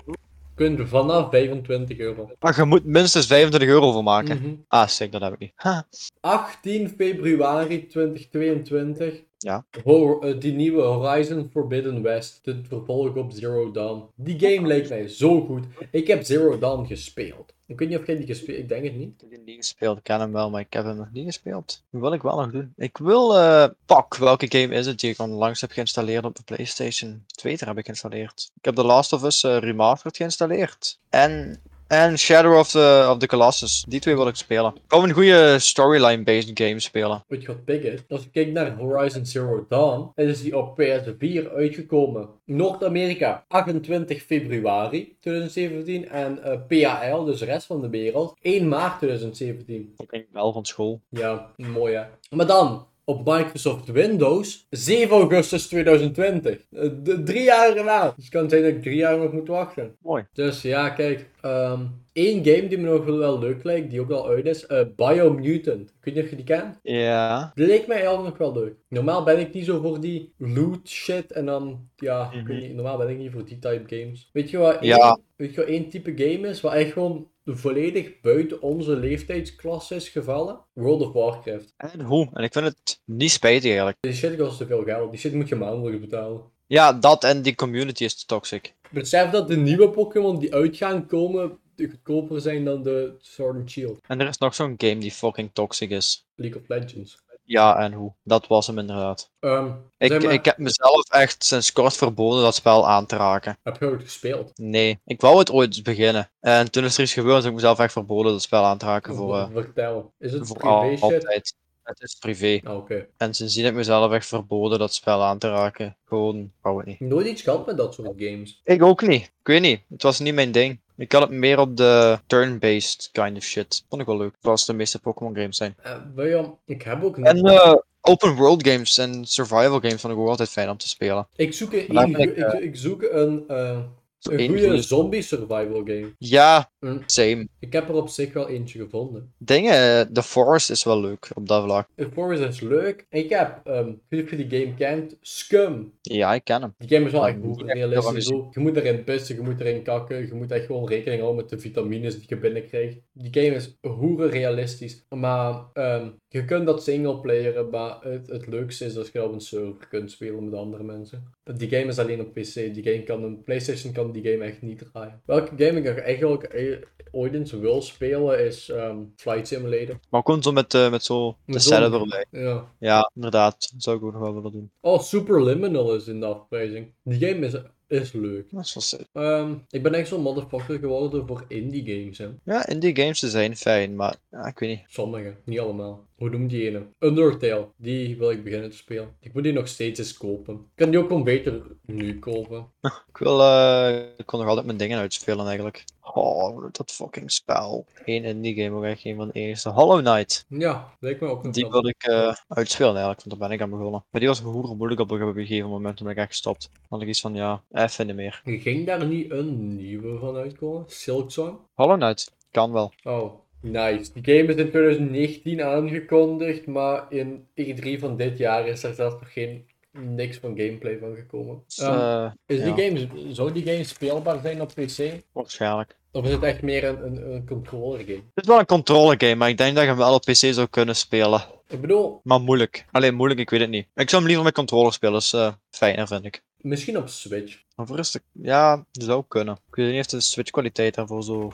kun 0.56 0.78
je 0.78 0.88
vanaf 0.88 1.30
25 1.30 1.98
euro? 1.98 2.30
Maar 2.40 2.56
je 2.56 2.66
moet 2.66 2.86
minstens 2.86 3.28
25 3.28 3.70
euro 3.70 3.92
voor 3.92 4.04
maken. 4.04 4.38
Mhm. 4.38 4.56
Ah, 4.68 4.88
sick, 4.88 5.12
dat 5.12 5.22
heb 5.22 5.34
ik 5.34 5.40
niet. 5.40 5.52
Ha. 5.56 5.88
18 6.20 6.90
februari 6.90 7.88
2022. 7.88 9.24
Ja. 9.42 9.66
Hor- 9.84 10.22
eh, 10.24 10.40
die 10.40 10.54
nieuwe 10.54 10.82
Horizon 10.82 11.50
Forbidden 11.52 12.02
West. 12.02 12.40
Het 12.44 12.68
vervolg 12.68 13.16
op 13.16 13.32
Zero 13.32 13.72
Dawn. 13.72 14.04
Die 14.16 14.40
game 14.40 14.68
lijkt 14.68 14.90
mij 14.90 15.08
zo 15.08 15.42
goed. 15.46 15.66
Ik 15.92 16.08
heb 16.08 16.24
Zero 16.24 16.60
Dawn 16.60 16.86
gespeeld. 16.86 17.54
Ik 17.66 17.80
weet 17.80 17.90
niet 17.90 17.98
of 17.98 18.06
jij 18.06 18.16
die 18.16 18.26
gespeeld 18.26 18.58
Ik 18.58 18.70
denk 18.70 18.84
het 18.84 18.96
niet. 18.96 19.22
Ik 19.22 19.28
heb 19.32 19.46
die 19.46 19.56
niet 19.56 19.66
gespeeld, 19.66 19.98
ik 19.98 20.04
ken 20.04 20.20
hem 20.20 20.32
wel, 20.32 20.50
maar 20.50 20.62
ik 20.62 20.74
heb 20.74 20.86
hem 20.86 20.96
nog 20.98 21.12
niet 21.12 21.26
gespeeld. 21.26 21.84
Dat 21.92 22.02
wil 22.02 22.14
ik 22.14 22.22
wel 22.22 22.36
nog 22.36 22.52
doen. 22.52 22.74
Ik 22.78 22.98
wil, 22.98 23.38
eh 23.38 23.68
pak, 23.86 24.16
welke 24.16 24.46
game 24.50 24.74
is 24.76 24.86
het 24.86 25.00
die 25.00 25.12
ik 25.12 25.20
onlangs 25.20 25.62
heb 25.62 25.72
geïnstalleerd 25.72 26.26
op 26.26 26.36
de 26.36 26.44
PlayStation 26.44 27.24
2 27.26 27.58
heb 27.60 27.78
ik 27.78 27.86
geïnstalleerd. 27.86 28.52
Ik 28.56 28.66
heb 28.66 28.76
The 28.76 28.84
Last 28.84 29.14
of 29.14 29.24
Us 29.24 29.44
eh, 29.44 29.58
Remastered 29.58 30.18
geïnstalleerd. 30.18 31.00
En, 31.10 31.62
en 31.92 32.18
Shadow 32.18 32.58
of 32.58 32.68
the, 32.70 33.08
of 33.10 33.18
the 33.18 33.28
Colossus. 33.28 33.84
Die 33.88 34.00
twee 34.00 34.16
wil 34.16 34.28
ik 34.28 34.36
spelen. 34.36 34.76
Ik 34.76 34.82
wil 34.88 35.04
een 35.04 35.12
goede 35.12 35.60
storyline-based 35.60 36.52
game 36.54 36.80
spelen. 36.80 37.24
Weet 37.28 37.42
je 37.42 37.48
wat 37.48 37.66
pik 37.66 37.84
is? 37.84 38.00
Als 38.10 38.24
je 38.24 38.30
kijkt 38.30 38.52
naar 38.52 38.78
Horizon 38.78 39.26
Zero 39.26 39.66
Dawn, 39.70 40.12
dan 40.16 40.26
is 40.26 40.42
die 40.42 40.58
op 40.58 40.82
PS4 40.82 41.54
uitgekomen. 41.56 42.30
Noord-Amerika 42.46 43.46
28 43.48 44.22
februari 44.22 45.16
2017 45.20 46.10
en 46.10 46.44
eh, 46.44 46.60
PAL, 46.68 47.24
dus 47.24 47.40
de 47.40 47.46
rest 47.46 47.66
van 47.66 47.82
de 47.82 47.90
wereld, 47.90 48.38
1 48.42 48.68
maart 48.68 48.98
2017. 48.98 49.94
Ik 49.98 50.10
denk 50.10 50.26
wel 50.32 50.54
van 50.54 50.66
school. 50.66 51.02
Ja, 51.10 51.52
mooi 51.56 51.96
hè. 51.96 52.04
Maar 52.36 52.48
dan, 52.48 52.88
op 53.06 53.26
Microsoft 53.26 53.92
Windows 53.92 54.68
7 54.70 55.18
augustus 55.18 55.68
2020. 55.68 56.58
Eh, 56.72 56.86
d- 57.04 57.26
drie 57.26 57.44
jaar 57.44 57.76
erna. 57.78 58.04
Dus 58.16 58.26
het 58.26 58.30
kan 58.34 58.50
zijn 58.50 58.62
dat 58.64 58.72
ik 58.72 58.82
drie 58.82 58.96
jaar 58.96 59.18
nog 59.18 59.32
moet 59.34 59.48
wachten. 59.48 59.96
Mooi. 60.02 60.26
Dus 60.34 60.62
ja, 60.62 60.90
kijk. 60.90 61.30
ehm 61.42 61.82
één 62.14 62.46
game 62.46 62.68
die 62.68 62.78
me 62.78 62.90
nog 62.90 63.06
wel, 63.06 63.40
leuk 63.40 63.64
lijkt, 63.64 63.90
die 63.90 64.02
ook 64.02 64.12
al 64.12 64.28
uit 64.28 64.46
is. 64.46 64.66
eh 64.66 64.86
Biomutant. 64.96 65.90
Ik 65.90 65.96
weet 66.06 66.16
niet 66.16 66.24
of 66.24 66.30
je 66.30 66.36
die 66.36 66.46
kent. 66.46 66.80
Ja. 66.84 67.52
Die 67.56 67.66
leek 67.66 67.88
mij 67.88 67.98
eigenlijk 67.98 68.28
nog 68.28 68.54
wel 68.54 68.64
leuk. 68.64 68.74
Normaal 68.90 69.24
ben 69.24 69.40
ik 69.40 69.54
niet 69.54 69.66
zo 69.66 69.82
voor 69.82 70.00
die 70.00 70.34
loot 70.38 70.90
shit. 70.90 71.32
En 71.32 71.46
dan, 71.46 71.90
ja, 71.96 72.32
ik 72.34 72.44
Mhm. 72.44 72.54
niet, 72.60 72.74
normaal 72.74 72.98
ben 72.98 73.10
ik 73.10 73.18
niet 73.18 73.32
voor 73.32 73.46
die 73.46 73.60
type 73.60 73.96
games. 73.96 74.30
Weet 74.34 74.50
je 74.50 74.58
wat 74.58 74.76
één, 74.76 74.86
Ja. 74.86 75.20
weet 75.36 75.54
je 75.54 75.60
wat 75.60 75.70
één 75.70 75.90
type 75.90 76.12
game 76.16 76.48
is? 76.48 76.62
Wat 76.62 76.74
echt 76.74 76.92
gewoon 76.92 77.28
volledig 77.46 78.22
buiten 78.22 78.62
onze 78.62 78.96
leeftijdsklasse 78.96 79.96
is 79.96 80.10
gevallen? 80.10 80.60
World 80.74 81.02
of 81.02 81.14
Warcraft. 81.14 81.74
En 81.78 82.02
hoe? 82.02 82.30
En 82.34 82.44
ik 82.44 82.54
vind 82.54 82.66
het 82.66 83.02
niet 83.06 83.32
spijtig 83.32 83.70
eigenlijk. 83.70 83.98
Die 84.00 84.14
shit 84.14 84.38
kost 84.38 84.58
te 84.58 84.66
veel 84.66 84.84
geld. 84.84 85.12
Die 85.12 85.20
shit 85.20 85.34
moet 85.34 85.50
je 85.50 85.56
maandelijks 85.56 86.00
betalen. 86.00 86.42
Ja, 86.68 86.94
dat 86.94 87.24
en 87.24 87.42
die 87.42 87.56
community 87.56 88.04
is 88.04 88.16
te 88.20 88.26
toxic. 88.26 88.74
Besef 88.90 89.30
dat 89.30 89.48
de 89.48 89.58
nieuwe 89.58 89.90
Pokémon 89.90 90.40
die 90.40 90.54
uit 90.54 90.78
gaan 90.78 91.08
komen 91.08 91.60
goedkoper 91.90 92.42
zijn 92.42 92.66
dan 92.66 92.84
de 92.84 93.16
Sword 93.18 93.56
and 93.56 93.72
Shield. 93.72 94.00
En 94.08 94.22
er 94.22 94.28
is 94.28 94.38
nog 94.38 94.56
zo'n 94.56 94.74
game 94.78 94.98
die 94.98 95.12
fucking 95.12 95.50
toxic 95.54 95.90
is. 95.90 96.28
League 96.36 96.62
of 96.62 96.68
Legends. 96.68 97.18
Ja, 97.52 97.78
en 97.80 97.94
hoe? 97.94 98.14
Dat 98.24 98.48
was 98.48 98.68
hem 98.68 98.80
inderdaad. 98.80 99.32
Ehm, 99.40 99.72
Ik, 99.98 100.24
maar, 100.24 100.34
ik 100.34 100.46
heb 100.46 100.58
mezelf 100.58 101.10
echt 101.10 101.44
sinds 101.44 101.72
kort 101.72 101.98
verboden 101.98 102.44
dat 102.44 102.56
spel 102.56 102.88
aan 102.88 103.06
te 103.06 103.16
raken. 103.16 103.58
Heb 103.64 103.78
je 103.80 103.86
ooit 103.86 104.02
gespeeld? 104.02 104.52
Nee, 104.56 105.02
ik 105.06 105.22
wou 105.22 105.38
het 105.40 105.52
ooit 105.52 105.84
beginnen. 105.84 106.32
En 106.40 106.72
toen 106.72 106.84
is 106.84 106.98
er 106.98 107.04
iets 107.04 107.14
gebeurd, 107.14 107.36
dus 107.38 107.46
ik 107.46 107.54
mezelf 107.54 107.80
echt 107.80 107.92
verboden 107.92 108.32
dat 108.32 108.42
spel 108.42 108.64
aan 108.64 108.78
te 108.78 108.86
raken 108.86 109.16
voor, 109.16 109.38
eh, 109.38 109.48
Vertel. 109.54 110.14
Is 110.20 110.32
het 110.32 110.54
privé 110.54 110.90
shit? 110.92 111.02
altijd. 111.02 111.56
Het 111.92 112.02
is 112.10 112.16
privé. 112.16 112.60
Ah, 112.64 112.78
oké. 112.78 113.08
En 113.18 113.34
sindsdien 113.34 113.64
heb 113.64 113.72
ik 113.74 113.78
mezelf 113.78 114.12
echt 114.12 114.28
verboden 114.28 114.80
dat 114.80 114.94
spel 114.94 115.24
aan 115.24 115.38
te 115.38 115.50
raken. 115.50 115.96
Gewoon, 116.06 116.52
wou 116.62 116.78
het 116.78 116.88
niet. 116.88 117.00
Nooit 117.00 117.28
iets 117.28 117.42
gehad 117.42 117.66
met 117.66 117.78
dat 117.78 117.94
soort 117.94 118.14
games. 118.18 118.62
Ik 118.64 118.84
ook 118.84 119.02
niet. 119.02 119.22
Ik 119.24 119.48
weet 119.48 119.62
niet. 119.62 119.82
Het 119.90 120.04
was 120.04 120.20
niet 120.20 120.34
mijn 120.34 120.52
ding. 120.52 120.80
Ik 120.98 121.12
had 121.12 121.22
het 121.22 121.32
meer 121.32 121.60
op 121.60 121.78
de 121.78 122.20
turn-based 122.28 123.10
kind 123.12 123.38
of 123.38 123.44
shit. 123.44 123.84
Vond 123.90 124.02
ik 124.02 124.08
wel 124.08 124.18
leuk. 124.18 124.34
Zoals 124.42 124.66
de 124.66 124.74
meeste 124.74 125.00
Pokémon 125.00 125.36
games 125.36 125.58
zijn. 125.58 125.76
Eh, 125.84 125.96
William, 126.16 126.58
ik 126.66 126.82
heb 126.82 127.04
ook 127.04 127.18
En 127.18 127.46
eh, 127.46 127.74
open 128.02 128.36
world 128.36 128.68
games 128.68 128.98
en 128.98 129.26
survival 129.26 129.80
games 129.80 130.02
vond 130.02 130.14
ik 130.14 130.20
ook 130.20 130.28
altijd 130.28 130.50
fijn 130.50 130.70
om 130.70 130.78
te 130.78 130.88
spelen. 130.88 131.28
ik 131.36 131.54
zoek 131.54 131.74
een, 131.74 132.20
ik, 132.20 132.38
ik, 132.38 132.54
ik 132.54 132.76
zoek 132.76 133.02
een, 133.02 133.44
eh, 133.48 133.80
Zo 134.22 134.32
een 134.32 134.48
goede 134.48 134.82
zombie 134.82 135.22
survival 135.22 135.82
game. 135.86 136.14
Ja, 136.18 136.72
same. 137.06 137.48
Ik 137.60 137.74
heb 137.74 137.90
er 137.90 137.96
op 137.96 138.10
zich 138.10 138.34
wel 138.34 138.50
eentje 138.50 138.80
gevonden. 138.80 139.34
Dingen, 139.38 139.74
eh, 139.74 140.02
The 140.02 140.24
Forest 140.24 140.70
is 140.70 140.84
wel 140.84 141.02
leuk 141.02 141.30
op 141.34 141.48
dat 141.48 141.64
vlak. 141.64 141.88
The 141.96 142.10
Forest 142.14 142.44
is 142.44 142.60
leuk. 142.60 143.06
Ik 143.10 143.30
heb, 143.30 143.62
ehm, 143.64 143.88
ik 143.88 143.96
weet 144.10 144.20
niet 144.20 144.24
of 144.24 144.30
je 144.30 144.48
die 144.48 144.60
game 144.60 144.74
kent, 144.74 145.16
Scum. 145.22 145.94
Ja, 146.02 146.34
ik 146.34 146.44
ken 146.44 146.62
hem. 146.62 146.74
Die 146.78 146.90
game 146.90 147.06
is 147.06 147.12
wel 147.12 147.28
echt 147.28 147.38
ik 147.38 147.44
goed 147.44 147.62
realistisch. 147.62 148.28
Je 148.28 148.60
moet 148.60 148.78
erin 148.78 149.04
pissen, 149.04 149.36
je 149.36 149.42
moet 149.42 149.60
erin 149.60 149.84
kakken, 149.84 150.28
je 150.28 150.34
moet 150.34 150.52
echt 150.52 150.66
gewoon 150.66 150.88
rekening 150.88 151.22
houden 151.22 151.42
met 151.42 151.52
de 151.52 151.60
vitamines 151.60 152.16
die 152.16 152.26
je 152.28 152.38
binnenkrijgt. 152.38 152.98
Die 153.14 153.44
game 153.44 153.56
is 153.56 153.78
hoeren 153.82 154.30
realistisch. 154.30 155.06
Maar 155.10 155.66
ehm, 155.74 156.10
je 156.34 156.46
kunt 156.46 156.66
dat 156.66 156.84
singleplayeren, 156.84 157.70
maar 157.70 157.98
het, 158.02 158.28
het 158.28 158.48
leukste 158.48 158.86
is 158.86 158.98
als 158.98 159.10
je 159.14 159.24
op 159.24 159.34
een 159.34 159.40
server 159.42 159.88
kunt 159.90 160.12
spelen 160.12 160.44
met 160.46 160.54
andere 160.54 160.84
mensen. 160.84 161.34
Die 161.56 161.70
game 161.70 161.86
is 161.86 162.00
alleen 162.00 162.22
op 162.22 162.34
PC. 162.34 162.54
Die 162.54 162.84
game 162.84 163.04
kan 163.04 163.24
een 163.24 163.44
PlayStation 163.44 163.94
kan 163.94 164.12
die 164.12 164.24
game 164.32 164.44
echt 164.44 164.62
niet 164.62 164.84
draaien. 164.92 165.22
Welke 165.26 165.52
game 165.66 165.82
ik 165.82 165.98
eigenlijk 165.98 166.44
eh, 166.44 166.78
ooit 167.12 167.34
eens 167.34 167.52
wil 167.52 167.82
spelen 167.82 168.46
is 168.46 168.70
ehm, 168.70 168.98
Flight 169.16 169.48
Simulator. 169.48 170.00
Maar 170.10 170.22
gewoon 170.26 170.44
zo 170.44 170.52
met, 170.52 170.74
eh, 170.74 170.92
met 170.92 171.04
zo 171.04 171.30
de 171.46 171.54
Met 171.54 171.62
setup 171.64 171.92
zo'n- 171.92 172.02
erbij. 172.02 172.26
Ja. 172.42 172.72
Ja, 172.80 173.12
inderdaad. 173.16 173.70
Dat 173.72 173.84
zou 173.84 173.98
ik 173.98 174.04
ook 174.04 174.12
nog 174.14 174.22
wel 174.22 174.34
willen 174.34 174.52
doen. 174.52 174.72
Oh, 174.82 175.00
Superliminal 175.00 175.96
is 175.96 176.08
in 176.08 176.20
de 176.20 176.26
afprijzing. 176.26 176.94
Die 177.04 177.28
game 177.28 177.46
is, 177.46 177.54
is 177.88 178.12
leuk. 178.12 178.46
Dat 178.52 178.74
is. 178.78 178.98
Ehm, 179.14 179.54
ik 179.70 179.84
ben 179.84 179.94
echt 179.94 180.08
zo'n 180.08 180.22
motherfucker 180.22 180.80
geworden 180.80 181.28
voor 181.28 181.46
indie 181.48 181.86
games. 181.86 182.18
Hè. 182.18 182.28
Ja, 182.44 182.68
indie 182.68 182.96
games 182.96 183.20
zijn 183.20 183.56
fijn, 183.56 183.96
maar 183.96 184.16
ja, 184.30 184.46
ik 184.46 184.60
weet 184.60 184.70
niet. 184.70 184.84
Sommige, 184.88 185.36
niet 185.46 185.60
allemaal. 185.60 186.10
Hoe 186.22 186.30
noemt 186.30 186.50
die 186.50 186.68
ene? 186.68 186.88
Undertale, 187.00 187.68
die 187.78 188.18
wil 188.18 188.32
ik 188.32 188.44
beginnen 188.44 188.70
te 188.70 188.76
spelen. 188.76 189.16
Ik 189.20 189.34
moet 189.34 189.44
die 189.44 189.54
nog 189.54 189.68
steeds 189.68 190.00
eens 190.00 190.18
kopen. 190.18 190.54
Ik 190.54 190.62
kan 190.76 190.90
die 190.90 191.00
ook 191.00 191.08
gewoon 191.08 191.24
beter 191.24 191.62
nu 191.86 192.20
kopen. 192.20 192.68
Ik 192.82 193.18
wil, 193.18 193.42
eh, 193.42 193.98
ik 194.18 194.26
kon 194.26 194.40
nog 194.40 194.48
altijd 194.48 194.66
mijn 194.66 194.78
dingen 194.78 195.00
uitspelen 195.00 195.46
eigenlijk. 195.46 195.84
Oh, 196.02 196.66
dat 196.72 196.92
fucking 196.92 197.32
spel. 197.32 197.86
Eén 198.06 198.24
indie 198.24 198.56
game, 198.56 198.78
ook 198.78 198.84
echt 198.84 199.06
een 199.06 199.16
van 199.16 199.28
de 199.28 199.34
eerste. 199.34 199.70
Hollow 199.70 200.00
Knight. 200.00 200.46
Ja, 200.48 200.96
lijkt 201.00 201.22
me 201.22 201.28
ook 201.28 201.44
nog 201.44 201.54
Die 201.54 201.70
wil 201.70 201.88
ik 201.88 202.04
eh, 202.04 202.34
uitspelen 202.48 202.92
eigenlijk, 202.92 203.24
want 203.24 203.40
daar 203.40 203.50
ben 203.50 203.58
ik 203.58 203.64
aan 203.64 203.70
begonnen. 203.70 204.04
Maar 204.12 204.22
die 204.22 204.30
was 204.30 204.42
hoer 204.42 204.76
moeilijk 204.76 205.02
op 205.02 205.12
een 205.12 205.34
gegeven 205.34 205.70
moment, 205.70 205.98
toen 205.98 206.06
ben 206.06 206.16
ik 206.16 206.22
echt 206.22 206.32
gestopt. 206.32 206.70
Dan 206.74 206.82
had 206.90 207.02
ik 207.02 207.08
iets 207.08 207.22
van, 207.22 207.34
ja, 207.34 207.64
even 207.72 208.08
niet 208.08 208.16
meer. 208.16 208.42
Ging 208.44 208.86
daar 208.86 209.06
niet 209.06 209.32
een 209.32 209.76
nieuwe 209.76 210.18
van 210.18 210.36
uitkomen? 210.36 210.84
Silksong? 210.88 211.58
Hollow 211.74 212.00
Knight, 212.00 212.36
kan 212.52 212.72
wel. 212.72 212.94
Oh, 213.04 213.34
nice. 213.62 214.12
Die 214.14 214.24
game 214.24 214.54
is 214.54 214.56
in 214.56 214.70
2019 214.70 215.62
aangekondigd, 215.62 216.68
maar 216.68 217.06
in 217.10 217.48
E3 217.62 218.00
van 218.00 218.18
dit 218.18 218.38
jaar 218.38 218.68
is 218.68 218.84
er 218.84 218.94
zelfs 218.94 219.16
nog 219.20 219.34
geen 219.34 219.66
niks 219.92 220.38
van 220.38 220.58
gameplay 220.58 220.98
van 221.00 221.16
gekomen. 221.16 221.64
Eh, 221.78 222.32
is 222.46 222.64
die 222.64 222.76
ja. 222.76 222.76
game, 222.76 223.34
zou 223.34 223.52
die 223.52 223.66
game 223.66 223.84
speelbaar 223.84 224.40
zijn 224.42 224.62
op 224.62 224.74
PC? 224.76 225.24
waarschijnlijk. 225.32 226.00
Of 226.12 226.26
is 226.26 226.32
het 226.32 226.44
echt 226.44 226.62
meer 226.62 226.84
een, 226.84 227.06
een, 227.06 227.34
een 227.34 227.48
controller 227.48 228.00
game? 228.00 228.24
Het 228.34 228.44
is 228.44 228.48
wel 228.48 228.60
een 228.60 228.66
controle 228.66 229.16
game, 229.18 229.36
maar 229.36 229.50
ik 229.50 229.58
denk 229.58 229.74
dat 229.76 229.84
je 229.84 229.90
hem 229.90 229.98
wel 229.98 230.14
op 230.14 230.22
PC 230.22 230.36
zou 230.36 230.68
kunnen 230.68 230.96
spelen. 230.96 231.42
Ik 231.68 231.82
bedoel, 231.82 232.20
Maar 232.24 232.42
moeilijk. 232.42 232.86
Alleen 232.92 233.16
moeilijk, 233.16 233.40
ik 233.40 233.50
weet 233.50 233.60
het 233.60 233.70
niet. 233.70 233.88
Ik 233.96 234.10
zou 234.10 234.22
hem 234.22 234.26
liever 234.26 234.44
met 234.44 234.54
controller 234.54 234.94
spelen, 234.94 235.14
dat 235.14 235.24
is 235.24 235.34
eh, 235.34 235.54
fijner 235.70 236.08
vind 236.08 236.26
ik. 236.26 236.44
misschien 236.58 236.98
op 236.98 237.08
Switch. 237.08 237.62
Maar 237.76 237.88
voor 237.88 237.96
rust, 237.96 238.20
ja, 238.32 238.86
dat 238.92 239.04
zou 239.04 239.24
kunnen. 239.28 239.56
Ik 239.68 239.76
weet 239.76 239.92
niet 239.92 240.00
of 240.00 240.06
de 240.06 240.22
Switch 240.22 240.52
kwaliteit 240.52 240.96
daarvoor 240.96 241.24
zo 241.24 241.52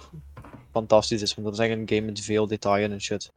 fantastisch 0.78 1.22
is, 1.22 1.36
want 1.36 1.48
dat 1.48 1.60
is 1.60 1.66
echt 1.66 1.78
een 1.78 1.90
game 1.90 2.02
met 2.02 2.20
veel 2.20 2.48
detail 2.48 2.92
en 2.92 3.02
shit. 3.02 3.32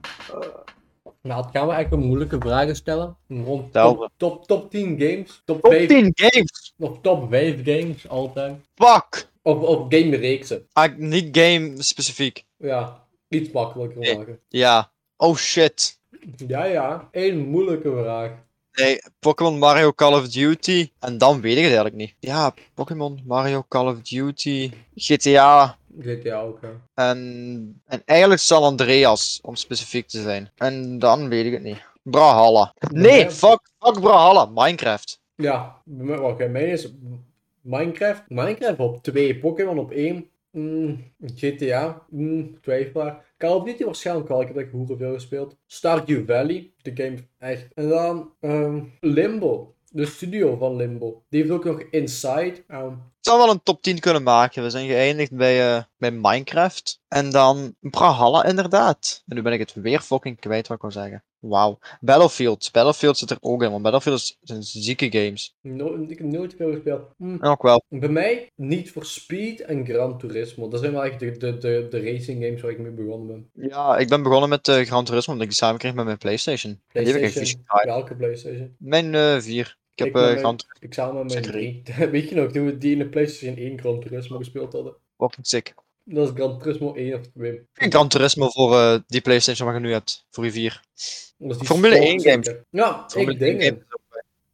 Nou, 1.22 1.44
gaan 1.52 1.66
we 1.66 1.72
eigenlijk 1.72 2.02
een 2.02 2.08
moeilijke 2.08 2.38
vragen 2.40 2.76
stellen. 2.76 3.16
Rond 3.28 3.72
top, 3.72 4.08
top, 4.16 4.46
top 4.46 4.70
10 4.70 5.00
games. 5.00 5.42
Top, 5.44 5.60
Top 5.60 5.72
5, 5.72 5.88
10 5.88 6.12
games! 6.14 6.74
of 6.78 6.98
top 7.00 7.30
5 7.30 7.60
games, 7.64 8.08
altijd. 8.08 8.56
Fuck! 8.74 9.28
Of, 9.42 9.58
of 9.58 9.78
game-reeksen. 9.88 10.66
Ah, 10.72 10.96
niet 10.96 11.38
game 11.38 11.82
specifiek. 11.82 12.44
Ja, 12.56 13.04
iets 13.28 13.50
makkelijker 13.50 14.16
maken. 14.16 14.40
Ja. 14.48 14.90
Oh 15.16 15.36
shit. 15.36 15.98
Ja, 16.46 16.64
ja. 16.64 17.08
Eén 17.12 17.38
moeilijke 17.38 17.90
vraag. 17.90 18.30
Nee, 18.72 19.02
Pokémon 19.18 19.58
Mario 19.58 19.92
Call 19.92 20.12
of 20.12 20.28
Duty. 20.28 20.90
En 20.98 21.18
dan 21.18 21.40
weet 21.40 21.56
ik 21.56 21.64
het 21.64 21.72
eigenlijk 21.72 21.94
niet. 21.94 22.14
Ja, 22.18 22.54
Pokémon 22.74 23.22
Mario 23.26 23.64
Call 23.68 23.86
of 23.86 24.00
Duty. 24.00 24.70
GTA. 24.94 25.78
GTA 26.00 26.40
ook, 26.40 26.58
ja. 26.62 26.68
En, 26.94 27.82
en 27.86 28.02
eigenlijk 28.04 28.40
San 28.40 28.62
Andreas, 28.62 29.38
om 29.42 29.56
specifiek 29.56 30.08
te 30.08 30.22
zijn. 30.22 30.50
En 30.56 30.98
dan 30.98 31.28
weet 31.28 31.46
ik 31.46 31.52
het 31.52 31.62
niet. 31.62 31.82
Brawlhalla. 32.02 32.74
Nee, 32.90 33.30
fuck, 33.30 33.60
fuck 33.78 34.00
Brawlhalla. 34.00 34.44
Minecraft. 34.54 35.20
Ja, 35.34 35.82
wacht, 35.84 36.36
bij 36.36 36.48
mij 36.48 36.70
is 36.70 36.92
Minecraft. 37.60 38.22
Minecraft 38.28 38.78
op 38.78 39.02
2, 39.02 39.38
Pokémon 39.38 39.78
op 39.78 39.90
1. 39.90 40.30
GTA, 41.34 42.02
mm, 42.10 42.60
twijfelaar. 42.60 43.24
Call 43.38 43.50
of 43.52 43.64
Duty 43.64 43.84
waarschijnlijk 43.84 44.28
wel, 44.28 44.40
ik 44.40 44.46
heb 44.48 44.56
echt 44.56 44.70
hoeveel 44.70 44.96
veel 44.96 45.12
gespeeld. 45.12 45.56
Stardew 45.66 46.26
Valley, 46.26 46.72
de 46.82 46.90
game 46.94 47.16
echt. 47.38 47.66
En 47.74 47.88
dan 47.88 48.32
ehm, 48.40 48.84
Limbo, 49.00 49.74
de 49.90 50.06
studio 50.06 50.56
van 50.56 50.76
Limbo. 50.76 51.22
Die 51.28 51.40
heeft 51.40 51.52
ook 51.52 51.64
nog 51.64 51.80
Inside. 51.90 52.64
ehm, 52.68 52.92
Ik 52.92 53.26
zou 53.26 53.38
wel 53.38 53.50
een 53.50 53.62
top 53.62 53.82
10 53.82 53.98
kunnen 54.00 54.22
maken. 54.22 54.62
We 54.62 54.70
zijn 54.70 54.86
geëindigd 54.88 55.32
bij, 55.36 55.76
eh, 55.76 55.82
bij 55.98 56.10
Minecraft. 56.10 57.00
En 57.08 57.30
dan 57.30 57.74
Brawlhalla 57.80 58.44
inderdaad. 58.44 59.22
En 59.26 59.36
nu 59.36 59.42
ben 59.42 59.52
ik 59.52 59.58
het 59.58 59.74
weer 59.74 60.00
fucking 60.00 60.40
kwijt 60.40 60.66
wat 60.68 60.76
ik 60.76 60.82
wil 60.82 60.92
zeggen. 60.92 61.24
Wauw. 61.40 61.78
Battlefield. 62.00 62.68
Battlefield 62.72 63.18
zit 63.18 63.30
er 63.30 63.36
ook 63.40 63.62
in, 63.62 63.70
want 63.70 63.82
Battlefield 63.82 64.16
is- 64.18 64.38
zijn 64.42 64.62
zieke 64.62 65.10
games. 65.10 65.54
no- 65.60 65.94
ik 66.08 66.18
heb 66.18 66.26
nooit 66.26 66.54
veel 66.56 66.72
gespeeld. 66.72 67.02
Mm, 67.16 67.38
En 67.40 67.48
ook 67.50 67.62
wel. 67.62 67.82
Bij 67.88 68.08
mij 68.08 68.50
niet 68.54 68.90
voor 68.92 69.04
Speed 69.04 69.60
en 69.60 69.86
Gran 69.86 70.18
Turismo. 70.18 70.68
Dat 70.68 70.80
zijn 70.80 70.92
wel 70.92 71.04
echt 71.04 71.20
de, 71.20 71.36
de, 71.36 71.58
de, 71.58 71.86
de 71.90 72.00
racing 72.12 72.44
games 72.44 72.60
waar 72.60 72.70
ik 72.70 72.78
mee 72.78 72.92
begonnen 72.92 73.26
ben. 73.54 73.68
Ja, 73.68 73.96
ik 73.98 74.08
ben 74.08 74.22
begonnen 74.22 74.48
met 74.48 74.68
eh 74.68 74.80
Gran 74.80 75.04
Turismo, 75.04 75.32
omdat 75.32 75.46
ik 75.48 75.52
die 75.52 75.62
samen 75.62 75.78
kreeg 75.78 75.94
met 75.94 76.04
mijn 76.04 76.18
PlayStation. 76.18 76.80
En 76.92 77.04
die 77.04 77.12
heb 77.12 77.22
ik 77.22 77.28
echt 77.28 77.38
vies 77.38 77.54
PlayStation, 77.54 77.64
gedraaid. 77.66 77.86
welke 77.86 78.14
PlayStation? 78.16 78.74
Mijn 78.78 79.14
eh, 79.14 79.38
vier. 79.40 79.76
Ik 79.94 79.98
heb 79.98 80.08
Ik 80.08 80.14
eh 80.14 80.38
Gran 80.38 80.56
Turismo 80.56 80.86
Ik 80.86 80.94
samen 80.94 81.14
met 81.24 81.32
mijn 81.32 81.42
Drie. 81.44 81.82
drie. 81.82 82.06
Weet 82.14 82.28
je 82.28 82.34
nog, 82.34 82.52
toen 82.52 82.64
we 82.66 82.78
die 82.78 82.92
in 82.92 82.98
de 82.98 83.08
PlayStation 83.08 83.56
1 83.56 83.78
Gran 83.78 84.00
Turismo 84.00 84.36
gespeeld 84.38 84.72
hadden? 84.72 84.94
fucking 85.16 85.46
sick. 85.46 85.74
Dat 86.14 86.28
is 86.28 86.34
Gran 86.34 86.58
Turismo 86.58 86.94
1 86.94 87.14
of 87.14 87.26
2. 87.34 87.66
En 87.74 87.90
Gran 87.90 88.08
Turismo 88.08 88.48
voor 88.48 88.74
eh, 88.74 88.98
die 89.06 89.20
PlayStation 89.20 89.66
wat 89.68 89.76
je 89.76 89.82
nu 89.86 89.92
hebt. 89.92 90.26
Voor 90.30 90.44
je 90.44 90.52
vier. 90.52 90.80
Dat 91.38 91.50
is 91.50 91.56
die 91.58 91.66
Formule 91.66 91.94
sport 91.94 92.08
1 92.08 92.20
games. 92.20 92.46
zeker. 92.46 92.64
Ja, 92.70 93.04
Formule 93.08 93.32
ik 93.34 93.40
1 93.40 93.50
dingen. 93.58 93.66
games 93.66 93.84
is 93.86 93.94
ook 93.94 94.02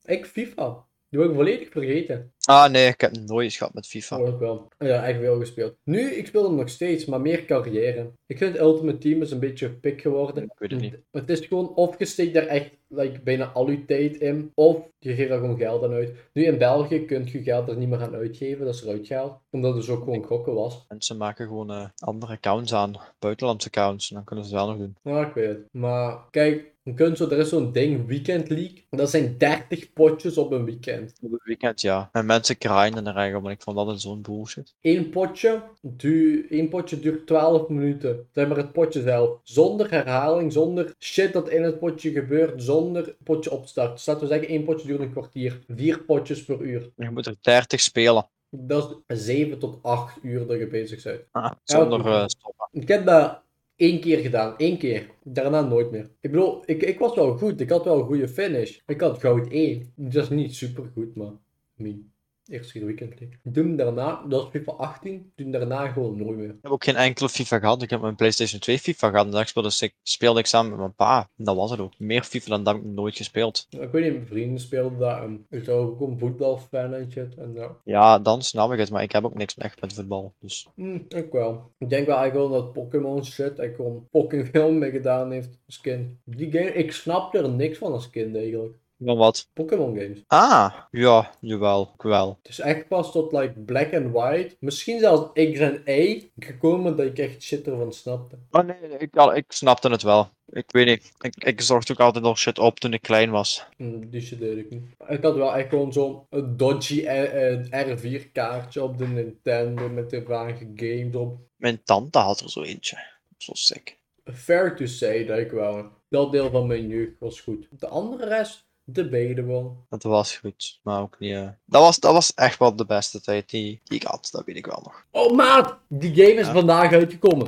bij. 0.02 0.16
Ik 0.16 0.26
FIFA. 0.26 0.85
Die 1.08 1.18
wil 1.18 1.28
ik 1.28 1.34
volledig 1.34 1.68
vergeten. 1.70 2.32
Ah 2.44 2.70
nee, 2.70 2.86
ik 2.86 3.00
heb 3.00 3.16
nooit 3.16 3.52
gehad 3.52 3.74
met 3.74 3.86
FIFA. 3.86 4.20
Oh, 4.20 4.28
ik 4.28 4.38
wel. 4.38 4.68
Ja, 4.78 5.04
echt 5.06 5.18
veel 5.18 5.38
gespeeld. 5.38 5.76
Nu, 5.84 6.10
ik 6.10 6.26
speel 6.26 6.44
hem 6.44 6.54
nog 6.54 6.68
steeds, 6.68 7.04
maar 7.04 7.20
meer 7.20 7.44
carrière. 7.44 8.12
Ik 8.26 8.38
vind 8.38 8.58
Ultimate 8.58 8.98
Team 8.98 9.22
is 9.22 9.30
een 9.30 9.40
beetje 9.40 9.70
pik 9.70 10.00
geworden. 10.00 10.44
Ik 10.44 10.58
weet 10.58 10.70
het 10.70 10.80
niet. 10.80 10.98
Het 11.10 11.30
is 11.30 11.40
gewoon, 11.46 11.74
of 11.74 11.98
je 11.98 12.04
steekt 12.04 12.34
daar 12.34 12.46
echt 12.46 12.70
like, 12.88 13.20
bijna 13.20 13.44
al 13.44 13.70
je 13.70 13.84
tijd 13.84 14.16
in, 14.16 14.52
of 14.54 14.88
je 14.98 15.14
geeft 15.14 15.30
er 15.30 15.38
gewoon 15.38 15.56
geld 15.56 15.82
aan 15.84 15.92
uit. 15.92 16.14
Nu 16.32 16.44
in 16.44 16.58
België 16.58 17.04
kun 17.04 17.28
je 17.32 17.42
geld 17.42 17.68
er 17.68 17.76
niet 17.76 17.88
meer 17.88 18.02
aan 18.02 18.14
uitgeven, 18.14 18.64
dat 18.64 18.74
is 18.74 18.82
eruit 18.82 19.06
gehaald. 19.06 19.40
Omdat 19.50 19.74
het 19.74 19.84
dus 19.84 19.94
ook 19.94 20.04
gewoon 20.04 20.24
gokken 20.24 20.54
was. 20.54 20.84
Mensen 20.88 21.16
maken 21.16 21.46
gewoon 21.46 21.70
eh, 21.70 21.88
andere 21.98 22.32
accounts 22.32 22.74
aan, 22.74 23.00
buitenlandse 23.18 23.68
accounts, 23.68 24.08
en 24.08 24.16
dan 24.16 24.24
kunnen 24.24 24.44
ze 24.44 24.54
het 24.54 24.60
wel 24.60 24.70
nog 24.70 24.78
doen. 24.78 24.96
Ja, 25.02 25.26
ik 25.26 25.34
weet 25.34 25.48
het. 25.48 25.68
Maar 25.70 26.24
kijk, 26.30 26.74
je 26.86 26.94
kunt 26.94 27.16
zo, 27.16 27.28
er 27.28 27.38
is 27.38 27.48
zo'n 27.48 27.72
ding, 27.72 28.06
Weekend 28.06 28.48
League. 28.48 28.84
Dat 28.90 29.10
zijn 29.10 29.38
30 29.38 29.92
potjes 29.92 30.38
op 30.38 30.52
een 30.52 30.64
weekend. 30.64 31.12
Op 31.20 31.32
het 31.32 31.44
weekend, 31.44 31.80
ja. 31.80 32.08
En 32.12 32.26
mensen 32.26 32.56
grinden 32.58 33.06
er 33.06 33.14
eigenlijk, 33.14 33.44
maar 33.44 33.52
ik 33.52 33.62
vond 33.62 33.76
dat 33.76 33.88
een 33.88 33.98
zo'n 33.98 34.22
bullshit. 34.22 34.74
Eén 34.80 35.10
potje, 35.10 35.62
du 35.80 36.46
één 36.50 36.68
potje 36.68 36.98
duurt 36.98 37.26
12 37.26 37.68
minuten. 37.68 38.28
Zeg 38.32 38.48
maar 38.48 38.56
het 38.56 38.72
potje 38.72 39.02
zelf. 39.02 39.38
Zonder 39.42 39.90
herhaling, 39.90 40.52
zonder 40.52 40.94
shit 40.98 41.32
dat 41.32 41.48
in 41.48 41.62
het 41.62 41.78
potje 41.78 42.10
gebeurt, 42.10 42.62
zonder 42.62 43.16
potje 43.24 43.50
opstart. 43.50 43.92
Dus 43.92 44.06
laten 44.06 44.22
we 44.22 44.28
zeggen, 44.28 44.48
één 44.48 44.64
potje 44.64 44.86
duurt 44.86 45.00
een 45.00 45.12
kwartier. 45.12 45.60
Vier 45.68 46.02
potjes 46.02 46.44
per 46.44 46.60
uur. 46.60 46.90
Je 46.96 47.10
moet 47.10 47.26
er 47.26 47.36
30 47.40 47.80
spelen. 47.80 48.28
Dat 48.50 49.00
is 49.06 49.24
7 49.24 49.58
tot 49.58 49.78
8 49.82 50.18
uur 50.22 50.46
dat 50.46 50.58
je 50.58 50.66
bezig 50.66 51.02
bent. 51.02 51.20
Ah, 51.30 51.52
zonder 51.64 52.06
eh, 52.06 52.26
stoppen. 52.26 52.68
Ik 52.70 52.88
heb 52.88 53.06
dat 53.06 53.44
één 53.76 54.00
keer 54.00 54.18
gedaan. 54.18 54.54
Eén 54.56 54.78
keer. 54.78 55.10
Daarna 55.22 55.60
nooit 55.60 55.90
meer. 55.90 56.10
Ik 56.20 56.30
bedoel, 56.30 56.62
ik, 56.64 56.82
ik 56.82 56.98
was 56.98 57.14
wel 57.14 57.36
goed. 57.36 57.60
Ik 57.60 57.70
had 57.70 57.84
wel 57.84 57.98
een 57.98 58.06
goede 58.06 58.28
finish. 58.28 58.78
Ik 58.86 59.00
had 59.00 59.18
goud 59.18 59.48
1. 59.48 59.92
Dat 59.94 60.22
is 60.22 60.28
niet 60.28 60.54
super 60.54 60.84
goed, 60.94 61.14
maar... 61.14 61.32
I 61.78 62.04
eerste 62.48 62.84
weekend 62.84 63.20
league. 63.20 63.52
Toen 63.52 63.76
daarna, 63.76 64.22
dat 64.28 64.42
was 64.42 64.50
FIFA 64.50 64.72
18. 64.72 65.32
Toen 65.36 65.50
daarna 65.50 65.88
gewoon 65.88 66.16
nooit 66.16 66.36
meer. 66.36 66.48
Ik 66.48 66.58
heb 66.62 66.72
ook 66.72 66.84
geen 66.84 66.96
enkele 66.96 67.28
FIFA 67.28 67.58
gehad. 67.58 67.82
Ik 67.82 67.90
heb 67.90 68.00
mijn 68.00 68.14
PlayStation 68.14 68.60
2 68.60 68.78
FIFA 68.78 69.10
gehad. 69.10 69.24
En 69.26 69.32
daar 69.32 69.46
speelde 69.46 69.76
ik, 69.78 69.94
speelde 70.02 70.38
ik 70.40 70.46
samen 70.46 70.70
met 70.70 70.78
mijn 70.78 70.94
pa. 70.94 71.30
En 71.36 71.44
dat 71.44 71.56
was 71.56 71.70
het 71.70 71.80
ook. 71.80 71.98
Meer 71.98 72.22
FIFA 72.22 72.48
dan 72.50 72.64
dat 72.64 72.74
heb 72.74 72.84
ik 72.84 72.90
nooit 72.90 73.16
gespeeld. 73.16 73.66
Ik 73.70 73.90
weet 73.90 74.04
niet, 74.04 74.12
mijn 74.12 74.26
vrienden 74.26 74.60
speelden 74.60 74.98
dat. 74.98 75.18
En 75.18 75.46
ik 75.50 75.64
was 75.64 75.74
ook 75.74 76.00
een 76.00 76.18
voetbalfan 76.18 76.94
en 76.94 77.12
shit. 77.12 77.34
En 77.34 77.52
ja, 77.54 77.76
Ja, 77.84 78.18
dan 78.18 78.42
snap 78.42 78.72
ik 78.72 78.78
het. 78.78 78.90
Maar 78.90 79.02
ik 79.02 79.12
heb 79.12 79.24
ook 79.24 79.34
niks 79.34 79.56
echt 79.56 79.80
met 79.80 79.92
voetbal. 79.92 80.34
Dus 80.40 80.68
hm, 80.74 80.98
ik 81.08 81.32
wel. 81.32 81.70
Ik 81.78 81.88
denk 81.88 82.06
wel 82.06 82.16
eigenlijk 82.16 82.50
wel 82.50 82.60
dat 82.60 82.72
Pokémon 82.72 83.24
shit, 83.24 83.58
ik 83.58 83.74
gewoon 83.74 84.08
veel 84.52 84.72
mee 84.72 84.90
gedaan 84.90 85.30
heeft 85.30 85.58
als 85.66 85.80
kind. 85.80 86.08
Die 86.24 86.52
game, 86.52 86.72
ik 86.72 86.92
snapte 86.92 87.38
er 87.38 87.50
niks 87.50 87.78
van 87.78 87.92
als 87.92 88.10
kind 88.10 88.36
eigenlijk. 88.36 88.76
Van 89.04 89.16
wat? 89.16 89.48
Pokémon 89.52 89.98
games. 89.98 90.22
Ah, 90.26 90.74
ja, 90.90 91.30
jawel. 91.40 91.94
Wel. 91.96 92.38
Het 92.42 92.50
is 92.50 92.58
echt 92.58 92.88
pas 92.88 93.12
tot 93.12 93.32
like 93.32 93.52
Black 93.60 93.94
and 93.94 94.12
White, 94.12 94.56
misschien 94.60 94.98
zelfs 95.00 95.30
X 95.32 95.58
en 95.58 95.82
Y, 95.84 96.30
gekomen 96.38 96.96
dat 96.96 97.06
ik 97.06 97.18
echt 97.18 97.42
shit 97.42 97.66
ervan 97.66 97.92
snapte. 97.92 98.38
Oh 98.50 98.62
nee, 98.64 98.98
ik, 98.98 99.16
al- 99.16 99.34
ik 99.36 99.44
snapte 99.48 99.88
het 99.90 100.02
wel. 100.02 100.28
Ik 100.48 100.64
weet 100.70 100.86
niet. 100.86 101.12
Ik, 101.20 101.44
ik 101.44 101.60
zorgde 101.60 101.92
ook 101.92 102.00
altijd 102.00 102.24
nog 102.24 102.38
shit 102.38 102.58
op 102.58 102.78
toen 102.80 102.92
ik 102.92 103.02
klein 103.02 103.30
was. 103.30 103.66
Hm, 103.76 104.08
die 104.10 104.20
shit 104.20 104.38
deed 104.38 104.56
ik 104.56 104.70
niet. 104.70 104.82
Ik 105.08 105.22
had 105.22 105.34
wel 105.34 105.54
echt 105.54 105.68
gewoon 105.68 105.92
zo'n 105.92 106.22
dodgy 106.56 107.04
eh, 107.04 107.52
eh, 107.72 107.96
R4 108.20 108.32
kaartje 108.32 108.82
op 108.82 108.98
de 108.98 109.06
Nintendo 109.06 109.88
met 109.88 110.10
de 110.10 110.22
vage 110.22 110.70
games 110.74 111.14
op. 111.14 111.38
Mijn 111.56 111.82
tante 111.84 112.18
had 112.18 112.40
er 112.40 112.50
zo 112.50 112.62
eentje. 112.62 112.98
Zo 113.36 113.52
sick. 113.54 113.98
Fair 114.24 114.76
to 114.76 114.86
say 114.86 115.24
dat 115.24 115.38
ik 115.38 115.50
wel. 115.50 115.86
Dat 116.08 116.32
deel 116.32 116.50
van 116.50 116.66
mijn 116.66 116.86
jeugd 116.86 117.18
was 117.18 117.40
goed. 117.40 117.68
De 117.70 117.86
andere 117.88 118.26
rest, 118.28 118.65
debatable. 118.86 119.70
Dat 119.88 120.02
was 120.02 120.36
goed, 120.36 120.78
maar 120.82 121.00
ook 121.00 121.16
niet. 121.18 121.32
eh, 121.32 121.48
Dat, 121.64 121.82
was, 121.82 121.98
dat 121.98 122.12
was 122.12 122.34
echt 122.34 122.58
wel 122.58 122.76
de 122.76 122.86
beste 122.86 123.20
tijd 123.20 123.50
die, 123.50 123.80
die 123.84 123.98
ik 123.98 124.06
had, 124.06 124.28
dat 124.32 124.44
weet 124.44 124.56
ik 124.56 124.66
wel 124.66 124.80
nog. 124.84 125.04
Oh 125.10 125.36
maat, 125.36 125.78
die 125.88 126.14
game 126.14 126.40
is 126.40 126.46
Ja. 126.46 126.52
vandaag 126.52 126.92
uitgekomen. 126.92 127.46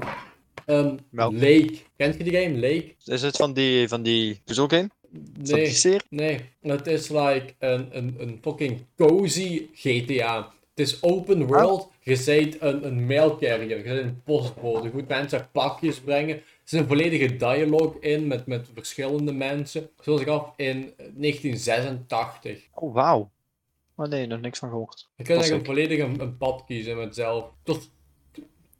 Ehm 0.67 0.97
Welke? 1.11 1.35
Lake. 1.35 1.77
Kent 1.97 2.17
je 2.17 2.25
die 2.25 2.33
game? 2.33 2.55
Lake? 2.59 2.95
Is 3.05 3.23
het 3.23 3.37
van 3.37 3.53
die, 3.53 3.89
van 3.89 4.03
die 4.03 4.41
puzzelgame? 4.45 4.91
Die 5.11 5.55
Nee. 5.55 5.71
serie? 5.71 6.01
Nee, 6.11 6.41
het 6.61 6.87
is 6.87 7.09
like 7.09 7.55
een, 7.59 7.89
een, 7.97 8.15
een 8.19 8.39
fucking 8.43 8.85
cozy 8.97 9.67
GTA. 9.75 10.53
Het 10.75 10.87
is 10.87 11.03
open 11.03 11.47
world. 11.47 11.89
Je 12.03 12.23
bent 12.25 12.57
een, 12.63 12.87
een 12.87 13.07
mailcarrier. 13.07 13.77
Je 13.77 13.83
bent 13.83 13.99
een 14.05 14.23
postbode. 14.25 14.83
Je 14.87 14.91
moet 14.95 15.09
mensen 15.09 15.49
pakjes 15.53 16.01
brengen. 16.01 16.43
Er 16.69 16.75
is 16.75 16.81
een 16.81 16.87
volledige 16.87 17.37
dialoog 17.37 17.99
in 17.99 18.27
met, 18.27 18.47
met 18.47 18.69
verschillende 18.75 19.33
mensen. 19.33 19.91
Zoals 20.01 20.21
ik 20.21 20.27
af 20.27 20.53
in 20.57 20.93
1986. 20.97 22.69
Oh, 22.73 22.95
wauw. 22.95 23.31
Oh 23.97 24.07
nee, 24.07 24.27
nog 24.27 24.41
niks 24.41 24.59
van 24.59 24.69
gehoord. 24.69 25.09
Je 25.17 25.25
kunt 25.25 25.39
eigenlijk 25.39 25.67
volledig 25.67 25.99
een, 25.99 26.21
een 26.21 26.37
pad 26.37 26.65
kiezen 26.67 26.97
met 26.97 27.15
zelf. 27.15 27.53
Tot 27.63 27.91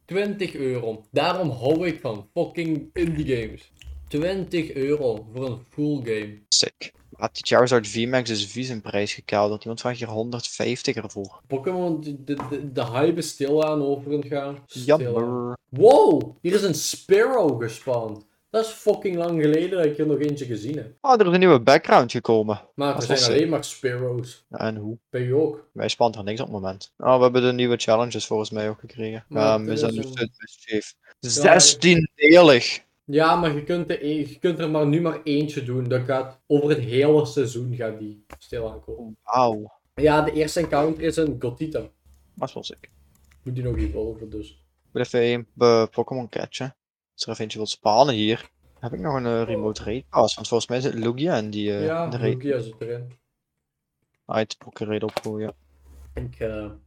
20 0.05 0.55
euro. 0.55 1.05
Daarom 1.11 1.51
hou 1.51 1.87
ik 1.87 2.01
van 2.01 2.29
fucking 2.35 2.91
indie 2.93 3.37
games. 3.37 3.73
20 4.09 4.73
euro 4.73 5.29
voor 5.33 5.47
een 5.47 5.61
full 5.69 5.97
game. 5.97 6.39
Sick. 6.49 6.93
Maar 7.19 7.29
die 7.33 7.47
Charizard 7.47 7.89
VMAX 7.89 8.31
is 8.31 8.47
vies 8.47 8.69
in 8.69 8.81
prijs 8.81 9.15
gekouderd. 9.15 9.63
Iemand 9.63 9.81
vraagt 9.81 9.99
hier 9.99 10.09
150 10.09 10.97
ervoor. 10.97 11.41
Pokémon, 11.47 12.01
de, 12.01 12.25
de, 12.25 12.73
de, 12.73 12.85
hype 12.85 13.19
is 13.19 13.29
stilaan 13.29 13.83
over 13.83 14.13
aan 14.13 14.19
het 14.19 14.27
gaan. 14.29 14.59
Jammer. 14.67 15.57
Wow, 15.69 16.37
hier 16.41 16.55
is 16.55 16.63
een 16.63 16.75
Sparrow 16.75 17.63
gespawnd. 17.63 18.27
Dat 18.51 18.65
is 18.65 18.71
fucking 18.71 19.17
lang 19.17 19.43
geleden 19.43 19.71
dat 19.71 19.85
ik 19.87 19.99
er 19.99 20.07
nog 20.07 20.19
eentje 20.19 20.45
gezien 20.45 20.77
heb. 20.77 20.93
Ah, 21.01 21.21
er 21.21 21.27
is 21.27 21.33
een 21.33 21.39
nieuwe 21.39 21.61
background 21.61 22.11
gekomen. 22.11 22.61
Maar 22.75 22.97
er 22.97 23.03
zijn 23.03 23.33
alleen 23.33 23.49
maar 23.49 23.65
Sparrows. 23.65 24.45
En 24.51 24.77
hoe? 24.77 24.99
Ben 25.11 25.23
je 25.23 25.35
ook? 25.35 25.69
Wij 25.73 25.89
spannen 25.89 26.19
er 26.19 26.25
niks 26.25 26.41
op 26.41 26.47
het 26.47 26.55
moment. 26.55 26.93
Ah, 26.97 27.17
we 27.17 27.23
hebben 27.23 27.43
de 27.43 27.53
nieuwe 27.53 27.77
challenges 27.77 28.27
volgens 28.27 28.51
mij 28.51 28.69
ook 28.69 28.81
gekregen. 28.81 29.25
Maar 29.29 29.59
het 29.59 29.69
we 29.69 29.77
zijn 29.77 29.93
nu 29.93 29.99
een- 29.99 30.09
steeds 30.09 30.39
mischief. 30.39 30.95
16-delig. 33.09 33.15
Ja, 33.15 33.37
maar 33.37 33.55
je 33.55 33.65
kunt, 33.65 33.89
de, 33.89 34.07
e- 34.07 34.29
je 34.29 34.39
kunt 34.39 34.59
er 34.59 34.71
maar 34.71 34.87
nu 34.87 35.01
maar 35.01 35.23
eentje 35.23 35.63
doen. 35.63 35.89
Dat 35.89 36.05
gaat 36.05 36.41
over 36.47 36.69
het 36.69 36.79
hele 36.79 37.27
seizoen 37.27 37.75
gaat 37.75 37.99
die 37.99 38.25
stilaan 38.39 38.81
komen. 38.81 39.17
Wauw. 39.23 39.73
Ja, 39.95 40.23
de 40.23 40.33
eerste 40.33 40.61
encounter 40.61 41.05
is 41.05 41.17
een 41.17 41.37
Gotita. 41.39 41.81
Dat 42.35 42.49
is 42.49 42.55
wel 42.55 42.63
sick. 42.63 42.91
Moet 43.43 43.55
die 43.55 43.65
nog 43.65 43.77
evolven, 43.77 44.31
dus. 44.31 44.51
Ik 44.51 44.93
moet 44.93 45.15
even 45.15 45.33
een 45.33 45.47
eh, 45.59 45.87
Pokémon 45.91 46.29
catchen. 46.29 46.77
Als 47.13 47.23
er 47.23 47.31
even 47.31 47.43
eentje 47.43 47.59
wilt 47.59 47.71
spannen 47.71 48.15
hier. 48.15 48.51
Heb 48.79 48.93
ik 48.93 49.01
nog 49.01 49.15
een 49.15 49.27
eh, 49.27 49.43
remote 49.43 49.85
raid 49.85 50.09
pass? 50.09 50.35
Want 50.35 50.49
volgens 50.49 50.71
mij 50.71 50.81
zit 50.81 50.95
Lugia 50.95 51.37
in 51.37 51.51
die 51.51 51.73
eh 51.73 51.85
ja, 51.85 52.09
de. 52.09 52.19
Lugia 52.19 52.61
zit 52.61 52.75
erin. 52.79 53.13
Uit 54.25 54.59
Poké 54.59 54.85
raid 54.85 55.03
opgooien. 55.03 55.55
Ik 56.15 56.35
ga 56.37 56.79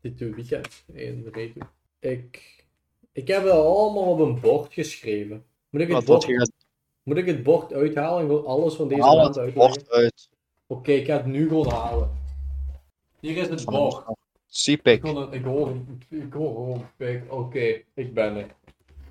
dit 0.00 0.16
twee 0.16 0.34
weekend 0.34 0.84
in 0.92 1.22
de 1.22 1.30
raid 1.30 1.54
doen. 1.54 1.68
Ik, 1.98 2.64
ik 3.12 3.28
heb 3.28 3.42
het 3.42 3.52
allemaal 3.52 4.12
op 4.12 4.18
een 4.18 4.40
bord 4.40 4.72
geschreven. 4.72 5.44
Moet 5.70 5.80
ik 5.80 5.88
het, 5.88 5.96
Wat 5.96 6.06
bord, 6.06 6.20
dat 6.20 6.30
je 6.30 6.36
gaat 6.38 6.52
moet 7.02 7.16
ik 7.16 7.26
het 7.26 7.42
bord 7.42 7.72
uithalen 7.72 8.20
en 8.20 8.26
gewoon 8.26 8.46
alles 8.46 8.74
van 8.74 8.88
deze 8.88 9.00
maand 9.00 9.26
het 9.26 9.38
uitleggen? 9.38 9.72
bord 9.74 9.90
uit. 9.90 10.28
Oké, 10.66 10.92
ik 10.92 11.06
ga 11.06 11.16
het 11.16 11.26
nu 11.26 11.48
gewoon 11.48 11.68
halen. 11.68 12.10
Hier 13.20 13.36
is 13.36 13.48
het 13.48 13.64
bord. 13.64 14.04
een 14.06 14.12
Ik, 14.92 15.32
ik 15.32 15.44
hoor. 15.44 15.76
Ik 16.08 16.32
hoor 16.32 16.54
gewoon. 16.54 16.86
pik. 16.96 17.32
Oké, 17.32 17.82
ik 17.94 18.14
ben 18.14 18.36
er. 18.36 18.46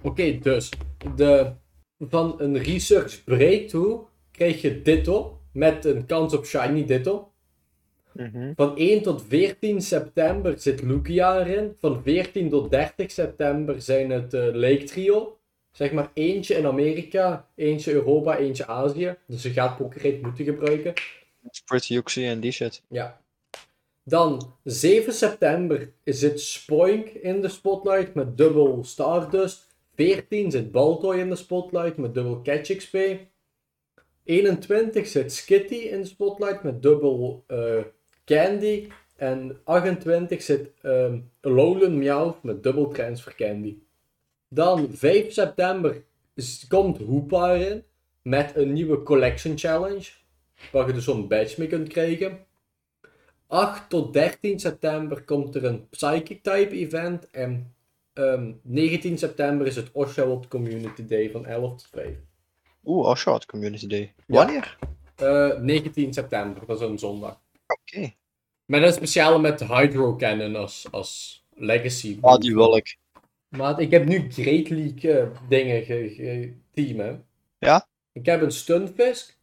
Oké, 0.02 0.40
dus. 0.40 0.70
De, 1.16 1.52
van 2.00 2.36
een 2.38 2.58
research 2.58 3.24
breakthrough 3.24 4.04
krijg 4.32 4.62
je 4.62 4.82
Ditto. 4.82 5.40
Met 5.52 5.86
een 5.86 6.06
kans 6.06 6.34
op 6.34 6.46
shiny 6.46 6.86
Ditto. 6.86 7.32
Mhm. 8.12 8.54
Van 8.56 8.78
1 8.78 9.02
tot 9.02 9.24
14 9.28 9.82
september 9.82 10.60
zit 10.60 10.82
Lugia 10.82 11.40
erin. 11.40 11.76
Van 11.80 12.02
14 12.04 12.50
tot 12.50 12.72
30 12.72 13.12
september 13.12 13.82
zijn 13.82 14.10
het 14.10 14.34
eh, 14.34 14.54
Lake 14.54 14.84
Trio. 14.84 15.35
Zeg 15.76 15.92
maar 15.92 16.12
eentje 16.14 16.56
in 16.56 16.66
Amerika, 16.66 17.48
eentje 17.56 17.92
Europa, 17.92 18.38
eentje 18.38 18.68
Azië. 18.68 19.16
Dus 19.28 19.44
je 19.44 19.50
gaat 19.50 19.78
Pokéraid 19.78 20.22
moeten 20.22 20.46
gebruiken. 20.46 20.94
Pretty 21.66 21.96
Uxie 21.96 22.26
en 22.26 22.40
die 22.40 22.52
shit. 22.52 22.82
Ja. 22.90 23.22
Dan 24.04 24.56
7 24.64 25.14
september 25.14 25.92
zit 26.04 26.42
Spoink 26.42 27.08
in 27.08 27.42
de 27.42 27.50
spotlight 27.50 28.14
met 28.14 28.38
dubbel 28.38 28.84
Stardust. 28.84 29.68
14 29.96 30.52
zit 30.52 30.72
Baltoy 30.72 31.18
in 31.18 31.30
de 31.30 31.36
spotlight 31.36 31.98
met 31.98 32.14
dubbel 32.14 32.42
Catch 32.42 32.76
XP. 32.76 32.98
21 34.24 35.08
zit 35.08 35.34
Skitty 35.34 35.76
in 35.76 36.02
de 36.02 36.08
spotlight 36.08 36.64
met 36.64 36.82
dubbel 36.82 37.44
eh, 37.48 37.84
Candy. 38.26 38.88
En 39.16 39.60
28 39.64 40.42
zit 40.42 40.70
ehm 40.82 41.20
Alolan 41.42 41.98
Meowth 41.98 42.44
met 42.44 42.64
dubbel 42.64 42.88
Transfer 42.88 43.36
Candy. 43.36 43.78
Dan 44.56 44.90
5 44.94 45.34
september 45.34 46.04
komt 46.68 46.98
Hoopa 46.98 47.56
erin 47.56 47.84
met 48.22 48.56
een 48.56 48.74
nieuwe 48.74 49.04
Collection 49.04 49.58
Challenge. 49.58 50.10
Waar 50.72 50.88
je 50.88 50.94
dus 50.94 51.04
zo'n 51.04 51.28
badge 51.28 51.56
mee 51.58 51.68
kunt 51.68 51.88
krijgen. 51.88 52.46
8 53.48 53.90
tot 53.90 54.14
13 54.14 54.60
september 54.60 55.24
komt 55.24 55.56
er 55.56 55.66
een 55.66 55.90
Psychic 55.90 56.44
Type 56.44 56.70
event. 56.70 57.30
En 57.30 57.76
ehm, 58.14 58.52
19 58.62 59.18
september 59.18 59.68
is 59.68 59.76
het 59.76 59.90
Oshawott 59.92 60.48
Community 60.48 61.06
Day 61.06 61.32
van 61.32 61.46
11 61.46 61.70
tot 61.70 61.88
5. 61.92 62.18
Oeh, 62.86 63.08
Oshawott 63.08 63.46
Community 63.46 63.88
Day. 63.88 64.14
Ja. 64.28 64.36
Wanneer? 64.36 64.78
Eh, 65.16 65.60
19 65.60 66.14
september, 66.14 66.66
dat 66.66 66.82
is 66.82 66.88
een 66.88 67.00
zondag. 67.00 67.40
Oké. 67.68 68.14
Met 68.66 68.84
een 68.84 68.94
speciale 68.94 69.40
met 69.40 69.64
Hydro 69.68 70.16
Cannon 70.16 70.56
als, 70.56 70.88
als 70.92 71.44
legacy. 71.54 72.18
Ah, 72.22 72.40
die 72.40 72.56
wil 72.56 72.76
ik. 72.76 72.98
Maar 73.58 73.80
ik 73.80 73.92
heb 73.92 74.06
nu 74.06 74.32
Great 74.32 74.70
League 74.70 75.12
eh, 75.20 75.28
dingen 75.50 75.84
ge, 75.84 76.10
ge- 76.10 76.54
team, 76.74 77.00
hè. 77.00 77.16
Ja? 77.60 77.88
Ik 78.12 78.26
heb 78.26 78.42
een 78.42 78.52
Stunfisk. 78.52 79.38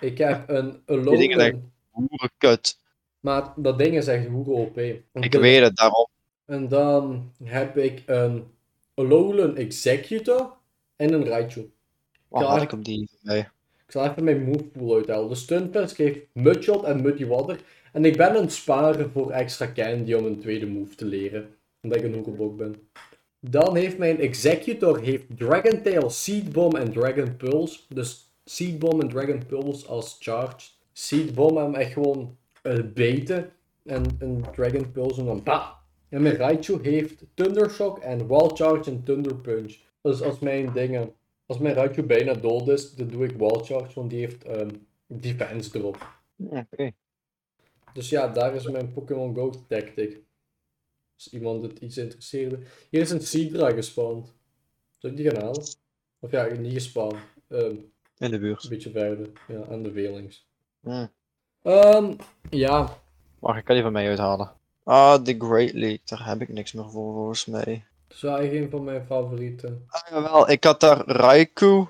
Ik 0.00 0.18
heb 0.18 0.48
een 0.48 0.82
Die 0.86 1.16
dingen. 1.16 1.72
Hoerenkut. 1.90 2.78
Maar 3.20 3.52
dat 3.56 3.78
ding 3.78 3.96
is 3.96 4.06
echt 4.06 4.26
hoe 4.26 4.46
OP. 4.46 4.78
Ik 4.78 5.32
weet 5.32 5.62
het, 5.62 5.76
daarom. 5.76 6.06
En 6.46 6.68
dan 6.68 7.32
heb 7.44 7.76
ik 7.76 8.02
een 8.06 8.44
Alolan 8.94 9.56
Executor 9.56 10.52
en 10.96 11.12
een 11.12 11.24
Raichu. 11.24 11.70
Waar 12.28 12.44
had 12.44 12.62
ik- 12.62 12.84
die 12.84 13.08
bij? 13.22 13.38
Ik 13.86 13.92
zal 13.92 14.04
even 14.04 14.24
mijn 14.24 14.42
move 14.44 14.64
pool 14.64 14.94
uithalen. 14.94 15.28
De 15.28 15.34
Stunfisk 15.34 15.96
heeft 15.96 16.18
Mudshot 16.32 16.84
en 16.84 17.02
Muddy 17.02 17.26
Water. 17.26 17.60
En 17.92 18.04
ik 18.04 18.16
ben 18.16 18.28
aan 18.28 18.34
het 18.42 18.52
sparen 18.52 19.10
voor 19.10 19.30
extra 19.30 19.72
candy 19.72 20.12
om 20.14 20.24
een 20.24 20.40
tweede 20.40 20.66
move 20.66 20.94
te 20.94 21.04
leren. 21.04 21.56
Omdat 21.82 21.98
ik 21.98 22.04
een 22.04 22.14
hoekelblok 22.14 22.56
ben. 22.56 22.88
Dan 23.40 23.76
heeft 23.76 23.98
mijn 23.98 24.18
Executor 24.18 25.00
heeft 25.00 25.24
Dragon 25.36 25.82
Tail, 25.82 26.10
Seed 26.10 26.52
Bomb 26.52 26.74
en 26.74 26.92
Dragon 26.92 27.36
Pulse. 27.36 27.80
Dus 27.88 28.34
Seed 28.44 28.78
Bomb 28.78 29.02
en 29.02 29.08
Dragon 29.08 29.46
Pulse 29.46 29.86
als 29.86 30.16
charged. 30.20 30.74
Seed 30.92 31.34
Bomb 31.34 31.56
hem 31.56 31.74
echt 31.74 31.92
gewoon 31.92 32.36
eh, 32.62 32.78
beten. 32.94 33.52
En 33.84 34.04
een 34.18 34.44
Dragon 34.54 34.90
Pulse 34.90 35.20
en 35.20 35.26
dan 35.26 35.42
pa. 35.42 35.76
En 36.08 36.22
mijn 36.22 36.36
Raichu 36.36 36.78
heeft 36.82 37.24
Thundershock 37.34 37.98
en 37.98 38.26
Wall 38.26 38.48
Charge 38.48 38.90
en 38.90 39.02
Thunder 39.04 39.36
Punch. 39.36 39.76
Dus 40.02 40.22
als 40.22 40.38
mijn 40.38 40.72
dingen... 40.72 41.12
Als 41.46 41.58
mijn 41.58 41.74
Raichu 41.74 42.02
bijna 42.02 42.34
dood 42.34 42.68
is, 42.68 42.94
dan 42.94 43.08
doe 43.08 43.24
ik 43.24 43.36
Wall 43.36 43.64
Charge, 43.64 43.94
want 43.94 44.10
die 44.10 44.18
heeft 44.18 44.44
ehm, 44.44 44.68
defense 45.06 45.78
erop. 45.78 46.20
Oké. 46.36 46.92
Dus 47.92 48.08
ja, 48.08 48.28
daar 48.28 48.54
is 48.54 48.68
mijn 48.68 48.92
Pokémon 48.92 49.34
Go 49.34 49.52
tactic. 49.68 50.20
Als 51.16 51.28
iemand 51.32 51.62
het 51.62 51.78
iets 51.78 51.96
interesseerde. 51.96 52.58
Hier 52.90 53.00
is 53.00 53.10
een 53.10 53.20
Seadra 53.20 53.70
gespawned. 53.70 54.32
Zal 54.98 55.10
ik 55.10 55.16
die 55.16 55.30
gaan 55.30 55.42
halen? 55.42 55.64
Of 56.18 56.30
ja, 56.30 56.44
niet 56.58 56.72
gespawned. 56.72 57.20
Ehm, 57.48 57.76
In 58.18 58.30
de 58.30 58.38
buurt. 58.38 58.62
een 58.64 58.68
beetje 58.70 58.90
verder. 58.90 59.30
Ja, 59.48 59.64
aan 59.70 59.82
de 59.82 59.92
Velings. 59.92 60.46
Hm. 60.80 61.06
Ehm, 61.62 62.14
ja. 62.50 62.98
Wacht, 63.38 63.58
ik 63.58 63.64
kan 63.64 63.74
die 63.74 63.84
van 63.84 63.92
mij 63.92 64.08
uithalen. 64.08 64.52
Ah, 64.82 65.24
de 65.24 65.34
Great 65.38 65.72
League. 65.72 66.00
Daar 66.04 66.26
heb 66.26 66.40
ik 66.40 66.48
niks 66.48 66.72
meer 66.72 66.90
voor, 66.90 67.12
volgens 67.14 67.46
mij. 67.46 67.84
Dat 68.08 68.16
is 68.16 68.22
wel 68.22 68.38
echt 68.38 68.52
een 68.52 68.70
van 68.70 68.84
mijn 68.84 69.06
favorieten. 69.06 69.84
Ah, 69.86 70.10
jawel. 70.10 70.50
Ik 70.50 70.64
had 70.64 70.80
daar 70.80 71.06
Raikou, 71.06 71.86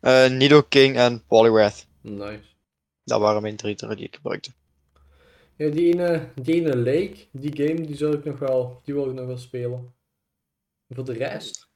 eh 0.00 0.30
Nidoking 0.30 0.96
en 0.96 1.24
Poliwrath. 1.26 1.86
Nice. 2.00 2.42
Dat 3.04 3.20
waren 3.20 3.42
mijn 3.42 3.56
drie 3.56 3.74
die 3.74 3.96
ik 3.96 4.14
gebruikte. 4.14 4.50
Ja, 5.56 5.70
die 5.70 5.92
ene, 5.92 6.28
die 6.34 6.54
ene 6.54 6.76
Lake, 6.76 7.16
die 7.30 7.56
game, 7.66 7.86
die 7.86 7.96
zal 7.96 8.12
ik 8.12 8.24
nog 8.24 8.38
wel, 8.38 8.80
die 8.84 8.94
wil 8.94 9.06
ik 9.08 9.14
nog 9.14 9.26
wel 9.26 9.38
spelen. 9.38 9.94
En 10.86 10.94
voor 10.96 11.04
de 11.04 11.12
rest, 11.12 11.68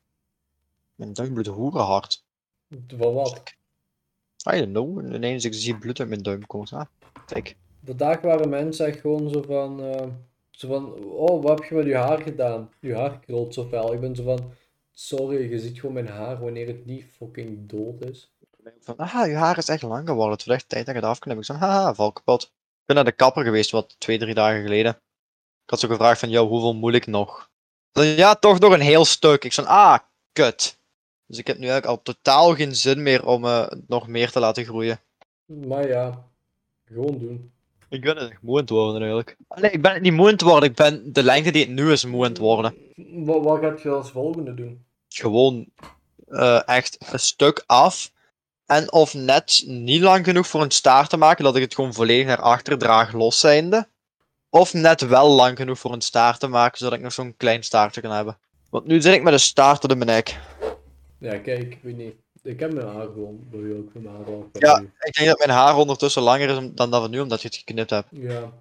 Mijn 0.94 1.12
duim 1.12 1.32
bloedt 1.32 1.48
hoerenhard. 1.48 2.24
van 2.96 3.12
wat? 3.14 3.42
I 4.52 4.58
don't 4.58 4.70
know. 4.72 5.14
Ineens 5.14 5.44
ik 5.44 5.54
zie 5.54 5.78
bloed 5.78 6.00
uit 6.00 6.08
mijn 6.08 6.22
duim 6.22 6.46
komt. 6.46 6.72
Ah, 6.72 6.84
kijk. 7.26 7.56
Vandaag 7.84 8.20
waren 8.20 8.48
mensen 8.48 8.86
echt 8.86 9.00
gewoon 9.00 9.30
zo 9.30 9.42
van, 9.42 9.82
eh, 9.82 10.06
zo 10.50 10.68
van, 10.68 10.94
oh, 11.04 11.42
wat 11.42 11.58
heb 11.58 11.68
je 11.68 11.74
met 11.74 11.86
je 11.86 11.94
haar 11.96 12.20
gedaan? 12.20 12.70
Je 12.80 12.94
haar 12.94 13.18
krult 13.20 13.54
zo 13.54 13.64
fel. 13.68 13.92
Ik 13.92 14.00
ben 14.00 14.16
zo 14.16 14.22
van, 14.22 14.52
sorry, 14.92 15.50
je 15.50 15.58
ziet 15.58 15.80
gewoon 15.80 15.94
mijn 15.94 16.08
haar 16.08 16.40
wanneer 16.40 16.66
het 16.66 16.86
niet 16.86 17.04
fucking 17.04 17.68
dood 17.68 18.04
is. 18.04 18.32
Van, 18.80 18.96
ah, 18.96 19.26
je 19.26 19.34
haar 19.34 19.58
is 19.58 19.68
echt 19.68 19.82
lang 19.82 20.08
geworden. 20.08 20.32
Het 20.32 20.44
wordt 20.44 20.60
echt 20.60 20.70
tijd 20.70 20.86
dat 20.86 20.94
je 20.94 21.00
het 21.00 21.10
afknipt. 21.10 21.38
Ik 21.38 21.44
zei, 21.44 21.58
haha, 21.58 21.94
val 21.94 22.12
kapot. 22.12 22.52
Ik 22.90 22.96
ben 22.96 23.04
naar 23.04 23.14
de 23.14 23.24
kapper 23.24 23.44
geweest, 23.44 23.70
wat 23.70 23.94
twee, 23.98 24.18
drie 24.18 24.34
dagen 24.34 24.62
geleden. 24.62 24.90
Ik 25.64 25.70
had 25.70 25.80
zo 25.80 25.88
gevraagd 25.88 26.20
van, 26.20 26.30
jou, 26.30 26.48
hoeveel 26.48 26.74
moet 26.74 26.94
ik 26.94 27.06
nog? 27.06 27.50
Ja, 27.92 28.34
toch 28.34 28.58
nog 28.58 28.72
een 28.72 28.80
heel 28.80 29.04
stuk. 29.04 29.44
Ik 29.44 29.52
zei, 29.52 29.66
ah, 29.66 29.98
kut. 30.32 30.78
Dus 31.26 31.38
ik 31.38 31.46
heb 31.46 31.58
nu 31.58 31.68
eigenlijk 31.68 31.96
al 31.96 32.02
totaal 32.02 32.54
geen 32.54 32.76
zin 32.76 33.02
meer 33.02 33.26
om 33.26 33.44
eh, 33.44 33.66
nog 33.86 34.06
meer 34.06 34.30
te 34.30 34.40
laten 34.40 34.64
groeien. 34.64 35.00
Maar 35.46 35.88
ja, 35.88 36.24
gewoon 36.84 37.18
doen. 37.18 37.52
Ik 37.88 38.00
ben 38.00 38.16
het 38.16 38.30
echt 38.30 38.42
moe 38.42 38.54
aan 38.54 38.60
het 38.60 38.70
worden 38.70 39.00
eigenlijk. 39.00 39.36
Nee, 39.54 39.70
ik 39.70 39.82
ben 39.82 39.92
het 39.92 40.02
niet 40.02 40.12
moe 40.12 40.26
aan 40.26 40.32
het 40.32 40.42
worden. 40.42 40.68
Ik 40.68 40.76
ben 40.76 41.12
de 41.12 41.22
lengte 41.22 41.50
die 41.50 41.64
het 41.64 41.74
nu 41.74 41.92
is 41.92 42.04
moe 42.04 42.24
aan 42.24 42.30
het 42.30 42.38
worden. 42.38 42.74
Wat, 42.96 43.42
wat 43.42 43.60
gaat 43.60 43.82
je 43.82 43.90
als 43.90 44.10
volgende 44.10 44.54
doen? 44.54 44.84
Gewoon 45.08 45.66
eh, 46.28 46.68
echt 46.68 47.12
een 47.12 47.20
stuk 47.20 47.62
af. 47.66 48.12
En 48.70 48.92
of 48.92 49.14
net 49.14 49.62
niet 49.66 50.00
lang 50.00 50.24
genoeg 50.24 50.46
voor 50.46 50.62
een 50.62 50.70
staart 50.70 51.10
te 51.10 51.16
maken, 51.16 51.44
dat 51.44 51.56
ik 51.56 51.62
het 51.62 51.74
gewoon 51.74 51.94
volledig 51.94 52.26
naar 52.26 52.40
achter 52.40 52.78
draag 52.78 53.12
los 53.12 53.40
zijnde. 53.40 53.88
Of 54.50 54.74
net 54.74 55.00
wel 55.00 55.28
lang 55.30 55.56
genoeg 55.56 55.78
voor 55.78 55.92
een 55.92 56.00
staart 56.00 56.40
te 56.40 56.46
maken, 56.46 56.78
zodat 56.78 56.94
ik 56.94 57.00
nog 57.00 57.12
zo'n 57.12 57.34
klein 57.36 57.62
staartje 57.62 58.00
kan 58.00 58.10
hebben. 58.10 58.38
Want 58.70 58.86
nu 58.86 59.00
zit 59.00 59.14
ik 59.14 59.22
met 59.22 59.32
een 59.32 59.40
staart 59.40 59.80
tot 59.80 59.90
in 59.90 59.98
mijn 59.98 60.10
nek. 60.10 60.40
Ja, 61.18 61.38
kijk, 61.38 61.62
ik 61.62 61.78
weet 61.82 61.96
niet. 61.96 62.14
Ik 62.42 62.60
heb 62.60 62.72
mijn 62.72 62.86
haar 62.86 63.06
gewoon, 63.06 63.46
dat 63.50 63.60
wil 63.60 63.78
ik 63.78 64.02
mijn 64.02 64.14
haar 64.16 64.24
al. 64.24 64.50
Ja. 64.52 64.78
Ik 65.00 65.14
denk 65.14 65.28
dat 65.28 65.38
mijn 65.38 65.58
haar 65.58 65.76
ondertussen 65.76 66.22
langer 66.22 66.48
is 66.48 66.70
dan 66.74 66.90
dat 66.90 67.02
het 67.02 67.10
nu, 67.10 67.20
omdat 67.20 67.42
je 67.42 67.48
het 67.48 67.56
geknipt 67.56 67.90
hebt. 67.90 68.08
Ja. 68.10 68.52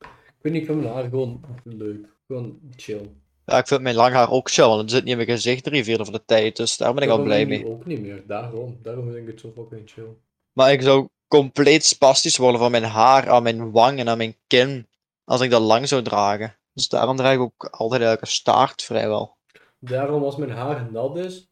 Ik 0.00 0.38
weet 0.40 0.52
niet, 0.52 0.62
ik 0.62 0.68
vind 0.68 0.80
mijn 0.80 0.94
haar 0.94 1.04
gewoon 1.04 1.44
leuk. 1.64 2.06
Gewoon 2.26 2.58
chill. 2.76 3.10
Ja, 3.52 3.58
ik 3.58 3.66
vind 3.66 3.80
mijn 3.80 3.94
lang 3.94 4.14
haar 4.14 4.30
ook 4.30 4.50
chill, 4.50 4.66
want 4.66 4.80
het 4.80 4.90
zit 4.90 5.02
niet 5.02 5.10
in 5.10 5.16
mijn 5.16 5.28
gezicht 5.28 5.64
drie 5.64 5.84
vierde 5.84 6.04
van 6.04 6.12
de 6.12 6.24
tijd, 6.24 6.56
dus 6.56 6.76
daar 6.76 6.94
ben 6.94 7.02
ik 7.02 7.08
al 7.08 7.16
Dat 7.16 7.24
blij 7.24 7.46
mee. 7.46 7.66
ook 7.66 7.86
niet 7.86 8.00
meer, 8.00 8.26
daarom. 8.26 8.78
Daarom 8.82 9.04
vind 9.04 9.16
ik 9.16 9.26
het 9.26 9.40
zo 9.40 9.52
fucking 9.56 9.90
chill. 9.90 10.16
Maar 10.52 10.72
ik 10.72 10.82
zou 10.82 11.08
compleet 11.28 11.84
spastisch 11.84 12.36
worden 12.36 12.60
van 12.60 12.70
mijn 12.70 12.84
haar 12.84 13.30
aan 13.30 13.42
mijn 13.42 13.70
wang 13.70 13.98
en 13.98 14.08
aan 14.08 14.16
mijn 14.16 14.36
kin, 14.46 14.88
als 15.24 15.40
ik 15.40 15.50
dat 15.50 15.62
lang 15.62 15.88
zou 15.88 16.02
dragen. 16.02 16.56
Dus 16.72 16.88
daarom 16.88 17.16
draag 17.16 17.34
ik 17.34 17.40
ook 17.40 17.64
altijd 17.70 18.20
een 18.20 18.26
staart 18.26 18.82
vrijwel. 18.82 19.36
Daarom 19.78 20.22
als 20.22 20.36
mijn 20.36 20.50
haar 20.50 20.88
nat 20.92 21.16
is, 21.16 21.48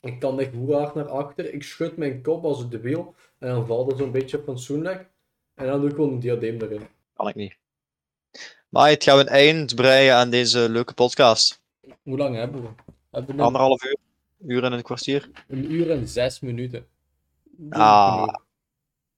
ik 0.00 0.20
kan 0.20 0.40
echt 0.40 0.54
hoe 0.54 0.74
hard 0.74 0.94
naar 0.94 1.08
achter, 1.08 1.52
ik 1.52 1.62
schud 1.62 1.96
mijn 1.96 2.22
kop 2.22 2.44
als 2.44 2.60
een 2.60 2.68
debiel 2.70 3.14
en 3.38 3.48
dan 3.48 3.66
valt 3.66 3.90
het 3.90 3.98
zo'n 3.98 4.12
beetje 4.12 4.38
op 4.38 4.46
mijn 4.46 4.58
zoennek 4.58 5.10
en 5.54 5.66
dan 5.66 5.80
doe 5.80 5.88
ik 5.88 5.94
gewoon 5.94 6.12
een 6.12 6.20
diadeem 6.20 6.60
erin. 6.60 6.86
Kan 7.14 7.28
ik 7.28 7.34
niet. 7.34 7.56
Maar 8.74 8.88
het 8.88 9.04
gaan 9.04 9.16
we 9.16 9.22
een 9.22 9.28
eind 9.28 9.74
breien 9.74 10.14
aan 10.14 10.30
deze 10.30 10.68
leuke 10.68 10.94
podcast. 10.94 11.62
Hoe 12.02 12.16
lang 12.16 12.34
hebben 12.36 12.62
we? 12.62 12.68
Hebben 13.10 13.30
we 13.30 13.36
nog 13.36 13.46
Anderhalf 13.46 13.84
uur, 13.84 13.96
uur 14.46 14.64
en 14.64 14.72
een 14.72 14.82
kwartier. 14.82 15.30
een 15.48 15.72
uur 15.72 15.90
en 15.90 16.08
zes 16.08 16.40
minuten. 16.40 16.86
Dat 17.44 17.80
Ah. 17.80 18.16
genoeg. 18.22 18.40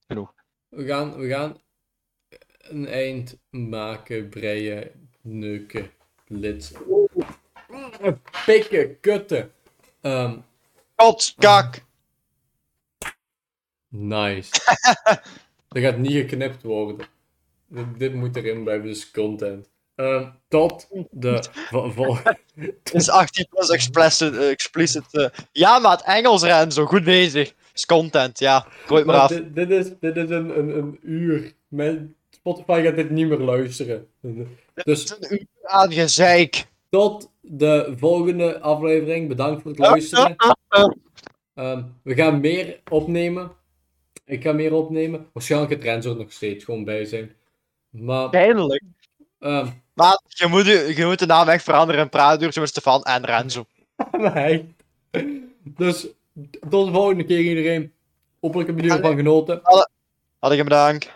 Genoeg. 0.06 0.34
We 0.68 0.86
gaan, 0.86 1.16
we 1.16 1.28
gaan 1.28 1.60
een 2.58 2.86
eind 2.86 3.38
maken, 3.50 4.28
breien, 4.28 5.08
neuken, 5.20 5.90
lid. 6.26 6.72
Pikken, 8.46 9.00
kutten. 9.00 9.52
Ehm, 10.00 10.38
Kot, 10.94 11.34
kak! 11.38 11.84
Nice. 13.88 14.50
Dat 15.68 15.82
gaat 15.82 15.96
niet 15.98 16.12
geknipt 16.12 16.62
worden. 16.62 17.06
Dit, 17.68 17.84
dit 17.98 18.14
moet 18.14 18.36
erin 18.36 18.62
blijven, 18.62 18.86
dus 18.86 19.10
content. 19.10 19.68
Ehm, 19.94 20.28
tot 20.48 20.88
de 21.10 21.42
vol- 21.70 21.90
vol- 21.90 22.16
Het 22.54 22.92
is 22.94 23.08
18 23.10 23.46
plus 23.50 23.68
explicit. 23.70 24.36
eh, 24.36 24.50
explicit 24.50 25.04
eh. 25.14 25.28
Ja, 25.52 25.78
maar 25.78 25.90
het 25.96 26.02
Engels 26.06 26.42
Renzo, 26.42 26.86
goed 26.86 27.04
bezig. 27.04 27.54
is 27.74 27.86
content, 27.86 28.38
ja. 28.38 28.66
Gooi 28.86 29.04
maar 29.04 29.14
Maar 29.14 29.24
af. 29.24 29.30
dit, 29.30 29.54
dit 29.54 29.70
is, 29.70 29.90
dit 30.00 30.16
is 30.16 30.30
een, 30.30 30.58
een, 30.58 30.76
een 30.78 30.98
uur. 31.02 31.52
Mijn 31.68 32.14
Spotify 32.30 32.82
gaat 32.84 32.96
dit 32.96 33.10
niet 33.10 33.28
meer 33.28 33.38
luisteren. 33.38 34.06
Dus 34.74 35.04
is 35.04 35.10
een 35.20 35.32
uur 35.32 35.46
aan 35.62 35.92
gezeik. 35.92 36.66
tot 36.90 37.30
de 37.40 37.94
volgende 37.96 38.60
aflevering. 38.60 39.28
Bedankt 39.28 39.62
voor 39.62 39.70
het 39.70 39.80
luisteren. 39.80 40.36
Ehm, 41.54 41.82
we 42.02 42.14
gaan 42.14 42.40
meer 42.40 42.80
opnemen. 42.90 43.52
Ik 44.24 44.42
ga 44.42 44.52
meer 44.52 44.72
opnemen. 44.72 45.26
Waarschijnlijk 45.32 45.72
het 45.72 45.82
Renzo 45.82 46.10
er 46.10 46.16
nog 46.16 46.32
steeds 46.32 46.64
gewoon 46.64 46.84
bij 46.84 47.04
zijn. 47.04 47.32
Maar 48.00 48.30
Eindelijk. 48.30 48.82
ehm, 49.38 49.68
Maar 49.94 50.20
je 50.26 50.46
moet, 50.46 50.66
je, 50.66 51.04
moet 51.04 51.18
de 51.18 51.26
naam 51.26 51.48
echt 51.48 51.64
veranderen 51.64 52.00
en 52.00 52.08
praten 52.08 52.60
met 52.60 52.68
Stefan 52.68 53.02
en 53.02 53.24
Renzo. 53.24 53.66
Nee. 54.18 54.74
Dus 55.62 56.06
tot 56.70 56.86
de 56.86 56.92
volgende 56.92 57.24
keer 57.24 57.40
iedereen. 57.40 57.92
Hopelijk 58.40 58.68
hebben 58.68 58.86
jullie 58.86 59.00
ervan 59.02 59.16
genoten. 59.16 59.60
Had 60.38 60.50
ik 60.52 60.56
hem 60.56 60.66
bedankt. 60.66 61.10